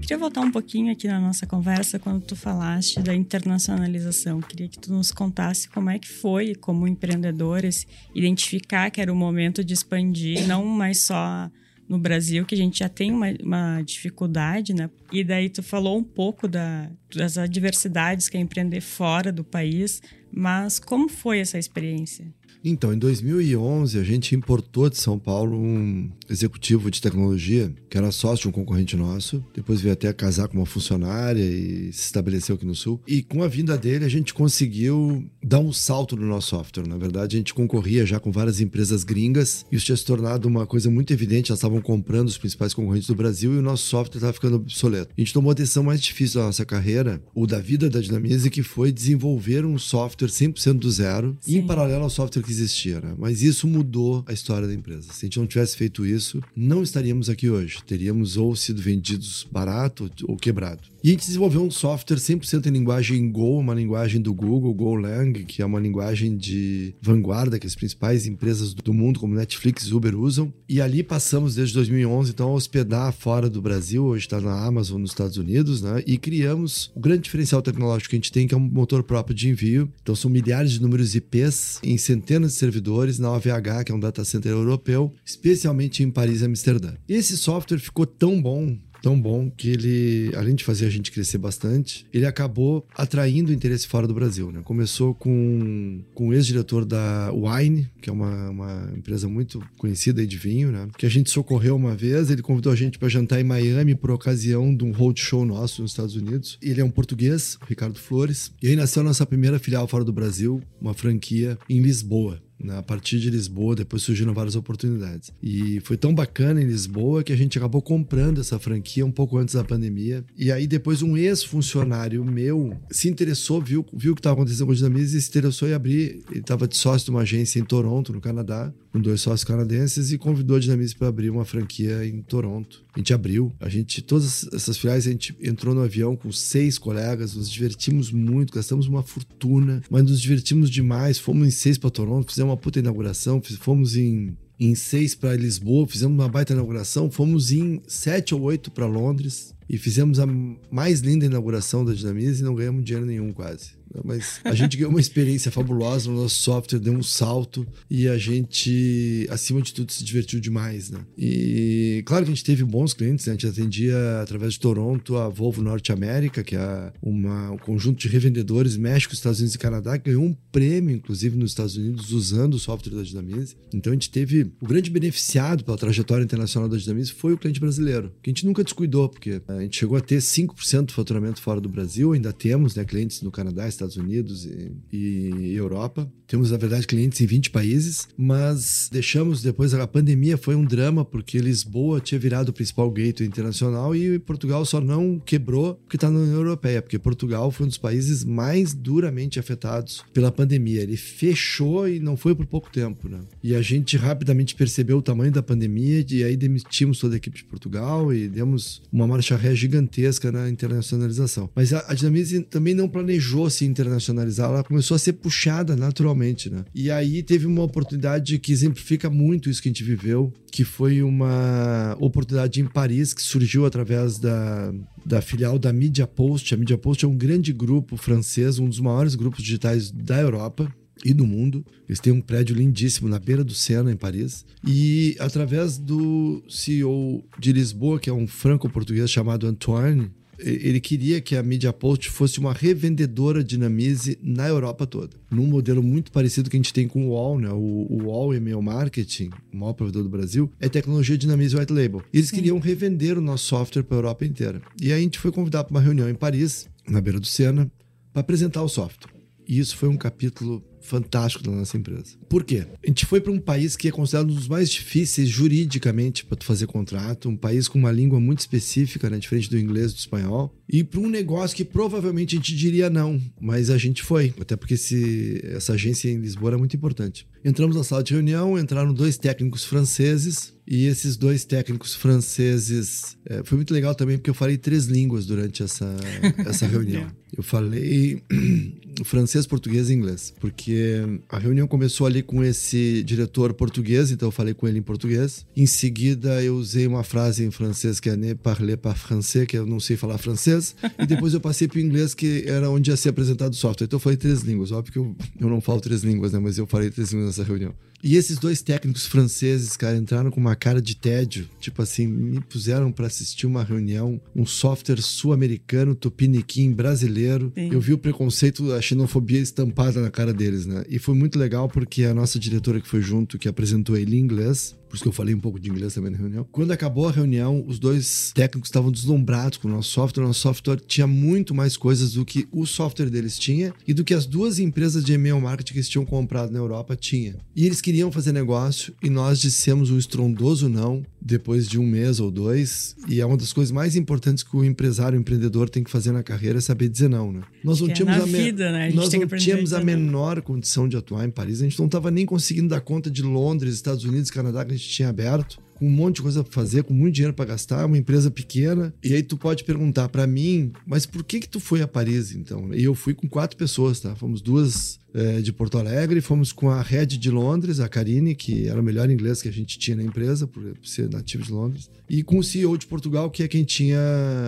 Queria 0.00 0.18
voltar 0.18 0.40
um 0.40 0.50
pouquinho 0.50 0.92
aqui 0.92 1.06
na 1.06 1.20
nossa 1.20 1.46
conversa 1.46 1.98
quando 1.98 2.24
tu 2.24 2.34
falaste 2.34 3.00
da 3.00 3.14
internacionalização. 3.14 4.40
Queria 4.40 4.68
que 4.68 4.78
tu 4.78 4.92
nos 4.92 5.12
contasse 5.12 5.68
como 5.68 5.88
é 5.88 5.98
que 5.98 6.08
foi, 6.08 6.54
como 6.54 6.88
empreendedores, 6.88 7.86
identificar 8.14 8.90
que 8.90 9.00
era 9.00 9.12
o 9.12 9.16
momento 9.16 9.62
de 9.62 9.72
expandir, 9.72 10.46
não 10.48 10.64
mais 10.64 11.02
só 11.02 11.50
no 11.88 11.98
Brasil, 11.98 12.44
que 12.44 12.54
a 12.54 12.58
gente 12.58 12.78
já 12.78 12.88
tem 12.88 13.12
uma, 13.12 13.26
uma 13.42 13.82
dificuldade, 13.82 14.72
né? 14.72 14.88
E 15.12 15.24
daí 15.24 15.48
tu 15.48 15.62
falou 15.62 15.98
um 15.98 16.04
pouco 16.04 16.46
da, 16.46 16.88
das 17.14 17.36
adversidades 17.36 18.28
que 18.28 18.36
é 18.36 18.40
empreender 18.40 18.80
fora 18.80 19.32
do 19.32 19.42
país, 19.42 20.00
mas 20.32 20.78
como 20.78 21.08
foi 21.08 21.40
essa 21.40 21.58
experiência? 21.58 22.32
Então, 22.64 22.92
em 22.92 22.98
2011, 22.98 23.98
a 23.98 24.02
gente 24.02 24.34
importou 24.34 24.90
de 24.90 24.98
São 24.98 25.18
Paulo 25.18 25.56
um 25.56 26.10
executivo 26.28 26.90
de 26.90 27.00
tecnologia 27.00 27.72
que 27.88 27.98
era 27.98 28.12
sócio 28.12 28.42
de 28.42 28.48
um 28.48 28.52
concorrente 28.52 28.96
nosso. 28.96 29.44
Depois 29.54 29.80
veio 29.80 29.92
até 29.92 30.12
casar 30.12 30.46
com 30.48 30.58
uma 30.58 30.66
funcionária 30.66 31.42
e 31.42 31.92
se 31.92 32.04
estabeleceu 32.04 32.54
aqui 32.54 32.64
no 32.64 32.74
Sul. 32.74 33.00
E 33.06 33.22
com 33.22 33.42
a 33.42 33.48
vinda 33.48 33.76
dele, 33.76 34.04
a 34.04 34.08
gente 34.08 34.32
conseguiu 34.32 35.24
dar 35.42 35.58
um 35.58 35.72
salto 35.72 36.16
no 36.16 36.26
nosso 36.26 36.50
software. 36.50 36.86
Na 36.86 36.96
verdade, 36.96 37.36
a 37.36 37.38
gente 37.38 37.52
concorria 37.54 38.06
já 38.06 38.20
com 38.20 38.30
várias 38.30 38.60
empresas 38.60 39.02
gringas 39.02 39.66
e 39.72 39.76
isso 39.76 39.86
tinha 39.86 39.96
se 39.96 40.04
tornado 40.04 40.46
uma 40.46 40.66
coisa 40.66 40.90
muito 40.90 41.12
evidente. 41.12 41.50
Elas 41.50 41.58
estavam 41.58 41.80
comprando 41.80 42.28
os 42.28 42.38
principais 42.38 42.74
concorrentes 42.74 43.08
do 43.08 43.14
Brasil 43.14 43.54
e 43.54 43.58
o 43.58 43.62
nosso 43.62 43.84
software 43.84 44.18
estava 44.18 44.32
ficando 44.32 44.56
obsoleto. 44.56 45.12
A 45.16 45.20
gente 45.20 45.32
tomou 45.32 45.50
a 45.50 45.54
decisão 45.54 45.82
mais 45.82 46.00
difícil 46.00 46.40
da 46.40 46.46
nossa 46.46 46.64
carreira, 46.64 47.22
ou 47.34 47.46
da 47.46 47.58
vida 47.58 47.90
da 47.90 48.00
Dinamize, 48.00 48.50
que 48.50 48.62
foi 48.62 48.92
desenvolver 48.92 49.64
um 49.64 49.78
software 49.78 50.28
100% 50.28 50.74
do 50.74 50.90
zero, 50.90 51.36
Sim. 51.40 51.58
em 51.58 51.66
paralelo 51.66 52.04
ao 52.04 52.10
software 52.10 52.42
que 52.42 52.49
existia. 52.52 53.00
Né? 53.00 53.14
Mas 53.18 53.42
isso 53.42 53.66
mudou 53.66 54.24
a 54.26 54.32
história 54.32 54.66
da 54.66 54.74
empresa. 54.74 55.12
Se 55.12 55.24
a 55.24 55.26
gente 55.26 55.38
não 55.38 55.46
tivesse 55.46 55.76
feito 55.76 56.04
isso, 56.04 56.40
não 56.56 56.82
estaríamos 56.82 57.28
aqui 57.28 57.48
hoje. 57.48 57.78
Teríamos 57.86 58.36
ou 58.36 58.54
sido 58.56 58.80
vendidos 58.80 59.46
barato 59.50 60.10
ou 60.24 60.36
quebrado. 60.36 60.90
E 61.02 61.08
a 61.08 61.12
gente 61.12 61.26
desenvolveu 61.26 61.62
um 61.62 61.70
software 61.70 62.18
100% 62.18 62.66
em 62.66 62.70
linguagem 62.70 63.30
Go, 63.32 63.58
uma 63.58 63.72
linguagem 63.72 64.20
do 64.20 64.34
Google, 64.34 64.74
Golang, 64.74 65.32
que 65.44 65.62
é 65.62 65.64
uma 65.64 65.80
linguagem 65.80 66.36
de 66.36 66.94
vanguarda 67.00 67.58
que 67.58 67.66
as 67.66 67.74
principais 67.74 68.26
empresas 68.26 68.74
do 68.74 68.92
mundo, 68.92 69.18
como 69.18 69.34
Netflix 69.34 69.84
e 69.84 69.94
Uber, 69.94 70.14
usam. 70.14 70.52
E 70.68 70.78
ali 70.78 71.02
passamos 71.02 71.54
desde 71.54 71.74
2011, 71.74 72.32
então, 72.32 72.50
a 72.50 72.52
hospedar 72.52 73.12
fora 73.14 73.48
do 73.48 73.62
Brasil, 73.62 74.04
hoje 74.04 74.26
está 74.26 74.40
na 74.42 74.62
Amazon 74.62 75.00
nos 75.00 75.12
Estados 75.12 75.38
Unidos, 75.38 75.80
né? 75.80 76.02
E 76.06 76.18
criamos 76.18 76.90
o 76.94 77.00
grande 77.00 77.22
diferencial 77.22 77.62
tecnológico 77.62 78.10
que 78.10 78.16
a 78.16 78.18
gente 78.18 78.32
tem, 78.32 78.46
que 78.46 78.54
é 78.54 78.58
um 78.58 78.60
motor 78.60 79.02
próprio 79.02 79.34
de 79.34 79.48
envio. 79.48 79.90
Então, 80.02 80.14
são 80.14 80.30
milhares 80.30 80.72
de 80.72 80.82
números 80.82 81.14
IPs 81.14 81.80
em 81.82 81.96
centenas 81.96 82.30
de 82.46 82.54
servidores 82.54 83.18
na 83.18 83.30
OVH, 83.32 83.84
que 83.84 83.92
é 83.92 83.94
um 83.94 84.00
data 84.00 84.24
center 84.24 84.52
europeu, 84.52 85.14
especialmente 85.24 86.02
em 86.02 86.10
Paris 86.10 86.40
e 86.40 86.44
Amsterdã. 86.44 86.94
Esse 87.08 87.36
software 87.36 87.78
ficou 87.78 88.06
tão 88.06 88.40
bom 88.40 88.78
tão 89.02 89.20
bom 89.20 89.50
que 89.50 89.68
ele, 89.68 90.32
além 90.36 90.54
de 90.54 90.64
fazer 90.64 90.86
a 90.86 90.90
gente 90.90 91.10
crescer 91.10 91.38
bastante, 91.38 92.06
ele 92.12 92.26
acabou 92.26 92.86
atraindo 92.94 93.52
interesse 93.52 93.86
fora 93.86 94.06
do 94.06 94.14
Brasil. 94.14 94.50
Né? 94.52 94.60
Começou 94.64 95.14
com, 95.14 96.02
com 96.14 96.28
o 96.28 96.34
ex-diretor 96.34 96.84
da 96.84 97.30
Wine, 97.32 97.88
que 98.00 98.10
é 98.10 98.12
uma, 98.12 98.50
uma 98.50 98.92
empresa 98.96 99.28
muito 99.28 99.62
conhecida 99.76 100.26
de 100.26 100.36
vinho, 100.36 100.70
né? 100.70 100.88
que 100.96 101.06
a 101.06 101.10
gente 101.10 101.30
socorreu 101.30 101.76
uma 101.76 101.94
vez. 101.94 102.30
Ele 102.30 102.42
convidou 102.42 102.72
a 102.72 102.76
gente 102.76 102.98
para 102.98 103.08
jantar 103.08 103.40
em 103.40 103.44
Miami 103.44 103.94
por 103.94 104.10
ocasião 104.10 104.74
de 104.74 104.84
um 104.84 104.92
roadshow 104.92 105.44
nosso 105.44 105.82
nos 105.82 105.92
Estados 105.92 106.16
Unidos. 106.16 106.58
Ele 106.62 106.80
é 106.80 106.84
um 106.84 106.90
português, 106.90 107.58
Ricardo 107.66 107.98
Flores, 107.98 108.52
e 108.62 108.68
aí 108.68 108.76
nasceu 108.76 109.02
a 109.02 109.04
nossa 109.04 109.26
primeira 109.26 109.58
filial 109.58 109.86
fora 109.86 110.04
do 110.04 110.12
Brasil, 110.12 110.62
uma 110.80 110.94
franquia 110.94 111.58
em 111.68 111.80
Lisboa. 111.80 112.40
Né? 112.62 112.76
A 112.76 112.82
partir 112.82 113.18
de 113.18 113.30
Lisboa, 113.30 113.74
depois 113.74 114.02
surgiram 114.02 114.34
várias 114.34 114.54
oportunidades. 114.54 115.32
E 115.42 115.80
foi 115.80 115.96
tão 115.96 116.14
bacana 116.14 116.60
em 116.60 116.66
Lisboa 116.66 117.24
que 117.24 117.32
a 117.32 117.36
gente 117.36 117.56
acabou 117.56 117.80
comprando 117.80 118.40
essa 118.40 118.58
franquia 118.58 119.04
um 119.04 119.10
pouco 119.10 119.38
antes 119.38 119.54
da 119.54 119.64
pandemia. 119.64 120.24
E 120.36 120.52
aí, 120.52 120.66
depois, 120.66 121.02
um 121.02 121.16
ex-funcionário 121.16 122.24
meu 122.24 122.76
se 122.90 123.08
interessou, 123.08 123.60
viu, 123.60 123.84
viu 123.92 124.12
o 124.12 124.14
que 124.14 124.20
estava 124.20 124.34
acontecendo 124.34 124.66
com 124.66 124.72
o 124.72 124.76
Dinamize 124.76 125.16
e 125.16 125.22
se 125.22 125.28
interessou 125.28 125.68
em 125.68 125.72
abrir. 125.72 126.22
Ele 126.30 126.40
estava 126.40 126.68
de 126.68 126.76
sócio 126.76 127.06
de 127.06 127.10
uma 127.10 127.22
agência 127.22 127.58
em 127.58 127.64
Toronto, 127.64 128.12
no 128.12 128.20
Canadá, 128.20 128.72
com 128.92 129.00
dois 129.00 129.20
sócios 129.20 129.44
canadenses, 129.44 130.12
e 130.12 130.18
convidou 130.18 130.56
a 130.56 130.60
Dinamize 130.60 130.94
para 130.94 131.08
abrir 131.08 131.30
uma 131.30 131.44
franquia 131.44 132.04
em 132.06 132.20
Toronto. 132.22 132.84
A 132.92 132.98
gente 132.98 133.14
abriu, 133.14 133.52
a 133.60 133.68
gente, 133.68 134.02
todas 134.02 134.48
essas 134.52 134.76
filiais, 134.76 135.06
a 135.06 135.10
gente 135.10 135.36
entrou 135.40 135.74
no 135.74 135.82
avião 135.82 136.16
com 136.16 136.30
seis 136.32 136.76
colegas, 136.76 137.34
nos 137.34 137.48
divertimos 137.48 138.10
muito, 138.10 138.52
gastamos 138.52 138.88
uma 138.88 139.02
fortuna, 139.02 139.80
mas 139.88 140.02
nos 140.02 140.20
divertimos 140.20 140.68
demais. 140.68 141.18
Fomos 141.18 141.46
em 141.46 141.50
seis 141.50 141.78
para 141.78 141.90
Toronto, 141.90 142.28
fizemos 142.28 142.49
uma 142.50 142.56
puta 142.56 142.78
inauguração, 142.78 143.40
fomos 143.58 143.96
em, 143.96 144.36
em 144.58 144.74
seis 144.74 145.14
para 145.14 145.36
Lisboa, 145.36 145.86
fizemos 145.86 146.18
uma 146.18 146.28
baita 146.28 146.52
inauguração, 146.52 147.10
fomos 147.10 147.50
em 147.52 147.80
sete 147.86 148.34
ou 148.34 148.42
oito 148.42 148.70
para 148.70 148.86
Londres 148.86 149.54
e 149.68 149.78
fizemos 149.78 150.18
a 150.18 150.26
mais 150.70 151.00
linda 151.00 151.26
inauguração 151.26 151.84
da 151.84 151.92
Dinamize 151.92 152.42
e 152.42 152.44
não 152.44 152.54
ganhamos 152.54 152.84
dinheiro 152.84 153.06
nenhum 153.06 153.32
quase. 153.32 153.79
Mas 154.04 154.40
a 154.44 154.54
gente 154.54 154.76
ganhou 154.76 154.90
uma 154.90 155.00
experiência 155.00 155.50
fabulosa, 155.50 156.10
o 156.10 156.14
nosso 156.14 156.36
software 156.36 156.78
deu 156.78 156.92
um 156.92 157.02
salto 157.02 157.66
e 157.90 158.08
a 158.08 158.16
gente, 158.16 159.26
acima 159.30 159.60
de 159.60 159.72
tudo, 159.74 159.92
se 159.92 160.04
divertiu 160.04 160.40
demais, 160.40 160.90
né? 160.90 161.00
E 161.16 162.02
claro 162.06 162.24
que 162.24 162.30
a 162.30 162.34
gente 162.34 162.44
teve 162.44 162.64
bons 162.64 162.94
clientes, 162.94 163.26
né? 163.26 163.32
A 163.32 163.34
gente 163.34 163.46
atendia 163.46 164.20
através 164.22 164.54
de 164.54 164.60
Toronto 164.60 165.16
a 165.16 165.28
Volvo 165.28 165.62
Norte 165.62 165.92
América, 165.92 166.42
que 166.42 166.56
é 166.56 166.92
uma, 167.02 167.50
um 167.50 167.58
conjunto 167.58 167.98
de 167.98 168.08
revendedores 168.08 168.76
México, 168.76 169.14
Estados 169.14 169.40
Unidos 169.40 169.54
e 169.54 169.58
Canadá, 169.58 169.98
que 169.98 170.10
ganhou 170.10 170.24
um 170.24 170.36
prêmio, 170.52 170.94
inclusive, 170.94 171.36
nos 171.36 171.50
Estados 171.50 171.76
Unidos, 171.76 172.12
usando 172.12 172.54
o 172.54 172.58
software 172.58 172.94
da 172.94 173.02
Dinamize. 173.02 173.56
Então 173.72 173.92
a 173.92 173.94
gente 173.94 174.10
teve 174.10 174.52
o 174.60 174.66
grande 174.66 174.90
beneficiado 174.90 175.64
pela 175.64 175.76
trajetória 175.76 176.24
internacional 176.24 176.68
da 176.68 176.76
Dinamize 176.76 177.12
foi 177.12 177.32
o 177.32 177.38
cliente 177.38 177.60
brasileiro, 177.60 178.12
que 178.22 178.30
a 178.30 178.32
gente 178.32 178.46
nunca 178.46 178.62
descuidou, 178.62 179.08
porque 179.08 179.40
a 179.48 179.60
gente 179.60 179.76
chegou 179.76 179.96
a 179.96 180.00
ter 180.00 180.18
5% 180.18 180.86
do 180.86 180.92
faturamento 180.92 181.40
fora 181.40 181.60
do 181.60 181.68
Brasil, 181.68 182.12
ainda 182.12 182.32
temos 182.32 182.74
né, 182.74 182.84
clientes 182.84 183.22
no 183.22 183.30
Canadá, 183.30 183.68
Estados 183.68 183.79
Unidos 183.96 184.44
e, 184.44 184.72
e, 184.92 185.54
Europa. 185.54 186.10
Temos, 186.26 186.50
na 186.52 186.56
verdade, 186.56 186.86
clientes 186.86 187.20
em 187.20 187.26
20 187.26 187.50
países, 187.50 188.08
mas 188.16 188.88
deixamos 188.92 189.42
depois. 189.42 189.74
A 189.74 189.86
pandemia 189.86 190.36
foi 190.36 190.54
um 190.54 190.64
drama, 190.64 191.04
porque 191.04 191.38
Lisboa 191.38 192.00
tinha 192.00 192.18
virado 192.18 192.50
o 192.50 192.52
principal 192.52 192.90
gateway 192.90 193.26
internacional 193.26 193.94
e 193.96 194.18
Portugal 194.18 194.64
só 194.64 194.80
não 194.80 195.18
quebrou 195.18 195.74
porque 195.74 195.96
está 195.96 196.10
na 196.10 196.20
União 196.20 196.36
Europeia, 196.36 196.82
porque 196.82 196.98
Portugal 196.98 197.50
foi 197.50 197.66
um 197.66 197.68
dos 197.68 197.78
países 197.78 198.24
mais 198.24 198.74
duramente 198.74 199.38
afetados 199.38 200.04
pela 200.12 200.30
pandemia. 200.30 200.82
Ele 200.82 200.96
fechou 200.96 201.88
e 201.88 201.98
não 201.98 202.16
foi 202.16 202.34
por 202.34 202.46
pouco 202.46 202.70
tempo, 202.70 203.08
né? 203.08 203.20
E 203.42 203.54
a 203.54 203.62
gente 203.62 203.96
rapidamente 203.96 204.54
percebeu 204.54 204.98
o 204.98 205.02
tamanho 205.02 205.32
da 205.32 205.42
pandemia 205.42 206.04
e 206.08 206.22
aí 206.22 206.36
demitimos 206.36 206.98
toda 206.98 207.14
a 207.14 207.16
equipe 207.16 207.38
de 207.38 207.44
Portugal 207.44 208.12
e 208.12 208.28
demos 208.28 208.82
uma 208.92 209.06
marcha 209.06 209.36
ré 209.36 209.54
gigantesca 209.54 210.30
na 210.30 210.48
internacionalização. 210.48 211.50
Mas 211.54 211.72
a, 211.72 211.84
a 211.88 211.94
Dinamize 211.94 212.42
também 212.42 212.74
não 212.74 212.88
planejou 212.88 213.48
se 213.50 213.64
internacionalizar, 213.70 214.50
ela 214.50 214.64
começou 214.64 214.94
a 214.94 214.98
ser 214.98 215.14
puxada 215.14 215.76
naturalmente, 215.76 216.50
né? 216.50 216.64
E 216.74 216.90
aí 216.90 217.22
teve 217.22 217.46
uma 217.46 217.62
oportunidade 217.62 218.38
que 218.38 218.52
exemplifica 218.52 219.08
muito 219.08 219.48
isso 219.48 219.62
que 219.62 219.68
a 219.68 219.72
gente 219.72 219.84
viveu, 219.84 220.32
que 220.50 220.64
foi 220.64 221.02
uma 221.02 221.96
oportunidade 221.98 222.60
em 222.60 222.66
Paris 222.66 223.14
que 223.14 223.22
surgiu 223.22 223.64
através 223.64 224.18
da, 224.18 224.72
da 225.04 225.22
filial 225.22 225.58
da 225.58 225.72
Media 225.72 226.06
Post. 226.06 226.54
A 226.54 226.56
Media 226.56 226.76
Post 226.76 227.04
é 227.04 227.08
um 227.08 227.16
grande 227.16 227.52
grupo 227.52 227.96
francês, 227.96 228.58
um 228.58 228.68
dos 228.68 228.80
maiores 228.80 229.14
grupos 229.14 229.42
digitais 229.42 229.90
da 229.90 230.20
Europa 230.20 230.70
e 231.04 231.14
do 231.14 231.26
mundo. 231.26 231.64
Eles 231.88 232.00
têm 232.00 232.12
um 232.12 232.20
prédio 232.20 232.54
lindíssimo 232.54 233.08
na 233.08 233.18
beira 233.18 233.42
do 233.42 233.54
Sena, 233.54 233.90
em 233.90 233.96
Paris. 233.96 234.44
E 234.66 235.16
através 235.18 235.78
do 235.78 236.42
CEO 236.48 237.24
de 237.38 237.52
Lisboa, 237.52 237.98
que 237.98 238.10
é 238.10 238.12
um 238.12 238.26
franco-português 238.26 239.10
chamado 239.10 239.46
Antoine, 239.46 240.10
ele 240.42 240.80
queria 240.80 241.20
que 241.20 241.36
a 241.36 241.42
Media 241.42 241.72
Post 241.72 242.10
fosse 242.10 242.38
uma 242.38 242.52
revendedora 242.52 243.44
de 243.44 243.50
Dinamize 243.50 244.18
na 244.22 244.48
Europa 244.48 244.86
toda. 244.86 245.16
Num 245.30 245.46
modelo 245.46 245.82
muito 245.82 246.10
parecido 246.10 246.48
que 246.48 246.56
a 246.56 246.58
gente 246.58 246.72
tem 246.72 246.88
com 246.88 247.06
o 247.06 247.10
UOL, 247.10 247.38
né? 247.38 247.50
O, 247.50 247.56
o 247.56 248.02
UOL 248.04 248.34
e-mail 248.34 248.62
marketing, 248.62 249.30
o 249.52 249.56
maior 249.56 249.74
provedor 249.74 250.02
do 250.02 250.08
Brasil, 250.08 250.50
é 250.58 250.68
tecnologia 250.68 251.18
Dinamize 251.18 251.56
White 251.56 251.72
Label. 251.72 252.02
E 252.12 252.18
eles 252.18 252.30
Sim. 252.30 252.36
queriam 252.36 252.58
revender 252.58 253.18
o 253.18 253.20
nosso 253.20 253.44
software 253.44 253.82
para 253.82 253.96
a 253.96 253.98
Europa 253.98 254.24
inteira. 254.24 254.62
E 254.80 254.92
aí 254.92 255.00
a 255.00 255.02
gente 255.02 255.18
foi 255.18 255.30
convidado 255.30 255.68
para 255.68 255.76
uma 255.76 255.80
reunião 255.82 256.08
em 256.08 256.14
Paris, 256.14 256.68
na 256.88 257.00
beira 257.00 257.20
do 257.20 257.26
Sena, 257.26 257.70
para 258.12 258.20
apresentar 258.20 258.62
o 258.62 258.68
software. 258.68 259.12
E 259.46 259.58
isso 259.58 259.76
foi 259.76 259.88
um 259.88 259.96
capítulo 259.96 260.64
fantástico 260.90 261.44
da 261.44 261.52
nossa 261.52 261.76
empresa. 261.76 262.16
Por 262.28 262.42
quê? 262.42 262.66
A 262.82 262.86
gente 262.86 263.06
foi 263.06 263.20
para 263.20 263.32
um 263.32 263.38
país 263.38 263.76
que 263.76 263.88
é 263.88 263.90
considerado 263.92 264.30
um 264.30 264.34
dos 264.34 264.48
mais 264.48 264.68
difíceis 264.68 265.28
juridicamente 265.28 266.24
para 266.24 266.36
fazer 266.42 266.66
contrato, 266.66 267.28
um 267.28 267.36
país 267.36 267.68
com 267.68 267.78
uma 267.78 267.92
língua 267.92 268.18
muito 268.18 268.40
específica, 268.40 269.08
né, 269.08 269.18
diferente 269.18 269.48
do 269.48 269.58
inglês 269.58 269.92
e 269.92 269.94
do 269.94 269.98
espanhol, 269.98 270.52
e 270.68 270.82
para 270.82 271.00
um 271.00 271.08
negócio 271.08 271.56
que 271.56 271.64
provavelmente 271.64 272.34
a 272.34 272.38
gente 272.38 272.54
diria 272.56 272.90
não, 272.90 273.20
mas 273.40 273.70
a 273.70 273.78
gente 273.78 274.02
foi, 274.02 274.34
até 274.40 274.56
porque 274.56 274.74
esse, 274.74 275.40
essa 275.44 275.74
agência 275.74 276.10
em 276.10 276.18
Lisboa 276.18 276.50
era 276.50 276.58
muito 276.58 276.76
importante. 276.76 277.26
Entramos 277.44 277.76
na 277.76 277.84
sala 277.84 278.02
de 278.02 278.12
reunião, 278.12 278.58
entraram 278.58 278.92
dois 278.92 279.16
técnicos 279.16 279.64
franceses, 279.64 280.52
e 280.70 280.86
esses 280.86 281.16
dois 281.16 281.44
técnicos 281.44 281.96
franceses. 281.96 283.16
É, 283.26 283.42
foi 283.42 283.56
muito 283.56 283.74
legal 283.74 283.92
também, 283.92 284.16
porque 284.16 284.30
eu 284.30 284.34
falei 284.34 284.56
três 284.56 284.84
línguas 284.84 285.26
durante 285.26 285.64
essa, 285.64 285.96
essa 286.46 286.64
reunião. 286.64 287.10
Eu 287.36 287.42
falei 287.42 288.22
francês, 289.04 289.46
português 289.46 289.90
e 289.90 289.94
inglês, 289.94 290.32
porque 290.38 291.02
a 291.28 291.38
reunião 291.38 291.66
começou 291.66 292.06
ali 292.06 292.22
com 292.22 292.42
esse 292.44 293.02
diretor 293.02 293.52
português, 293.54 294.10
então 294.10 294.28
eu 294.28 294.32
falei 294.32 294.54
com 294.54 294.68
ele 294.68 294.78
em 294.78 294.82
português. 294.82 295.44
Em 295.56 295.66
seguida, 295.66 296.42
eu 296.42 296.56
usei 296.56 296.86
uma 296.86 297.02
frase 297.02 297.44
em 297.44 297.50
francês 297.50 297.98
que 297.98 298.08
é 298.08 298.16
ne 298.16 298.34
parler 298.34 298.78
pas 298.78 298.96
français, 298.96 299.46
que 299.46 299.56
eu 299.58 299.66
não 299.66 299.80
sei 299.80 299.96
falar 299.96 300.18
francês. 300.18 300.76
E 300.98 301.06
depois 301.06 301.34
eu 301.34 301.40
passei 301.40 301.66
para 301.66 301.78
o 301.78 301.80
inglês, 301.80 302.14
que 302.14 302.44
era 302.46 302.70
onde 302.70 302.90
ia 302.90 302.96
ser 302.96 303.08
apresentado 303.08 303.52
o 303.52 303.56
software. 303.56 303.86
Então 303.86 303.96
eu 303.96 304.00
falei 304.00 304.16
três 304.16 304.42
línguas. 304.42 304.70
Óbvio 304.70 304.92
que 304.92 304.98
eu, 304.98 305.16
eu 305.40 305.48
não 305.48 305.60
falo 305.60 305.80
três 305.80 306.02
línguas, 306.02 306.32
né? 306.32 306.38
Mas 306.38 306.58
eu 306.58 306.66
falei 306.66 306.90
três 306.90 307.12
línguas 307.12 307.29
nessa 307.30 307.44
reunião. 307.44 307.74
E 308.02 308.16
esses 308.16 308.38
dois 308.38 308.62
técnicos 308.62 309.06
franceses, 309.06 309.76
cara, 309.76 309.96
entraram 309.96 310.30
com 310.30 310.40
uma 310.40 310.56
cara 310.56 310.80
de 310.80 310.96
tédio. 310.96 311.46
Tipo 311.60 311.82
assim, 311.82 312.06
me 312.06 312.40
puseram 312.40 312.90
para 312.90 313.06
assistir 313.06 313.46
uma 313.46 313.62
reunião, 313.62 314.18
um 314.34 314.46
software 314.46 315.02
sul-americano, 315.02 315.94
tupiniquim 315.94 316.72
brasileiro. 316.72 317.52
Sim. 317.54 317.70
Eu 317.70 317.80
vi 317.80 317.92
o 317.92 317.98
preconceito, 317.98 318.72
a 318.72 318.80
xenofobia 318.80 319.40
estampada 319.40 320.00
na 320.00 320.10
cara 320.10 320.32
deles, 320.32 320.64
né? 320.64 320.82
E 320.88 320.98
foi 320.98 321.14
muito 321.14 321.38
legal 321.38 321.68
porque 321.68 322.04
a 322.04 322.14
nossa 322.14 322.38
diretora 322.38 322.80
que 322.80 322.88
foi 322.88 323.02
junto, 323.02 323.38
que 323.38 323.48
apresentou 323.48 323.96
ele 323.96 324.16
em 324.16 324.20
inglês, 324.20 324.74
por 324.90 324.96
isso 324.96 325.04
que 325.04 325.08
eu 325.08 325.12
falei 325.12 325.34
um 325.34 325.40
pouco 325.40 325.58
de 325.58 325.70
inglês 325.70 325.94
também 325.94 326.10
na 326.10 326.18
reunião. 326.18 326.46
Quando 326.50 326.72
acabou 326.72 327.08
a 327.08 327.12
reunião, 327.12 327.64
os 327.66 327.78
dois 327.78 328.32
técnicos 328.34 328.68
estavam 328.68 328.90
deslumbrados 328.90 329.58
com 329.58 329.68
o 329.68 329.70
nosso 329.70 329.90
software. 329.90 330.24
O 330.24 330.26
nosso 330.26 330.40
software 330.40 330.80
tinha 330.86 331.06
muito 331.06 331.54
mais 331.54 331.76
coisas 331.76 332.12
do 332.12 332.24
que 332.24 332.46
o 332.52 332.66
software 332.66 333.10
deles 333.10 333.38
tinha 333.38 333.74
e 333.86 333.92
do 333.92 334.04
que 334.04 334.14
as 334.14 334.26
duas 334.26 334.58
empresas 334.58 335.04
de 335.04 335.12
e-mail 335.12 335.40
marketing 335.40 335.72
que 335.72 335.78
eles 335.78 335.88
tinham 335.88 336.04
comprado 336.04 336.52
na 336.52 336.58
Europa 336.58 336.96
tinha. 336.96 337.36
E 337.54 337.66
eles 337.66 337.80
queriam 337.80 338.12
fazer 338.12 338.32
negócio 338.32 338.94
e 339.02 339.10
nós 339.10 339.40
dissemos 339.40 339.90
um 339.90 339.98
estrondoso 339.98 340.68
não 340.68 341.04
depois 341.20 341.68
de 341.68 341.78
um 341.78 341.86
mês 341.86 342.20
ou 342.20 342.30
dois. 342.30 342.96
E 343.08 343.20
é 343.20 343.26
uma 343.26 343.36
das 343.36 343.52
coisas 343.52 343.70
mais 343.70 343.96
importantes 343.96 344.42
que 344.42 344.56
o 344.56 344.64
empresário, 344.64 345.18
o 345.18 345.20
empreendedor 345.20 345.68
tem 345.68 345.84
que 345.84 345.90
fazer 345.90 346.12
na 346.12 346.22
carreira 346.22 346.58
é 346.58 346.60
saber 346.60 346.88
dizer 346.88 347.08
não, 347.08 347.32
né? 347.32 347.42
Nós 347.62 347.80
não 347.80 347.88
é 347.88 347.92
tínhamos 347.92 348.22
a, 348.22 348.26
vida, 348.26 348.72
né? 348.72 348.82
A 348.82 348.84
gente 348.86 348.96
nós 348.96 349.12
não 349.12 349.26
tínhamos 349.38 349.72
a 349.72 349.80
a 349.80 349.84
menor 349.84 350.40
condição 350.42 350.88
de 350.88 350.96
atuar 350.96 351.26
em 351.26 351.30
Paris. 351.30 351.60
A 351.60 351.64
gente 351.64 351.78
não 351.78 351.86
estava 351.86 352.10
nem 352.10 352.24
conseguindo 352.24 352.68
dar 352.68 352.80
conta 352.80 353.10
de 353.10 353.22
Londres, 353.22 353.74
Estados 353.74 354.04
Unidos, 354.04 354.30
Canadá 354.30 354.64
que 354.64 354.72
a 354.72 354.76
gente 354.76 354.79
tinha 354.82 355.08
aberto. 355.08 355.62
Com 355.80 355.86
um 355.86 355.90
monte 355.90 356.16
de 356.16 356.22
coisa 356.22 356.44
para 356.44 356.52
fazer, 356.52 356.84
com 356.84 356.94
muito 356.94 357.14
dinheiro 357.14 357.34
para 357.34 357.46
gastar, 357.46 357.86
uma 357.86 357.98
empresa 357.98 358.30
pequena. 358.30 358.94
E 359.02 359.14
aí 359.14 359.22
tu 359.22 359.36
pode 359.36 359.64
perguntar 359.64 360.08
para 360.10 360.26
mim, 360.26 360.72
mas 360.86 361.06
por 361.06 361.24
que 361.24 361.40
que 361.40 361.48
tu 361.48 361.58
foi 361.58 361.82
a 361.82 361.88
Paris 361.88 362.32
então? 362.32 362.72
E 362.72 362.84
eu 362.84 362.94
fui 362.94 363.14
com 363.14 363.28
quatro 363.28 363.56
pessoas, 363.56 363.98
tá? 363.98 364.14
Fomos 364.14 364.40
duas 364.40 365.00
eh, 365.12 365.40
de 365.40 365.52
Porto 365.52 365.76
Alegre, 365.76 366.20
fomos 366.20 366.52
com 366.52 366.70
a 366.70 366.80
Red 366.80 367.06
de 367.06 367.30
Londres, 367.30 367.80
a 367.80 367.88
Karine, 367.88 368.34
que 368.34 368.68
era 368.68 368.80
o 368.80 368.84
melhor 368.84 369.10
inglês 369.10 369.42
que 369.42 369.48
a 369.48 369.52
gente 369.52 369.76
tinha 369.76 369.96
na 369.96 370.04
empresa, 370.04 370.46
por 370.46 370.62
ser 370.84 371.10
nativo 371.10 371.42
de 371.42 371.50
Londres, 371.50 371.90
e 372.08 372.22
com 372.22 372.38
o 372.38 372.44
CEO 372.44 372.78
de 372.78 372.86
Portugal, 372.86 373.28
que 373.28 373.42
é 373.42 373.48
quem 373.48 373.64
tinha 373.64 373.98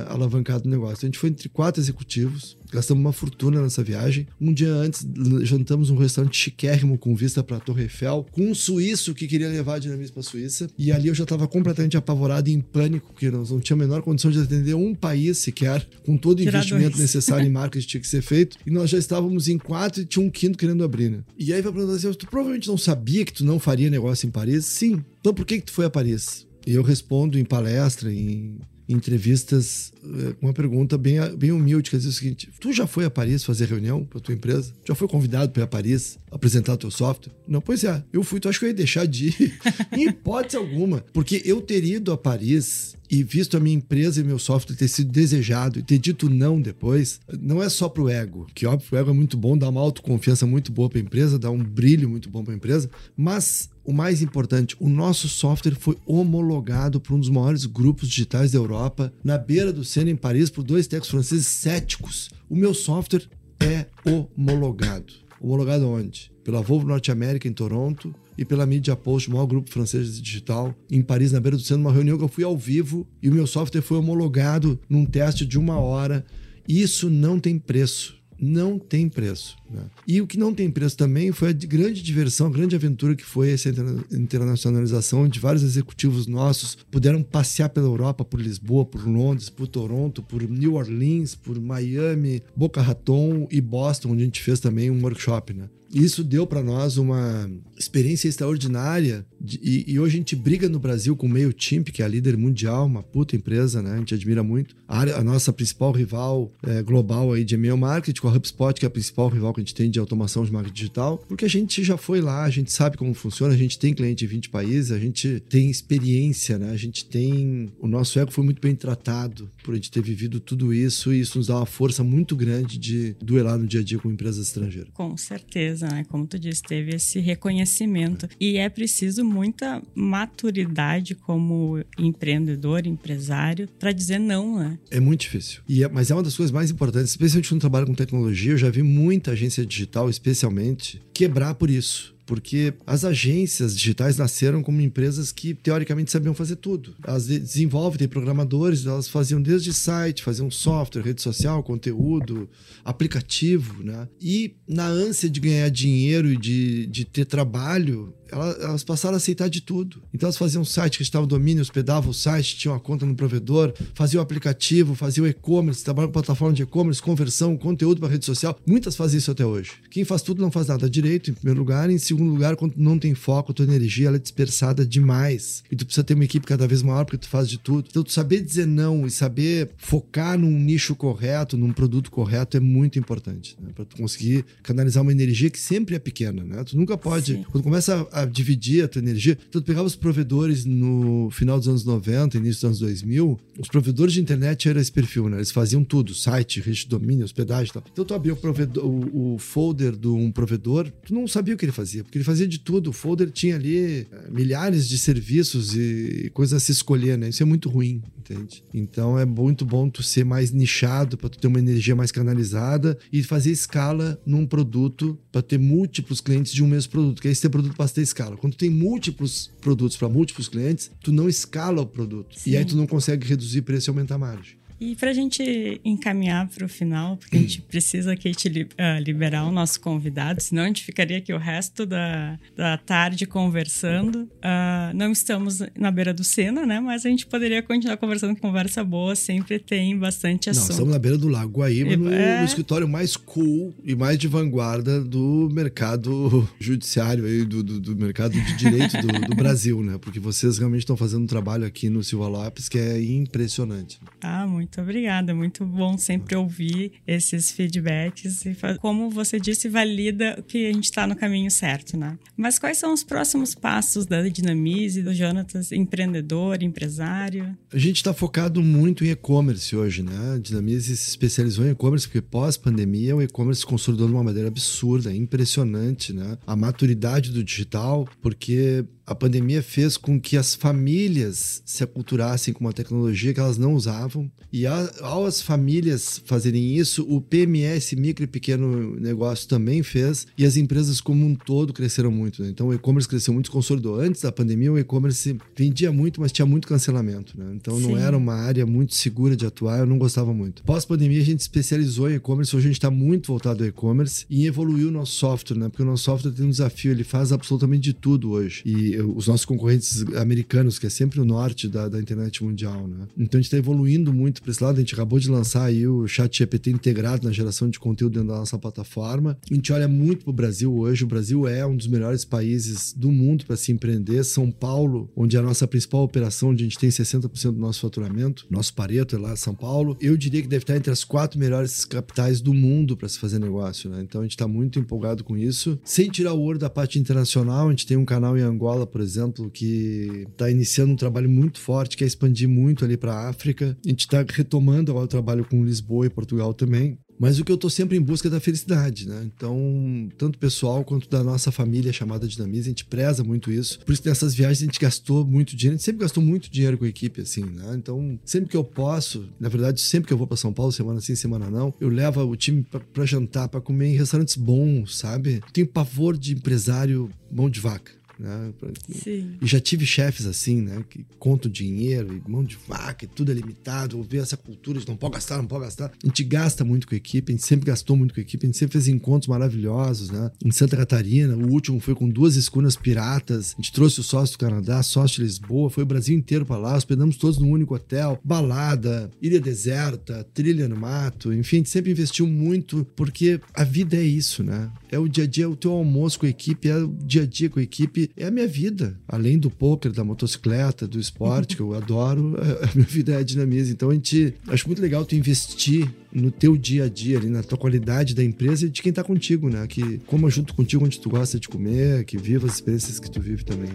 alavancado 0.09 0.69
o 0.69 0.71
negócio. 0.71 0.99
Então, 0.99 1.07
a 1.07 1.11
gente 1.11 1.19
foi 1.19 1.31
entre 1.31 1.49
quatro 1.49 1.81
executivos, 1.81 2.57
gastamos 2.73 3.01
uma 3.01 3.13
fortuna 3.13 3.61
nessa 3.61 3.83
viagem. 3.83 4.27
Um 4.41 4.53
dia 4.53 4.73
antes, 4.73 5.07
jantamos 5.43 5.91
num 5.91 5.97
restaurante 5.97 6.37
chiquérrimo 6.37 6.97
com 6.97 7.15
vista 7.15 7.43
para 7.43 7.57
a 7.57 7.61
Torre 7.61 7.83
Eiffel, 7.83 8.27
com 8.31 8.49
um 8.49 8.55
suíço 8.55 9.15
que 9.15 9.27
queria 9.27 9.49
levar 9.49 9.75
a 9.75 9.79
Dinamis 9.81 10.11
para 10.13 10.21
a 10.21 10.25
Suíça, 10.25 10.71
e 10.79 10.93
ali 10.93 11.09
eu 11.09 11.15
já 11.15 11.22
estava 11.25 11.47
completamente 11.49 11.97
apavorado 11.97 12.49
e 12.49 12.53
em 12.53 12.61
pânico, 12.61 13.13
porque 13.13 13.31
nós 13.31 13.51
não 13.51 13.61
tinha 13.61 13.75
a 13.75 13.79
menor 13.79 14.03
condição 14.03 14.31
de 14.31 14.41
atender 14.41 14.75
um 14.75 14.95
país 14.95 15.39
sequer, 15.39 15.87
com 16.05 16.17
todo 16.17 16.41
o 16.41 16.43
investimento 16.43 16.99
necessário 16.99 17.47
em 17.47 17.51
marketing 17.53 17.85
que 17.85 17.91
tinha 17.91 18.01
que 18.01 18.09
ser 18.09 18.23
feito, 18.23 18.57
e 18.67 18.71
nós 18.71 18.91
já 18.91 18.99
estávamos 18.99 19.49
em 19.49 19.59
quatro 19.59 20.03
e 20.03 20.05
tinha 20.05 20.25
um 20.25 20.31
quinto 20.31 20.59
querendo 20.59 20.85
abrir, 20.85 21.11
né? 21.11 21.21
E 21.39 21.53
aí 21.53 21.63
vai 21.63 21.73
perguntar 21.73 21.97
assim, 21.97 22.13
tu 22.13 22.27
provavelmente 22.27 22.69
não 22.69 22.79
sabia 22.79 23.25
que 23.25 23.33
tu 23.33 23.45
não 23.45 23.59
faria 23.59 23.91
negócio 23.91 24.27
em 24.27 24.31
Paris? 24.31 24.67
Sim. 24.67 25.05
Então 25.21 25.35
por 25.35 25.45
que 25.45 25.59
que 25.59 25.67
tu 25.67 25.73
foi 25.73 25.87
a 25.87 25.91
Paris? 25.91 26.47
E 26.67 26.75
eu 26.75 26.83
respondo 26.83 27.39
em 27.39 27.45
palestra, 27.45 28.13
em 28.13 28.59
entrevistas, 28.93 29.93
eh, 30.05 30.35
com 30.41 30.47
uma 30.47 30.53
pergunta 30.53 30.97
bem, 30.99 31.19
bem 31.37 31.53
humilde, 31.53 31.91
que 31.91 31.97
diz 31.97 32.07
o 32.07 32.13
seguinte: 32.13 32.49
Tu 32.61 32.73
já 32.73 32.87
foi 32.87 33.05
a 33.05 33.11
Paris 33.11 33.45
fazer 33.45 33.67
reunião 33.67 34.05
para 34.05 34.21
tua 34.21 34.35
empresa? 34.35 34.73
Já 34.87 34.95
foi 34.95 35.09
convidado 35.09 35.53
para 35.53 35.63
ir 35.63 35.65
a 35.65 35.69
Paris 35.69 36.19
apresentar 36.31 36.77
teu 36.77 36.91
software? 36.91 37.33
Não, 37.47 37.61
pois 37.61 37.85
é, 37.85 38.05
eu 38.13 38.23
fui, 38.23 38.41
tu 38.41 38.49
acha 38.49 38.59
que 38.59 38.65
eu 38.65 38.69
ia 38.69 38.75
deixar 38.75 39.07
de 39.07 39.29
ir? 39.29 39.59
em 39.93 40.09
hipótese 40.09 40.57
alguma, 40.57 41.05
porque 41.13 41.43
eu 41.45 41.61
ter 41.61 41.85
ido 41.85 42.13
a 42.13 42.17
Paris 42.17 42.97
e 43.11 43.23
visto 43.23 43.59
a 43.59 43.61
minha 43.61 43.77
empresa 43.77 44.21
e 44.21 44.25
meu 44.25 44.39
software 44.39 44.75
ter 44.75 44.89
sido 44.89 45.13
desejado 45.13 45.79
e 45.79 45.83
ter 45.83 45.99
dito 45.99 46.31
não 46.31 46.59
depois, 46.59 47.21
não 47.41 47.63
é 47.63 47.69
só 47.69 47.87
pro 47.87 48.09
ego, 48.09 48.47
que 48.55 48.65
óbvio 48.65 48.89
o 48.93 48.97
ego 48.97 49.11
é 49.11 49.13
muito 49.13 49.37
bom, 49.37 49.57
dá 49.57 49.69
uma 49.69 49.83
autoconfiança 49.83 50.47
muito 50.47 50.73
boa 50.73 50.89
para 50.89 50.99
a 50.99 51.03
empresa, 51.03 51.39
dá 51.39 51.51
um 51.51 51.63
brilho 51.63 52.09
muito 52.09 52.31
bom 52.31 52.43
para 52.43 52.55
a 52.55 52.57
empresa, 52.57 52.89
mas 53.15 53.69
o 53.85 53.93
mais 53.93 54.23
importante, 54.23 54.77
o 54.79 54.89
nosso 54.89 55.29
software 55.29 55.75
foi 55.75 55.97
homologado 56.07 57.01
por 57.01 57.15
um 57.15 57.21
dos 57.21 57.29
maiores 57.29 57.67
grupos 57.67 58.09
digitais 58.09 58.53
da 58.53 58.59
Europa, 58.59 59.13
na 59.25 59.37
beira 59.37 59.73
do 59.73 59.85
Sena, 59.85 60.11
em 60.11 60.17
Paris, 60.17 60.51
por 60.51 60.63
dois 60.63 60.87
técnicos 60.87 61.11
franceses 61.11 61.47
céticos. 61.47 62.31
O 62.49 62.55
meu 62.55 62.75
software 62.75 63.29
é 63.61 63.87
homologado. 64.05 65.13
Homologado 65.41 65.89
onde? 65.89 66.31
Pela 66.45 66.63
Volvo 66.63 66.87
Norte 66.87 67.11
América, 67.11 67.49
em 67.49 67.53
Toronto, 67.53 68.15
e 68.39 68.45
pela 68.45 68.67
Media 68.67 68.95
Post, 68.95 69.29
o 69.29 69.33
maior 69.33 69.47
grupo 69.47 69.71
francês 69.71 70.21
digital, 70.21 70.75
em 70.91 71.03
Paris, 71.03 71.33
na 71.33 71.41
beira 71.41 71.57
do 71.57 71.63
Sena, 71.63 71.79
numa 71.79 71.93
reunião 71.93 72.17
que 72.17 72.25
eu 72.25 72.29
fui 72.29 72.45
ao 72.45 72.57
vivo, 72.57 73.07
e 73.21 73.29
o 73.29 73.33
meu 73.33 73.47
software 73.47 73.83
foi 73.83 73.99
homologado 73.99 74.79
num 74.89 75.05
teste 75.05 75.45
de 75.45 75.59
uma 75.59 75.79
hora. 75.79 76.25
Isso 76.67 77.11
não 77.11 77.41
tem 77.41 77.59
preço 77.59 78.22
não 78.43 78.77
tem 78.77 79.09
preço. 79.09 79.57
Né? 79.71 79.85
E 80.07 80.21
o 80.21 80.27
que 80.27 80.37
não 80.37 80.53
tem 80.53 80.69
preço 80.69 80.97
também 80.97 81.31
foi 81.31 81.51
a 81.51 81.53
de 81.53 81.67
grande 81.67 82.03
diversão, 82.03 82.49
a 82.49 82.51
grande 82.51 82.75
aventura 82.75 83.15
que 83.15 83.25
foi 83.25 83.53
essa 83.53 83.69
interna- 83.69 84.05
internacionalização, 84.11 85.23
onde 85.23 85.39
vários 85.39 85.63
executivos 85.63 86.27
nossos 86.27 86.77
puderam 86.91 87.23
passear 87.23 87.69
pela 87.69 87.87
Europa, 87.87 88.25
por 88.25 88.41
Lisboa, 88.41 88.85
por 88.85 89.07
Londres, 89.07 89.49
por 89.49 89.69
Toronto, 89.69 90.23
por 90.23 90.43
New 90.43 90.75
Orleans, 90.75 91.37
por 91.37 91.61
Miami, 91.61 92.43
Boca 92.57 92.83
Raton 92.83 93.47
e 93.49 93.61
Boston, 93.61 94.11
onde 94.11 94.23
a 94.23 94.25
gente 94.25 94.43
fez 94.43 94.59
também 94.59 94.91
um 94.91 95.01
workshop. 95.01 95.55
Né? 95.55 95.69
Isso 95.93 96.23
deu 96.25 96.47
para 96.47 96.63
nós 96.63 96.97
uma 96.97 97.51
experiência 97.79 98.29
extraordinária 98.29 99.27
de- 99.41 99.59
e, 99.63 99.93
e 99.93 99.99
hoje 99.99 100.15
a 100.15 100.19
gente 100.19 100.37
briga 100.37 100.69
no 100.69 100.79
Brasil 100.79 101.17
com 101.17 101.27
o 101.27 101.29
MailChimp, 101.31 101.89
que 101.91 102.03
é 102.03 102.05
a 102.05 102.09
líder 102.09 102.37
mundial, 102.37 102.87
uma 102.87 103.03
puta 103.03 103.35
empresa, 103.37 103.83
né? 103.83 103.93
A 103.95 103.97
gente 103.99 104.15
admira 104.15 104.43
muito. 104.43 104.75
A, 104.87 104.99
área- 104.99 105.17
a 105.17 105.25
nossa 105.25 105.53
principal 105.53 105.93
rival 105.93 106.53
é, 106.63 106.83
global 106.83 107.33
aí 107.33 107.45
de 107.45 107.55
e-mail 107.55 107.77
marketing, 107.77 108.21
com 108.21 108.29
a 108.29 108.33
HubSpot, 108.35 108.75
que 108.79 108.85
é 108.85 108.89
a 108.89 108.91
principal 108.91 109.29
rival 109.29 109.53
que 109.53 109.61
a 109.61 109.65
gente 109.65 109.75
tem 109.75 109.91
de 109.91 109.99
automação 109.99 110.45
de 110.45 110.53
marketing 110.53 110.75
digital, 110.75 111.19
porque 111.29 111.45
a 111.45 111.49
gente 111.49 111.83
já 111.83 111.97
foi 111.97 112.21
lá, 112.21 112.45
a 112.45 112.51
gente 112.51 112.73
sabe 112.73 112.97
como 112.97 113.13
funciona, 113.15 113.53
a 113.55 113.57
gente 113.57 113.79
tem 113.79 113.93
cliente 113.95 114.25
em 114.25 114.29
20 114.29 114.49
países, 114.51 114.93
a 114.93 114.99
gente 114.99 115.41
tem 115.49 115.71
experiência, 115.71 116.59
né? 116.59 116.71
A 116.71 116.77
gente 116.77 117.05
tem... 117.05 117.71
O 117.81 117.87
nosso 117.89 118.19
ego 118.19 118.31
foi 118.31 118.45
muito 118.45 118.61
bem 118.61 118.75
tratado 118.75 119.51
por 119.65 119.73
a 119.73 119.75
gente 119.75 119.91
ter 119.91 120.03
vivido 120.03 120.41
tudo 120.41 120.73
isso 120.73 121.13
e 121.13 121.21
isso 121.21 121.39
nos 121.39 121.49
dá 121.49 121.57
uma 121.57 121.67
força 121.67 122.03
muito 122.05 122.35
grande 122.37 122.79
de 122.79 123.15
duelar 123.23 123.59
no 123.59 123.67
dia 123.67 123.81
a 123.81 123.85
dia 123.85 123.99
com 123.99 124.11
empresas 124.11 124.47
estrangeiras. 124.47 124.91
Com 124.95 125.17
certeza, 125.17 125.82
né? 125.87 126.05
Como 126.09 126.27
tu 126.27 126.39
disse, 126.39 126.63
teve 126.63 126.95
esse 126.97 127.19
reconhecimento. 127.21 128.29
E 128.41 128.57
é 128.57 128.69
preciso 128.69 129.25
muita 129.25 129.83
maturidade 129.95 131.15
como 131.15 131.83
empreendedor, 131.99 132.87
empresário, 132.87 133.69
para 133.79 133.93
dizer 133.93 134.19
não, 134.19 134.59
né? 134.59 134.79
É 134.91 135.01
muito 135.01 135.21
difícil. 135.21 135.61
E 135.69 135.83
é- 135.85 135.89
mas 135.89 136.11
é 136.11 136.15
uma 136.15 136.23
das 136.23 136.37
coisas 136.37 136.51
mais 136.53 136.71
importantes, 136.71 137.11
especialmente 137.11 137.49
quando 137.49 137.61
trabalho 137.61 137.87
com 137.87 137.95
tecnologia. 137.95 138.53
Eu 138.53 138.59
já 138.59 138.71
vi 138.71 138.83
muita 138.83 139.33
agência 139.33 139.65
digital, 139.67 140.09
especialmente, 140.09 141.01
quebrar 141.15 141.55
por 141.55 141.71
isso. 141.71 142.15
Porque 142.33 142.73
as 142.87 143.05
agências 143.05 143.77
digitais 143.77 144.17
nasceram 144.17 144.63
como 144.63 144.81
empresas 144.81 145.31
que 145.31 145.53
teoricamente 145.53 146.11
sabiam 146.11 146.33
fazer 146.33 146.57
tudo. 146.57 146.95
Elas 147.07 147.27
de- 147.27 147.39
desenvolvem, 147.39 147.99
tem 147.99 148.09
programadores, 148.09 148.87
elas 148.87 149.07
faziam 149.07 149.43
desde 149.43 149.71
site, 149.71 150.23
faziam 150.23 150.51
software, 150.51 151.03
rede 151.03 151.21
social, 151.21 151.63
conteúdo, 151.63 152.49
aplicativo, 152.83 153.83
né? 153.83 154.09
E 154.19 154.55
na 154.67 154.87
ânsia 154.87 155.29
de 155.29 155.41
ganhar 155.41 155.69
dinheiro 155.69 156.33
e 156.33 156.37
de, 156.39 156.87
de 156.87 157.05
ter 157.05 157.27
trabalho, 157.27 158.15
ela- 158.33 158.57
elas 158.63 158.83
passaram 158.83 159.15
a 159.15 159.19
aceitar 159.19 159.49
de 159.49 159.61
tudo. 159.61 160.03
Então 160.13 160.27
elas 160.27 160.37
faziam 160.37 160.63
um 160.63 160.65
site 160.65 160.97
que 160.97 161.03
estava 161.03 161.27
domínio, 161.27 161.63
hospedavam 161.63 162.11
o 162.11 162.15
site, 162.15 162.57
tinham 162.57 162.75
uma 162.75 162.81
conta 162.81 163.05
no 163.07 163.15
provedor, 163.15 163.73
faziam 163.95 164.21
o 164.21 164.23
aplicativo, 164.23 164.95
faziam 164.95 165.27
e-commerce, 165.27 165.85
trabalhavam 165.85 166.13
com 166.13 166.21
plataforma 166.21 166.55
de 166.55 166.63
e-commerce, 166.63 167.01
conversão, 167.03 167.57
conteúdo 167.57 168.01
para 168.01 168.09
rede 168.09 168.25
social. 168.25 168.59
Muitas 168.67 168.97
fazem 168.97 169.19
isso 169.19 169.31
até 169.31 169.45
hoje. 169.45 169.73
Quem 169.91 170.05
faz 170.05 170.23
tudo 170.23 170.41
não 170.43 170.51
faz 170.51 170.67
nada 170.69 170.89
direito, 170.89 171.31
em 171.31 171.35
primeiro 171.35 171.61
lugar. 171.61 171.91
Em 171.91 171.99
segundo 171.99 172.31
lugar, 172.33 172.57
quando 172.57 172.75
não 172.77 172.99
tem 172.99 173.15
foco, 173.15 173.53
a 173.53 173.55
tua 173.55 173.65
energia 173.65 174.09
ela 174.09 174.17
é 174.17 174.21
dispersada 174.21 174.85
demais. 174.87 175.63
E 175.71 175.77
tu 175.77 175.85
precisa 175.85 176.05
ter 176.05 176.15
uma 176.15 176.25
equipe 176.25 176.47
cada 176.47 176.67
vez 176.67 176.83
maior 176.83 177.05
porque 177.05 177.19
tu 177.19 177.29
faz 177.29 177.49
de 177.49 177.59
tudo. 177.59 177.87
Então, 177.91 178.03
tu 178.03 178.13
saber 178.13 178.41
dizer 178.41 178.67
não 178.67 179.07
e 179.07 179.11
saber 179.11 179.71
focar 179.77 180.39
num 180.39 180.59
nicho 180.59 180.95
correto, 180.95 181.57
num 181.57 181.73
produto 181.73 182.11
correto, 182.11 182.57
é 182.57 182.61
muito 182.61 182.99
importante. 182.99 183.57
Né? 183.61 183.71
Para 183.75 183.85
tu 183.85 183.97
conseguir 183.97 184.45
canalizar 184.63 185.03
uma 185.03 185.13
energia 185.13 185.51
que 185.51 185.59
sempre 185.59 185.95
é 185.95 185.99
pequena. 185.99 186.43
Né? 186.45 186.63
Tu 186.65 186.77
nunca 186.77 186.97
pode. 186.97 187.35
Sim. 187.35 187.45
Quando 187.51 187.65
começa 187.65 188.07
a, 188.13 188.22
dividir 188.31 188.85
a 188.85 188.89
tua 188.89 189.01
energia, 189.01 189.37
então 189.49 189.61
tu 189.61 189.65
pegava 189.65 189.87
os 189.87 189.97
provedores 189.97 190.65
no 190.65 191.31
final 191.31 191.59
dos 191.59 191.69
anos 191.69 191.85
90, 191.85 192.37
início 192.37 192.61
dos 192.61 192.65
anos 192.65 192.79
2000, 192.79 193.41
os 193.59 193.69
provedores 193.69 194.15
de 194.15 194.21
internet 194.21 194.69
era 194.69 194.81
esse 194.81 194.93
perfil, 194.93 195.29
né? 195.29 195.39
Eles 195.39 195.51
faziam 195.51 195.85
tudo: 195.85 196.15
site, 196.15 196.61
rede 196.61 196.81
de 196.81 196.89
domínio, 196.89 197.25
hospedagem 197.25 197.71
e 197.71 197.73
tal. 197.73 197.85
Então 197.93 198.05
tu 198.05 198.15
abria 198.15 198.33
o, 198.33 198.37
provedor, 198.37 198.85
o, 198.85 199.35
o 199.35 199.39
folder 199.39 199.97
de 199.97 200.09
um 200.09 200.31
provedor, 200.31 200.91
tu 201.05 201.15
não 201.15 201.27
sabia 201.27 201.55
o 201.55 201.59
que 201.59 201.65
ele 201.65 201.73
fazia, 201.73 202.03
porque 202.03 202.19
ele 202.19 202.25
fazia 202.25 202.47
de 202.47 202.59
tudo. 202.59 202.91
O 202.91 202.93
folder 202.93 203.31
tinha 203.31 203.57
ali 203.57 203.79
eh, 203.79 204.07
milhares 204.31 204.89
de 204.89 204.99
serviços 204.99 205.77
e 205.77 206.31
coisas 206.33 206.55
a 206.55 206.61
se 206.61 206.73
escolher, 206.73 207.19
né? 207.19 207.29
Isso 207.29 207.43
é 207.43 207.47
muito 207.47 207.69
ruim, 207.69 208.03
entende? 208.23 208.65
Então 208.73 209.19
é 209.19 209.25
muito 209.25 209.65
bom 209.65 209.89
tu 209.89 210.03
ser 210.03 210.25
mais 210.25 210.51
nichado 210.51 211.17
para 211.17 211.29
tu 211.29 211.39
ter 211.39 211.49
uma 211.49 211.59
energia 211.59 211.95
mais 211.95 212.13
canalizada 212.13 212.99
e 213.13 213.23
fazer 213.23 213.51
escala 213.51 214.21
num 214.25 214.47
produto 214.47 215.19
para 215.31 215.43
ter 215.43 215.59
múltiplos 215.59 216.21
clientes 216.21 216.53
de 216.53 216.63
um 216.63 216.67
mesmo 216.67 216.93
produto, 216.93 217.21
que 217.21 217.29
aí 217.29 217.33
esse 217.33 217.49
produto 217.49 217.77
passa 217.77 217.93
a 217.93 217.95
ter 217.97 218.03
escala. 218.03 218.37
Quando 218.37 218.55
tu 218.55 218.59
tem 218.59 218.71
múltiplos 218.71 219.51
produtos 219.61 219.97
para 219.97 220.09
múltiplos 220.09 220.49
clientes, 220.49 220.91
tu 221.03 221.13
não 221.13 221.29
escala 221.29 221.83
o 221.83 221.87
produto. 221.87 222.39
Sim. 222.39 222.51
E 222.51 222.57
aí 222.57 222.65
tu 222.65 222.77
não 222.77 222.87
consegue 222.87 223.27
reduzir 223.27 223.63
preço 223.63 223.89
e 223.89 223.91
aumentar 223.91 224.15
a 224.15 224.19
margem. 224.19 224.57
E 224.83 224.97
para 224.97 225.11
a 225.11 225.15
gente 225.15 225.81
encaminhar 225.85 226.49
para 226.49 226.67
o 226.67 226.69
final, 226.69 227.17
porque 227.17 227.37
a 227.37 227.39
gente 227.39 227.63
precisa 227.71 228.17
que 228.17 228.33
te 228.33 228.49
uh, 228.49 229.01
liberar 229.01 229.45
o 229.45 229.53
nosso 229.53 229.81
convidado, 229.81 230.41
senão 230.41 230.65
a 230.65 230.67
gente 230.67 230.83
ficaria 230.83 231.19
aqui 231.19 231.33
o 231.33 231.39
resto 231.39 231.87
da, 231.87 232.37
da 232.57 232.77
tarde 232.77 233.25
conversando. 233.25 234.23
Uh, 234.23 234.93
não 234.93 235.13
estamos 235.13 235.61
na 235.79 235.89
beira 235.93 236.13
do 236.13 236.25
Sena, 236.25 236.67
né? 236.67 236.81
Mas 236.81 237.07
a 237.07 237.09
gente 237.09 237.27
poderia 237.27 237.63
continuar 237.63 237.97
conversando, 237.97 238.35
conversa 238.35 238.83
boa, 238.83 239.15
sempre 239.15 239.61
tem 239.61 239.97
bastante 239.97 240.51
assunto. 240.51 240.65
Não, 240.65 240.71
estamos 240.73 240.93
na 240.93 240.99
beira 240.99 241.17
do 241.17 241.29
Lago 241.29 241.61
Guaíba, 241.61 241.97
no, 241.97 242.13
é... 242.13 242.41
no 242.41 242.45
escritório 242.45 242.89
mais 242.89 243.17
cool 243.17 243.73
e 243.85 243.95
mais 243.95 244.19
de 244.19 244.27
vanguarda 244.27 245.01
do 245.01 245.49
mercado 245.53 246.49
judiciário, 246.59 247.25
aí, 247.25 247.45
do, 247.45 247.63
do, 247.63 247.79
do 247.79 247.95
mercado 247.95 248.33
de 248.33 248.57
direito 248.57 249.01
do, 249.01 249.29
do, 249.29 249.37
Brasil, 249.37 249.81
né? 249.81 249.97
Porque 249.97 250.19
vocês 250.19 250.59
realmente 250.59 250.81
estão 250.81 250.97
fazendo 250.97 251.23
um 251.23 251.27
trabalho 251.27 251.65
aqui 251.65 251.89
no 251.89 252.03
Silva 252.03 252.27
Lopes 252.27 252.69
que 252.69 252.79
é 252.79 253.01
impressionante. 253.01 254.01
Ah, 254.21 254.45
muito 254.45 254.72
obrigada. 254.81 255.35
Muito 255.35 255.65
bom 255.65 255.97
sempre 255.99 256.37
ouvir 256.37 256.93
esses 257.07 257.51
feedbacks 257.51 258.45
e 258.47 258.57
como 258.81 259.11
você 259.11 259.39
disse, 259.39 259.69
valida 259.69 260.43
que 260.47 260.67
a 260.67 260.73
gente 260.73 260.85
está 260.85 261.07
no 261.07 261.17
caminho 261.17 261.51
certo, 261.51 261.97
né? 261.97 262.19
Mas 262.37 262.59
quais 262.59 262.79
são 262.79 262.93
os 262.93 263.05
próximos 263.05 263.55
passos 263.55 264.07
da 264.07 264.23
Dinamize, 264.29 265.03
do 265.03 265.15
Jonatas, 265.15 265.73
empreendedor, 265.73 266.63
empresário? 266.63 267.57
A 267.73 267.79
gente 267.79 267.97
está 267.97 268.13
focado 268.13 268.63
muito 268.63 269.05
em 269.05 269.11
e-commerce 269.11 269.75
hoje, 269.75 270.03
né? 270.03 270.35
A 270.35 270.39
Dinamize 270.39 270.97
se 270.97 271.09
especializou 271.11 271.67
em 271.67 271.71
e-commerce 271.71 272.07
porque 272.07 272.21
pós-pandemia 272.21 273.17
o 273.17 273.23
e-commerce 273.23 273.61
se 273.61 273.67
consolidou 273.67 274.07
de 274.07 274.15
uma 274.15 274.25
maneira 274.25 274.49
absurda, 274.49 275.15
impressionante, 275.15 276.13
né? 276.13 276.39
A 276.47 276.57
maturidade 276.57 277.31
do 277.31 277.43
digital, 277.43 278.09
porque 278.21 278.85
a 279.07 279.15
pandemia 279.15 279.63
fez 279.63 279.97
com 279.97 280.21
que 280.21 280.37
as 280.37 280.55
famílias 280.55 281.63
se 281.65 281.83
aculturassem 281.83 282.55
com 282.55 282.61
uma 282.61 282.73
tecnologia 282.73 283.35
que 283.35 283.41
elas 283.41 283.59
não 283.59 283.75
usavam. 283.75 284.31
E 284.53 284.67
ao 284.67 285.23
as 285.25 285.41
famílias 285.41 286.21
fazerem 286.25 286.77
isso, 286.77 287.07
o 287.09 287.21
PMS, 287.21 287.95
micro 287.97 288.25
e 288.25 288.27
pequeno 288.27 288.95
negócio, 289.01 289.49
também 289.49 289.83
fez. 289.83 290.27
E 290.37 290.45
as 290.45 290.57
empresas 290.57 291.01
como 291.01 291.25
um 291.25 291.35
todo 291.35 291.73
cresceram 291.73 292.11
muito. 292.11 292.43
Né? 292.43 292.51
Então 292.51 292.69
o 292.69 292.75
e-commerce 292.75 293.09
cresceu 293.09 293.33
muito, 293.33 293.51
consolidou. 293.51 293.99
Antes 293.99 294.23
da 294.23 294.33
pandemia, 294.33 294.73
o 294.73 294.79
e-commerce 294.79 295.39
vendia 295.57 295.93
muito, 295.93 296.21
mas 296.21 296.33
tinha 296.33 296.45
muito 296.45 296.69
cancelamento. 296.69 297.39
Né? 297.39 297.53
Então 297.55 297.79
Sim. 297.79 297.83
não 297.83 297.97
era 297.97 298.17
uma 298.17 298.35
área 298.35 298.67
muito 298.67 298.95
segura 298.95 299.37
de 299.37 299.47
atuar, 299.47 299.79
eu 299.79 299.87
não 299.87 299.99
gostava 299.99 300.35
muito. 300.35 300.63
Pós-pandemia, 300.65 301.21
a 301.21 301.25
gente 301.25 301.41
especializou 301.41 302.11
em 302.11 302.17
e-commerce. 302.17 302.55
Hoje 302.55 302.67
a 302.67 302.69
gente 302.69 302.79
está 302.79 302.91
muito 302.91 303.29
voltado 303.29 303.63
ao 303.63 303.69
e-commerce 303.69 304.27
e 304.29 304.47
evoluiu 304.47 304.89
o 304.89 304.93
nosso 304.93 305.13
software, 305.13 305.57
né? 305.57 305.69
porque 305.69 305.83
o 305.83 305.87
nosso 305.87 306.05
software 306.05 306.33
tem 306.33 306.45
um 306.45 306.51
desafio, 306.51 306.91
ele 306.91 307.05
faz 307.05 307.33
absolutamente 307.33 307.83
de 307.83 307.93
tudo 307.93 308.33
hoje. 308.33 308.63
E 308.67 308.97
os 308.99 309.29
nossos 309.29 309.47
concorrentes 309.47 310.05
americanos, 310.17 310.79
que 310.79 310.87
é 310.87 310.91
sempre 310.91 311.21
o 311.21 311.25
norte 311.25 311.69
da, 311.69 311.89
da 311.89 311.99
internet 311.99 312.43
mundial, 312.45 312.87
né? 312.87 313.07
Então 313.17 313.39
a 313.39 313.41
gente 313.41 313.47
está 313.47 313.57
evoluindo 313.57 314.13
muito 314.13 314.42
para 314.43 314.51
esse 314.51 314.63
lado. 314.63 314.77
A 314.77 314.81
gente 314.81 314.95
acabou 314.95 315.19
de 315.19 315.31
lançar 315.31 315.65
aí 315.65 315.87
o 315.87 316.07
Chat 316.07 316.39
GPT 316.39 316.71
integrado 316.71 317.27
na 317.27 317.33
geração 317.33 317.69
de 317.69 317.81
conteúdo 317.81 318.15
dentro 318.15 318.29
da 318.29 318.39
nossa 318.39 318.59
plataforma. 318.59 319.39
A 319.51 319.55
gente 319.55 319.73
olha 319.73 319.89
muito 319.89 320.25
para 320.25 320.31
o 320.31 320.35
Brasil 320.35 320.75
hoje. 320.75 321.05
O 321.05 321.07
Brasil 321.07 321.49
é 321.49 321.67
um 321.67 321.77
dos 321.77 321.87
melhores 321.87 322.25
países 322.25 322.93
do 322.93 323.11
mundo 323.11 323.45
para 323.47 323.57
se 323.57 323.73
empreender. 323.73 324.23
São 324.25 324.51
Paulo, 324.51 325.11
onde 325.17 325.37
é 325.37 325.41
a 325.41 325.43
nossa 325.43 325.67
principal 325.67 326.03
operação, 326.03 326.51
onde 326.51 326.63
a 326.63 326.67
gente 326.67 326.79
tem 326.79 326.91
60% 326.91 327.53
do 327.53 327.59
nosso 327.59 327.81
faturamento, 327.81 328.47
nosso 328.51 328.75
pareto 328.75 329.17
é 329.17 329.19
lá 329.19 329.35
São 329.37 329.55
Paulo. 329.55 329.97
Eu 330.01 330.17
diria 330.17 330.43
que 330.43 330.49
deve 330.49 330.65
estar 330.65 330.77
entre 330.77 330.93
as 330.93 331.05
quatro 331.05 331.39
melhores 331.39 331.85
capitais 331.85 332.41
do 332.41 332.53
mundo 332.53 332.97
para 332.97 333.09
se 333.09 333.19
fazer 333.19 333.39
negócio, 333.39 333.91
né? 333.91 334.03
Então 334.03 334.21
a 334.21 334.25
gente 334.25 334.33
está 334.33 334.47
muito 334.47 334.79
empolgado 334.79 335.25
com 335.25 335.37
isso. 335.37 335.79
Sem 335.85 336.11
tirar 336.11 336.35
o 336.35 336.41
ouro 336.41 336.59
da 336.59 336.71
parte 336.71 336.99
internacional, 336.99 337.69
a 337.69 337.71
gente 337.71 337.87
tem 337.87 337.97
um 337.97 338.05
canal 338.05 338.37
em 338.37 338.43
Angola 338.43 338.87
por 338.87 339.01
exemplo, 339.01 339.51
que 339.51 340.27
está 340.31 340.51
iniciando 340.51 340.93
um 340.93 340.97
trabalho 340.97 341.29
muito 341.29 341.59
forte, 341.61 341.97
quer 341.97 342.05
expandir 342.05 342.49
muito 342.49 342.85
ali 342.85 342.97
para 342.97 343.15
a 343.15 343.29
África. 343.29 343.77
A 343.85 343.89
gente 343.89 344.01
está 344.01 344.25
retomando 344.33 344.91
agora 344.91 345.05
o 345.05 345.09
trabalho 345.09 345.45
com 345.45 345.65
Lisboa 345.65 346.07
e 346.07 346.11
Portugal 346.11 346.53
também. 346.55 346.99
Mas 347.19 347.39
o 347.39 347.45
que 347.45 347.53
eu 347.53 347.57
estou 347.57 347.71
sempre 347.71 347.97
em 347.97 348.01
busca 348.01 348.27
é 348.27 348.31
da 348.31 348.41
felicidade, 348.41 349.09
né? 349.09 349.23
Então, 349.25 350.09
tanto 350.19 350.39
pessoal 350.39 350.85
quanto 350.85 351.09
da 351.09 351.23
nossa 351.23 351.53
família 351.53 351.93
chamada 351.93 352.27
Dinamize, 352.27 352.67
a 352.67 352.71
gente 352.71 352.85
preza 352.85 353.23
muito 353.23 353.53
isso. 353.53 353.79
Por 353.81 353.93
isso 353.93 354.03
que 354.03 354.09
nessas 354.09 354.35
viagens 354.35 354.63
a 354.63 354.65
gente 354.65 354.81
gastou 354.81 355.25
muito 355.25 355.55
dinheiro, 355.55 355.75
a 355.75 355.77
gente 355.77 355.85
sempre 355.85 356.01
gastou 356.01 356.21
muito 356.21 356.51
dinheiro 356.51 356.77
com 356.77 356.85
a 356.85 356.89
equipe, 356.89 357.21
assim, 357.21 357.45
né? 357.45 357.75
Então, 357.77 358.19
sempre 358.25 358.51
que 358.51 358.57
eu 358.57 358.65
posso, 358.65 359.29
na 359.39 359.49
verdade, 359.49 359.81
sempre 359.81 360.09
que 360.09 360.13
eu 360.13 360.19
vou 360.19 360.27
para 360.27 360.37
São 360.37 360.53
Paulo, 360.53 360.73
semana 360.73 361.01
sim, 361.01 361.15
semana 361.15 361.49
não, 361.49 361.73
eu 361.81 361.89
levo 361.89 362.23
o 362.23 362.35
time 362.35 362.67
para 362.93 363.07
jantar, 363.07 363.49
para 363.49 363.61
comer 363.61 363.89
em 363.89 363.97
restaurantes 363.97 364.37
bons, 364.37 364.99
sabe? 364.99 365.35
Eu 365.35 365.53
tenho 365.53 365.67
pavor 365.69 366.19
de 366.19 366.33
empresário 366.33 367.09
mão 367.31 367.49
de 367.49 367.61
vaca. 367.61 368.02
Né? 368.19 368.53
Sim. 368.91 369.37
E 369.41 369.47
já 369.47 369.61
tive 369.61 369.87
chefes 369.87 370.27
assim, 370.27 370.61
né? 370.61 370.85
Que 370.89 371.05
contam 371.19 371.51
dinheiro 371.51 372.15
e 372.15 372.31
mão 372.31 372.45
de 372.45 372.57
vaca 372.69 373.05
e 373.05 373.09
tudo 373.09 373.33
é 373.33 373.35
limitado. 373.35 373.97
Ou 373.97 374.03
ver 374.03 374.19
essa 374.19 374.37
cultura 374.37 374.81
de 374.81 374.89
não 374.89 374.97
pode 374.97 375.15
gastar, 375.15 375.39
não 375.39 375.47
pode 375.47 375.65
gastar. 375.65 375.93
A 376.03 376.07
gente 376.07 376.25
gasta 376.25 376.65
muito 376.65 376.87
com 376.87 376.95
a 376.95 376.99
equipe, 376.99 377.33
a 377.33 377.35
gente 377.35 377.47
sempre 377.47 377.67
gastou 377.67 377.97
muito 377.97 378.15
com 378.15 378.21
a 378.21 378.23
equipe, 378.23 378.47
a 378.47 378.49
gente 378.49 378.59
sempre 378.59 378.73
fez 378.73 378.89
encontros 378.89 379.29
maravilhosos, 379.29 380.11
né? 380.11 380.31
Em 380.45 380.51
Santa 380.51 380.77
Catarina, 380.77 381.37
o 381.37 381.51
último 381.51 381.81
foi 381.81 381.95
com 381.95 382.09
duas 382.09 382.37
escunas 382.37 382.77
piratas. 382.77 383.55
A 383.59 383.63
gente 383.63 383.73
trouxe 383.73 384.01
o 384.01 384.03
sócio 384.03 384.37
do 384.37 384.39
Canadá, 384.39 384.83
sócio 384.83 385.17
de 385.17 385.23
Lisboa, 385.23 385.71
foi 385.71 385.83
o 385.83 385.87
Brasil 385.87 386.17
inteiro 386.17 386.45
para 386.45 386.57
lá, 386.57 386.77
hospedamos 386.77 387.17
todos 387.17 387.39
num 387.39 387.51
único 387.51 387.75
hotel, 387.75 388.19
balada, 388.25 389.11
ilha 389.21 389.41
deserta, 389.41 390.25
trilha 390.35 390.69
no 390.69 390.77
mato, 390.77 391.33
enfim, 391.33 391.57
a 391.57 391.59
gente 391.61 391.71
sempre 391.71 391.91
investiu 391.91 392.27
muito 392.27 392.87
porque 392.97 393.41
a 393.55 393.65
vida 393.65 393.97
é 393.97 394.03
isso, 394.03 394.43
né? 394.43 394.71
É 394.91 394.99
o 394.99 395.09
dia 395.09 395.25
a 395.25 395.27
dia, 395.27 395.49
o 395.49 395.57
teu 395.57 395.73
almoço 395.73 396.19
com 396.19 396.27
a 396.27 396.29
equipe, 396.29 396.69
é 396.69 396.77
o 396.77 396.89
dia 396.89 397.23
a 397.23 397.27
dia 397.27 397.49
com 397.49 397.59
a 397.59 397.63
equipe 397.63 398.02
é 398.17 398.27
a 398.27 398.31
minha 398.31 398.47
vida. 398.47 398.99
Além 399.07 399.39
do 399.39 399.51
poker, 399.51 399.93
da 399.93 400.05
motocicleta, 400.05 400.87
do 400.87 400.99
esporte, 400.99 401.57
que 401.57 401.63
eu 401.63 401.75
adoro, 401.75 402.37
a 402.63 402.75
minha 402.75 402.87
vida 402.87 403.13
é 403.13 403.17
a 403.17 403.23
dinamismo. 403.23 403.73
Então 403.73 403.91
a 403.91 403.95
gente. 403.95 404.35
Acho 404.47 404.67
muito 404.67 404.83
legal 404.83 405.05
tu 405.05 405.15
investir 405.15 405.89
no 406.13 406.31
teu 406.31 406.57
dia 406.57 406.85
a 406.85 406.89
dia, 406.89 407.19
ali, 407.19 407.29
na 407.29 407.43
tua 407.43 407.57
qualidade 407.57 408.15
da 408.15 408.23
empresa 408.23 408.67
e 408.67 408.71
de 408.71 408.83
quem 408.83 408.93
tá 408.93 409.03
contigo, 409.03 409.49
né? 409.49 409.67
Que 409.67 409.99
coma 410.07 410.29
junto 410.29 410.55
contigo 410.55 410.85
onde 410.85 411.01
tu 411.01 411.09
gosta 411.09 411.39
de 411.39 411.49
comer, 411.49 412.05
que 412.05 412.19
viva 412.19 412.47
as 412.47 412.55
experiências 412.55 412.99
que 412.99 413.11
tu 413.11 413.21
vive 413.21 413.45
também. 413.45 413.71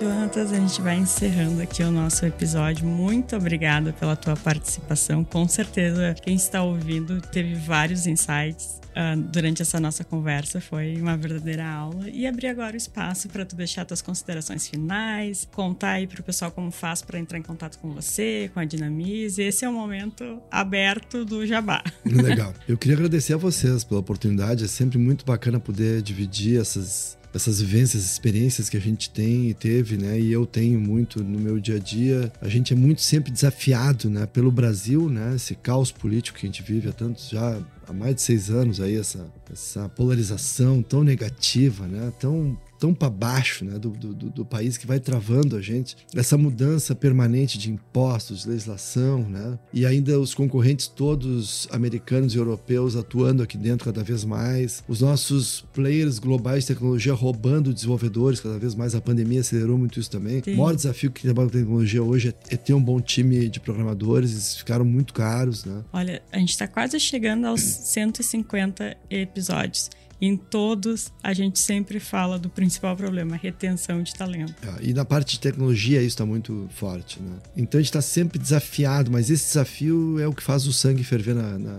Jonatas, 0.00 0.52
a 0.52 0.56
gente 0.56 0.80
vai 0.80 0.96
encerrando 0.96 1.60
aqui 1.60 1.82
o 1.82 1.90
nosso 1.90 2.24
episódio. 2.24 2.86
Muito 2.86 3.34
obrigada 3.34 3.92
pela 3.92 4.14
tua 4.14 4.36
participação. 4.36 5.24
Com 5.24 5.48
certeza, 5.48 6.14
quem 6.22 6.36
está 6.36 6.62
ouvindo 6.62 7.20
teve 7.20 7.56
vários 7.56 8.06
insights 8.06 8.80
uh, 8.90 9.20
durante 9.20 9.60
essa 9.60 9.80
nossa 9.80 10.04
conversa. 10.04 10.60
Foi 10.60 10.94
uma 11.00 11.16
verdadeira 11.16 11.66
aula. 11.66 12.08
E 12.10 12.28
abrir 12.28 12.46
agora 12.46 12.74
o 12.74 12.76
espaço 12.76 13.28
para 13.28 13.44
tu 13.44 13.56
deixar 13.56 13.84
tuas 13.84 14.00
considerações 14.00 14.68
finais, 14.68 15.48
contar 15.52 15.94
aí 15.94 16.06
para 16.06 16.20
o 16.20 16.22
pessoal 16.22 16.52
como 16.52 16.70
faz 16.70 17.02
para 17.02 17.18
entrar 17.18 17.36
em 17.36 17.42
contato 17.42 17.76
com 17.80 17.90
você, 17.90 18.48
com 18.54 18.60
a 18.60 18.64
Dinamize. 18.64 19.42
Esse 19.42 19.64
é 19.64 19.68
o 19.68 19.72
momento 19.72 20.40
aberto 20.48 21.24
do 21.24 21.44
Jabá. 21.44 21.82
Legal. 22.06 22.54
Eu 22.68 22.78
queria 22.78 22.96
agradecer 22.96 23.34
a 23.34 23.36
vocês 23.36 23.82
pela 23.82 23.98
oportunidade. 23.98 24.64
É 24.64 24.68
sempre 24.68 24.96
muito 24.96 25.26
bacana 25.26 25.58
poder 25.58 26.02
dividir 26.02 26.60
essas 26.60 27.18
essas 27.38 27.60
vivências, 27.60 28.04
experiências 28.04 28.68
que 28.68 28.76
a 28.76 28.80
gente 28.80 29.08
tem 29.08 29.48
e 29.48 29.54
teve, 29.54 29.96
né? 29.96 30.20
E 30.20 30.30
eu 30.32 30.44
tenho 30.44 30.78
muito 30.78 31.22
no 31.22 31.38
meu 31.38 31.58
dia 31.58 31.76
a 31.76 31.78
dia. 31.78 32.32
A 32.40 32.48
gente 32.48 32.72
é 32.72 32.76
muito 32.76 33.00
sempre 33.00 33.30
desafiado, 33.30 34.10
né? 34.10 34.26
Pelo 34.26 34.50
Brasil, 34.50 35.08
né? 35.08 35.36
Esse 35.36 35.54
caos 35.54 35.90
político 35.90 36.38
que 36.38 36.46
a 36.46 36.48
gente 36.48 36.62
vive 36.62 36.88
há 36.88 36.92
tantos 36.92 37.28
já 37.28 37.58
há 37.86 37.92
mais 37.92 38.16
de 38.16 38.22
seis 38.22 38.50
anos 38.50 38.80
aí 38.80 38.96
essa 38.96 39.26
essa 39.50 39.88
polarização 39.88 40.82
tão 40.82 41.02
negativa, 41.02 41.86
né? 41.86 42.12
Tão 42.20 42.58
tão 42.78 42.94
para 42.94 43.10
baixo 43.10 43.64
né, 43.64 43.78
do, 43.78 43.90
do, 43.90 44.14
do, 44.14 44.44
país 44.44 44.76
que 44.76 44.86
vai 44.86 45.00
travando 45.00 45.56
a 45.56 45.60
gente, 45.60 45.96
essa 46.14 46.38
mudança 46.38 46.94
permanente 46.94 47.58
de 47.58 47.70
impostos, 47.70 48.42
de 48.42 48.50
legislação, 48.50 49.28
né, 49.28 49.58
e 49.72 49.84
ainda 49.84 50.18
os 50.18 50.34
concorrentes 50.34 50.86
todos 50.86 51.68
americanos 51.70 52.34
e 52.34 52.38
europeus 52.38 52.96
atuando 52.96 53.42
aqui 53.42 53.58
dentro 53.58 53.86
cada 53.86 54.02
vez 54.02 54.24
mais, 54.24 54.82
os 54.88 55.00
nossos 55.00 55.64
players 55.72 56.18
globais 56.18 56.64
de 56.64 56.68
tecnologia 56.68 57.12
roubando 57.12 57.74
desenvolvedores 57.74 58.40
cada 58.40 58.58
vez 58.58 58.74
mais, 58.74 58.94
a 58.94 59.00
pandemia 59.00 59.40
acelerou 59.40 59.76
muito 59.76 59.98
isso 59.98 60.10
também. 60.10 60.42
Sim. 60.42 60.54
O 60.54 60.58
maior 60.58 60.74
desafio 60.74 61.10
que 61.10 61.22
trabalha 61.22 61.48
com 61.48 61.58
tecnologia 61.58 62.02
hoje 62.02 62.28
é, 62.28 62.54
é, 62.54 62.56
ter 62.56 62.74
um 62.74 62.82
bom 62.82 63.00
time 63.00 63.48
de 63.48 63.60
programadores, 63.60 64.30
eles 64.30 64.56
ficaram 64.56 64.84
muito 64.84 65.12
caros. 65.12 65.64
Né? 65.64 65.82
Olha, 65.92 66.22
a 66.32 66.38
gente 66.38 66.50
está 66.50 66.66
quase 66.66 66.98
chegando 67.00 67.46
aos 67.46 67.60
150 67.60 68.96
episódios. 69.10 69.90
Em 70.20 70.36
todos, 70.36 71.12
a 71.22 71.32
gente 71.32 71.58
sempre 71.58 72.00
fala 72.00 72.38
do 72.38 72.48
principal 72.48 72.96
problema, 72.96 73.36
retenção 73.36 74.02
de 74.02 74.14
talento. 74.14 74.54
É, 74.66 74.86
e 74.88 74.92
na 74.92 75.04
parte 75.04 75.34
de 75.34 75.40
tecnologia, 75.40 75.98
isso 75.98 76.08
está 76.08 76.26
muito 76.26 76.68
forte. 76.70 77.20
Né? 77.22 77.36
Então, 77.56 77.78
a 77.78 77.82
gente 77.82 77.90
está 77.90 78.02
sempre 78.02 78.38
desafiado, 78.38 79.10
mas 79.10 79.30
esse 79.30 79.46
desafio 79.46 80.18
é 80.18 80.26
o 80.26 80.32
que 80.32 80.42
faz 80.42 80.66
o 80.66 80.72
sangue 80.72 81.04
ferver 81.04 81.34
na, 81.34 81.58
na 81.58 81.78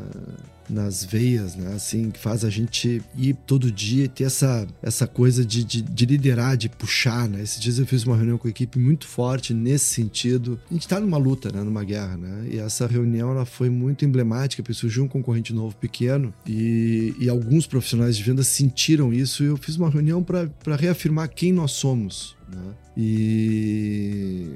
nas 0.70 1.04
veias, 1.04 1.56
né? 1.56 1.74
Assim, 1.74 2.12
que 2.12 2.20
faz 2.20 2.46
a 2.46 2.50
gente 2.50 3.02
ir 3.18 3.36
todo 3.48 3.72
dia 3.72 4.06
e 4.06 4.08
ter 4.08 4.26
essa, 4.26 4.68
essa 4.82 5.08
coisa 5.08 5.44
de, 5.44 5.64
de, 5.64 5.82
de 5.82 6.06
liderar, 6.06 6.56
de 6.56 6.70
puxar, 6.70 7.28
né? 7.28 7.42
Esses 7.42 7.60
dias 7.60 7.80
eu 7.80 7.86
fiz 7.86 8.04
uma 8.04 8.16
reunião 8.16 8.38
com 8.38 8.48
a 8.48 8.52
equipe 8.52 8.78
muito 8.78 9.08
forte 9.08 9.54
nesse 9.54 9.86
sentido. 9.86 10.60
A 10.70 10.74
gente 10.74 10.88
tá 10.88 11.00
numa 11.00 11.18
luta, 11.18 11.52
né? 11.52 11.64
Numa 11.64 11.84
guerra, 11.84 12.18
né? 12.18 12.48
E 12.52 12.60
essa 12.60 12.86
reunião, 12.86 13.32
ela 13.32 13.46
foi 13.46 13.70
muito 13.70 14.06
emblemática, 14.06 14.62
porque 14.62 14.74
surgiu 14.74 15.04
um 15.04 15.08
concorrente 15.08 15.54
novo 15.54 15.76
pequeno 15.76 16.34
e, 16.46 17.16
e 17.20 17.30
alguns 17.30 17.66
profissionais 17.66 18.16
de 18.16 18.24
venda 18.24 18.44
sentiram 18.44 19.12
isso 19.12 19.44
e 19.44 19.48
eu 19.48 19.58
fiz 19.58 19.76
uma 19.76 19.90
reunião 19.90 20.24
para 20.24 20.76
reafirmar 20.76 21.30
quem 21.30 21.52
nós 21.52 21.72
somos, 21.72 22.36
né? 22.48 22.74
E, 22.96 24.50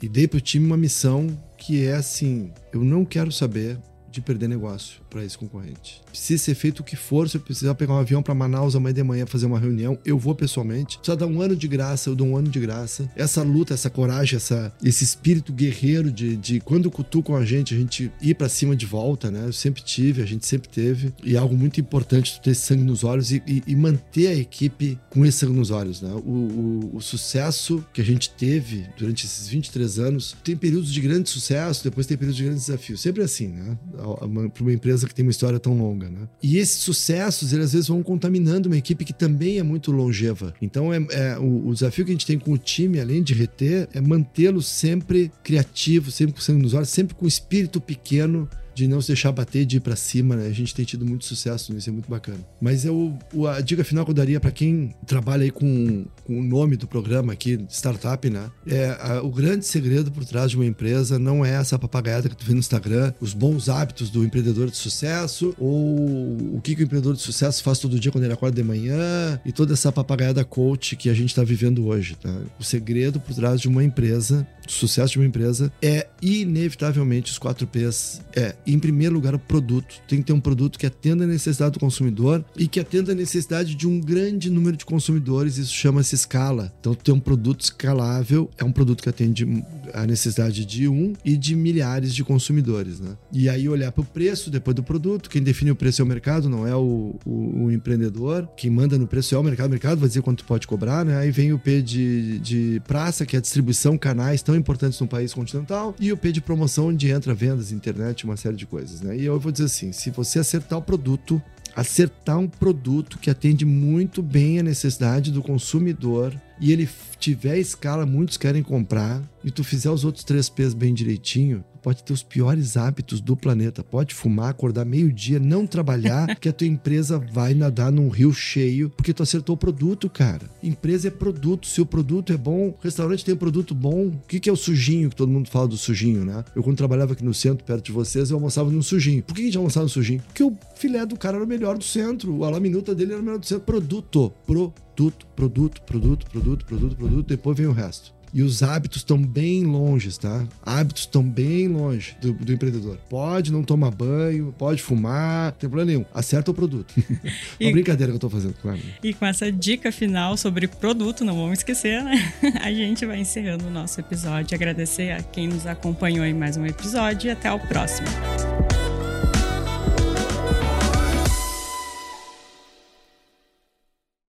e 0.00 0.08
dei 0.08 0.26
pro 0.26 0.40
time 0.40 0.66
uma 0.66 0.76
missão 0.76 1.26
que 1.58 1.84
é 1.84 1.94
assim: 1.94 2.50
eu 2.72 2.82
não 2.82 3.04
quero 3.04 3.30
saber 3.30 3.78
de 4.10 4.20
perder 4.20 4.48
negócio 4.48 5.01
para 5.12 5.24
esse 5.24 5.36
concorrente. 5.36 6.00
Precisa 6.08 6.42
ser 6.42 6.54
feito 6.54 6.80
o 6.80 6.84
que 6.84 6.96
for, 6.96 7.28
se 7.28 7.36
eu 7.36 7.40
precisar 7.40 7.74
pegar 7.74 7.92
um 7.92 7.98
avião 7.98 8.22
para 8.22 8.34
Manaus 8.34 8.74
amanhã 8.74 8.94
de 8.94 9.02
manhã 9.02 9.26
fazer 9.26 9.46
uma 9.46 9.58
reunião, 9.58 9.98
eu 10.04 10.18
vou 10.18 10.34
pessoalmente. 10.34 10.96
Precisa 10.96 11.16
dar 11.16 11.26
um 11.26 11.40
ano 11.42 11.54
de 11.54 11.68
graça, 11.68 12.08
eu 12.08 12.14
dou 12.14 12.26
um 12.26 12.36
ano 12.36 12.48
de 12.48 12.58
graça. 12.58 13.08
Essa 13.14 13.42
luta, 13.42 13.74
essa 13.74 13.90
coragem, 13.90 14.36
essa, 14.36 14.72
esse 14.82 15.04
espírito 15.04 15.52
guerreiro 15.52 16.10
de, 16.10 16.36
de 16.36 16.60
quando 16.60 16.90
cutucam 16.90 17.36
a 17.36 17.44
gente, 17.44 17.74
a 17.74 17.78
gente 17.78 18.10
ir 18.20 18.34
para 18.34 18.48
cima 18.48 18.74
de 18.74 18.86
volta, 18.86 19.30
né? 19.30 19.44
Eu 19.46 19.52
sempre 19.52 19.82
tive, 19.82 20.22
a 20.22 20.26
gente 20.26 20.46
sempre 20.46 20.68
teve. 20.68 21.12
E 21.22 21.36
é 21.36 21.38
algo 21.38 21.56
muito 21.56 21.78
importante 21.80 22.40
ter 22.40 22.54
sangue 22.54 22.82
nos 22.82 23.04
olhos 23.04 23.32
e, 23.32 23.42
e, 23.46 23.62
e 23.66 23.76
manter 23.76 24.28
a 24.28 24.34
equipe 24.34 24.98
com 25.10 25.26
esse 25.26 25.38
sangue 25.38 25.52
nos 25.52 25.70
olhos, 25.70 26.00
né? 26.00 26.12
O, 26.24 26.30
o, 26.30 26.96
o 26.96 27.00
sucesso 27.00 27.84
que 27.92 28.00
a 28.00 28.04
gente 28.04 28.30
teve 28.30 28.86
durante 28.96 29.26
esses 29.26 29.48
23 29.48 29.98
anos 29.98 30.36
tem 30.42 30.56
períodos 30.56 30.92
de 30.92 31.00
grande 31.00 31.28
sucesso, 31.28 31.84
depois 31.84 32.06
tem 32.06 32.16
períodos 32.16 32.36
de 32.36 32.44
grandes 32.44 32.66
desafios. 32.66 33.00
Sempre 33.00 33.22
assim, 33.22 33.48
né? 33.48 33.78
Para 33.92 34.62
uma 34.62 34.72
empresa 34.72 35.01
que 35.08 35.14
tem 35.14 35.24
uma 35.24 35.30
história 35.30 35.58
tão 35.58 35.76
longa, 35.76 36.08
né? 36.08 36.28
E 36.42 36.58
esses 36.58 36.78
sucessos, 36.78 37.52
eles 37.52 37.66
às 37.66 37.72
vezes 37.72 37.88
vão 37.88 38.02
contaminando 38.02 38.68
uma 38.68 38.76
equipe 38.76 39.04
que 39.04 39.12
também 39.12 39.58
é 39.58 39.62
muito 39.62 39.92
longeva. 39.92 40.54
Então, 40.60 40.92
é, 40.92 40.98
é 41.10 41.38
o, 41.38 41.68
o, 41.68 41.74
desafio 41.74 42.04
que 42.04 42.10
a 42.10 42.14
gente 42.14 42.26
tem 42.26 42.38
com 42.38 42.52
o 42.52 42.58
time, 42.58 43.00
além 43.00 43.22
de 43.22 43.34
reter, 43.34 43.88
é 43.92 44.00
mantê-lo 44.00 44.62
sempre 44.62 45.30
criativo, 45.42 46.10
sempre 46.10 46.34
com 46.34 46.40
sangue 46.40 46.62
nos 46.62 46.74
olhos, 46.74 46.88
sempre 46.88 47.14
com 47.14 47.26
espírito 47.26 47.80
pequeno 47.80 48.48
de 48.74 48.86
não 48.86 49.00
se 49.00 49.08
deixar 49.08 49.32
bater, 49.32 49.64
de 49.64 49.76
ir 49.76 49.80
para 49.80 49.96
cima, 49.96 50.36
né? 50.36 50.46
A 50.46 50.52
gente 50.52 50.74
tem 50.74 50.84
tido 50.84 51.06
muito 51.06 51.24
sucesso 51.24 51.72
nisso, 51.72 51.88
é 51.88 51.92
muito 51.92 52.08
bacana. 52.10 52.38
Mas 52.60 52.84
eu, 52.84 53.16
a 53.48 53.60
dica 53.60 53.84
final 53.84 54.04
que 54.04 54.10
eu 54.10 54.14
daria 54.14 54.40
para 54.40 54.50
quem 54.50 54.94
trabalha 55.06 55.44
aí 55.44 55.50
com, 55.50 56.04
com, 56.24 56.38
o 56.38 56.42
nome 56.42 56.76
do 56.76 56.86
programa 56.86 57.32
aqui, 57.32 57.64
startup, 57.68 58.28
né? 58.28 58.50
É 58.66 58.96
a, 59.00 59.22
o 59.22 59.30
grande 59.30 59.66
segredo 59.66 60.10
por 60.10 60.24
trás 60.24 60.50
de 60.50 60.56
uma 60.56 60.66
empresa 60.66 61.18
não 61.18 61.44
é 61.44 61.50
essa 61.50 61.78
papagaiada 61.78 62.28
que 62.28 62.36
tu 62.36 62.44
vê 62.44 62.52
no 62.52 62.58
Instagram, 62.58 63.12
os 63.20 63.34
bons 63.34 63.68
hábitos 63.68 64.10
do 64.10 64.24
empreendedor 64.24 64.70
de 64.70 64.76
sucesso 64.76 65.54
ou 65.58 66.56
o 66.56 66.60
que, 66.62 66.74
que 66.74 66.82
o 66.82 66.84
empreendedor 66.84 67.14
de 67.14 67.22
sucesso 67.22 67.62
faz 67.62 67.78
todo 67.78 67.98
dia 67.98 68.10
quando 68.10 68.24
ele 68.24 68.32
acorda 68.32 68.56
de 68.56 68.66
manhã 68.66 69.40
e 69.44 69.52
toda 69.52 69.72
essa 69.72 69.90
papagaiada 69.92 70.44
coach 70.44 70.96
que 70.96 71.08
a 71.08 71.14
gente 71.14 71.30
está 71.30 71.44
vivendo 71.44 71.86
hoje, 71.86 72.16
tá? 72.16 72.34
O 72.58 72.64
segredo 72.64 73.20
por 73.20 73.34
trás 73.34 73.60
de 73.60 73.68
uma 73.68 73.84
empresa, 73.84 74.46
do 74.66 74.72
sucesso 74.72 75.12
de 75.12 75.18
uma 75.18 75.26
empresa 75.26 75.72
é 75.80 76.06
inevitavelmente 76.20 77.30
os 77.30 77.38
4 77.38 77.66
P's. 77.66 78.20
É 78.34 78.54
em 78.66 78.78
primeiro 78.78 79.14
lugar, 79.14 79.34
o 79.34 79.38
produto. 79.38 80.00
Tem 80.06 80.20
que 80.20 80.26
ter 80.26 80.32
um 80.32 80.40
produto 80.40 80.78
que 80.78 80.86
atenda 80.86 81.24
a 81.24 81.26
necessidade 81.26 81.72
do 81.72 81.80
consumidor 81.80 82.44
e 82.56 82.66
que 82.66 82.80
atenda 82.80 83.12
a 83.12 83.14
necessidade 83.14 83.74
de 83.74 83.86
um 83.86 84.00
grande 84.00 84.50
número 84.50 84.76
de 84.76 84.84
consumidores. 84.84 85.58
Isso 85.58 85.72
chama-se 85.72 86.14
escala. 86.14 86.72
Então, 86.80 86.94
ter 86.94 87.12
um 87.12 87.20
produto 87.20 87.60
escalável 87.62 88.50
é 88.58 88.64
um 88.64 88.72
produto 88.72 89.02
que 89.02 89.08
atende 89.08 89.46
a 89.92 90.06
necessidade 90.06 90.64
de 90.64 90.88
um 90.88 91.12
e 91.24 91.36
de 91.36 91.54
milhares 91.54 92.14
de 92.14 92.24
consumidores. 92.24 93.00
Né? 93.00 93.16
E 93.32 93.48
aí, 93.48 93.68
olhar 93.68 93.92
para 93.92 94.02
o 94.02 94.04
preço 94.04 94.50
depois 94.50 94.74
do 94.74 94.82
produto. 94.82 95.28
Quem 95.28 95.42
define 95.42 95.70
o 95.70 95.76
preço 95.76 96.02
é 96.02 96.04
o 96.04 96.08
mercado, 96.08 96.48
não 96.48 96.66
é 96.66 96.74
o, 96.74 97.14
o, 97.24 97.64
o 97.64 97.72
empreendedor. 97.72 98.48
Quem 98.56 98.70
manda 98.70 98.98
no 98.98 99.06
preço 99.06 99.34
é 99.34 99.38
o 99.38 99.42
mercado. 99.42 99.66
O 99.66 99.70
mercado 99.70 99.98
vai 99.98 100.08
dizer 100.08 100.22
quanto 100.22 100.44
pode 100.44 100.66
cobrar. 100.66 101.04
Né? 101.04 101.16
Aí 101.16 101.30
vem 101.30 101.52
o 101.52 101.58
P 101.58 101.82
de, 101.82 102.38
de 102.38 102.82
praça, 102.86 103.26
que 103.26 103.36
é 103.36 103.38
a 103.38 103.42
distribuição, 103.42 103.98
canais 103.98 104.42
tão 104.42 104.54
importantes 104.54 105.00
no 105.00 105.06
país 105.06 105.34
continental. 105.34 105.94
E 105.98 106.12
o 106.12 106.16
P 106.16 106.32
de 106.32 106.40
promoção, 106.40 106.88
onde 106.88 107.10
entra 107.10 107.34
vendas, 107.34 107.72
internet, 107.72 108.24
uma 108.24 108.36
série 108.36 108.51
série 108.52 108.56
de 108.56 108.66
coisas, 108.66 109.00
né? 109.00 109.16
E 109.16 109.24
eu 109.24 109.38
vou 109.38 109.50
dizer 109.50 109.64
assim, 109.64 109.92
se 109.92 110.10
você 110.10 110.38
acertar 110.38 110.78
o 110.78 110.82
produto, 110.82 111.42
acertar 111.74 112.38
um 112.38 112.48
produto 112.48 113.18
que 113.18 113.30
atende 113.30 113.64
muito 113.64 114.22
bem 114.22 114.58
a 114.58 114.62
necessidade 114.62 115.32
do 115.32 115.42
consumidor 115.42 116.34
e 116.62 116.70
ele 116.70 116.88
tiver 117.18 117.58
escala, 117.58 118.06
muitos 118.06 118.36
querem 118.36 118.62
comprar, 118.62 119.20
e 119.44 119.50
tu 119.50 119.64
fizer 119.64 119.90
os 119.90 120.04
outros 120.04 120.22
três 120.22 120.48
P's 120.48 120.74
bem 120.74 120.94
direitinho, 120.94 121.64
pode 121.82 122.04
ter 122.04 122.12
os 122.12 122.22
piores 122.22 122.76
hábitos 122.76 123.20
do 123.20 123.36
planeta. 123.36 123.82
Pode 123.82 124.14
fumar, 124.14 124.50
acordar 124.50 124.84
meio-dia, 124.84 125.40
não 125.40 125.66
trabalhar, 125.66 126.34
que 126.38 126.48
a 126.48 126.52
tua 126.52 126.66
empresa 126.66 127.18
vai 127.18 127.52
nadar 127.52 127.90
num 127.90 128.08
rio 128.08 128.32
cheio, 128.32 128.90
porque 128.90 129.12
tu 129.12 129.22
acertou 129.22 129.56
o 129.56 129.58
produto, 129.58 130.08
cara. 130.08 130.48
Empresa 130.62 131.08
é 131.08 131.10
produto. 131.10 131.66
Se 131.66 131.80
o 131.80 131.86
produto 131.86 132.32
é 132.32 132.36
bom, 132.36 132.76
restaurante 132.80 133.24
tem 133.24 133.34
um 133.34 133.38
produto 133.38 133.74
bom. 133.74 134.06
O 134.06 134.20
que, 134.28 134.38
que 134.38 134.48
é 134.48 134.52
o 134.52 134.56
sujinho, 134.56 135.10
que 135.10 135.16
todo 135.16 135.32
mundo 135.32 135.50
fala 135.50 135.66
do 135.66 135.76
sujinho, 135.76 136.24
né? 136.24 136.44
Eu, 136.54 136.62
quando 136.62 136.76
trabalhava 136.76 137.14
aqui 137.14 137.24
no 137.24 137.34
centro, 137.34 137.64
perto 137.64 137.86
de 137.86 137.92
vocês, 137.92 138.30
eu 138.30 138.36
almoçava 138.36 138.70
num 138.70 138.82
sujinho. 138.82 139.22
Por 139.24 139.34
que 139.34 139.42
a 139.42 139.44
gente 139.44 139.56
almoçava 139.56 139.84
no 139.84 139.90
sujinho? 139.90 140.22
Porque 140.22 140.44
o 140.44 140.56
filé 140.76 141.04
do 141.04 141.16
cara 141.16 141.36
era 141.36 141.44
o 141.44 141.48
melhor 141.48 141.76
do 141.76 141.84
centro. 141.84 142.44
A 142.44 142.50
laminuta 142.50 142.94
dele 142.94 143.12
era 143.12 143.20
o 143.20 143.24
melhor 143.24 143.38
do 143.38 143.46
centro. 143.46 143.64
Produto. 143.64 144.32
Produto, 144.46 144.76
produto, 144.94 145.26
produto, 145.34 145.82
produto, 146.26 146.66
produto, 146.66 146.96
produto. 146.96 147.26
Depois 147.26 147.56
vem 147.56 147.66
o 147.66 147.72
resto. 147.72 148.12
E 148.34 148.42
os 148.42 148.62
hábitos 148.62 148.98
estão 148.98 149.18
bem 149.18 149.62
longe, 149.64 150.18
tá? 150.18 150.46
Hábitos 150.64 151.02
estão 151.02 151.22
bem 151.22 151.68
longe 151.68 152.16
do, 152.18 152.32
do, 152.32 152.50
empreendedor. 152.50 152.96
Pode 153.10 153.52
não 153.52 153.62
tomar 153.62 153.90
banho, 153.90 154.54
pode 154.56 154.82
fumar, 154.82 155.52
não 155.52 155.58
tem 155.58 155.68
problema 155.68 155.90
nenhum. 155.90 156.04
Acerta 156.14 156.50
o 156.50 156.54
produto. 156.54 156.94
e, 157.60 157.66
Uma 157.66 157.72
brincadeira 157.72 158.10
que 158.10 158.16
eu 158.16 158.20
tô 158.20 158.30
fazendo, 158.30 158.54
claro. 158.54 158.80
E 159.02 159.12
com 159.12 159.26
essa 159.26 159.52
dica 159.52 159.92
final 159.92 160.38
sobre 160.38 160.66
produto, 160.66 161.26
não 161.26 161.34
vamos 161.34 161.58
esquecer, 161.58 162.02
né? 162.02 162.32
A 162.62 162.72
gente 162.72 163.04
vai 163.04 163.20
encerrando 163.20 163.66
o 163.66 163.70
nosso 163.70 164.00
episódio. 164.00 164.54
Agradecer 164.54 165.12
a 165.12 165.22
quem 165.22 165.48
nos 165.48 165.66
acompanhou 165.66 166.24
em 166.24 166.32
mais 166.32 166.56
um 166.56 166.64
episódio 166.64 167.28
e 167.28 167.30
até 167.30 167.52
o 167.52 167.60
próximo. 167.60 168.08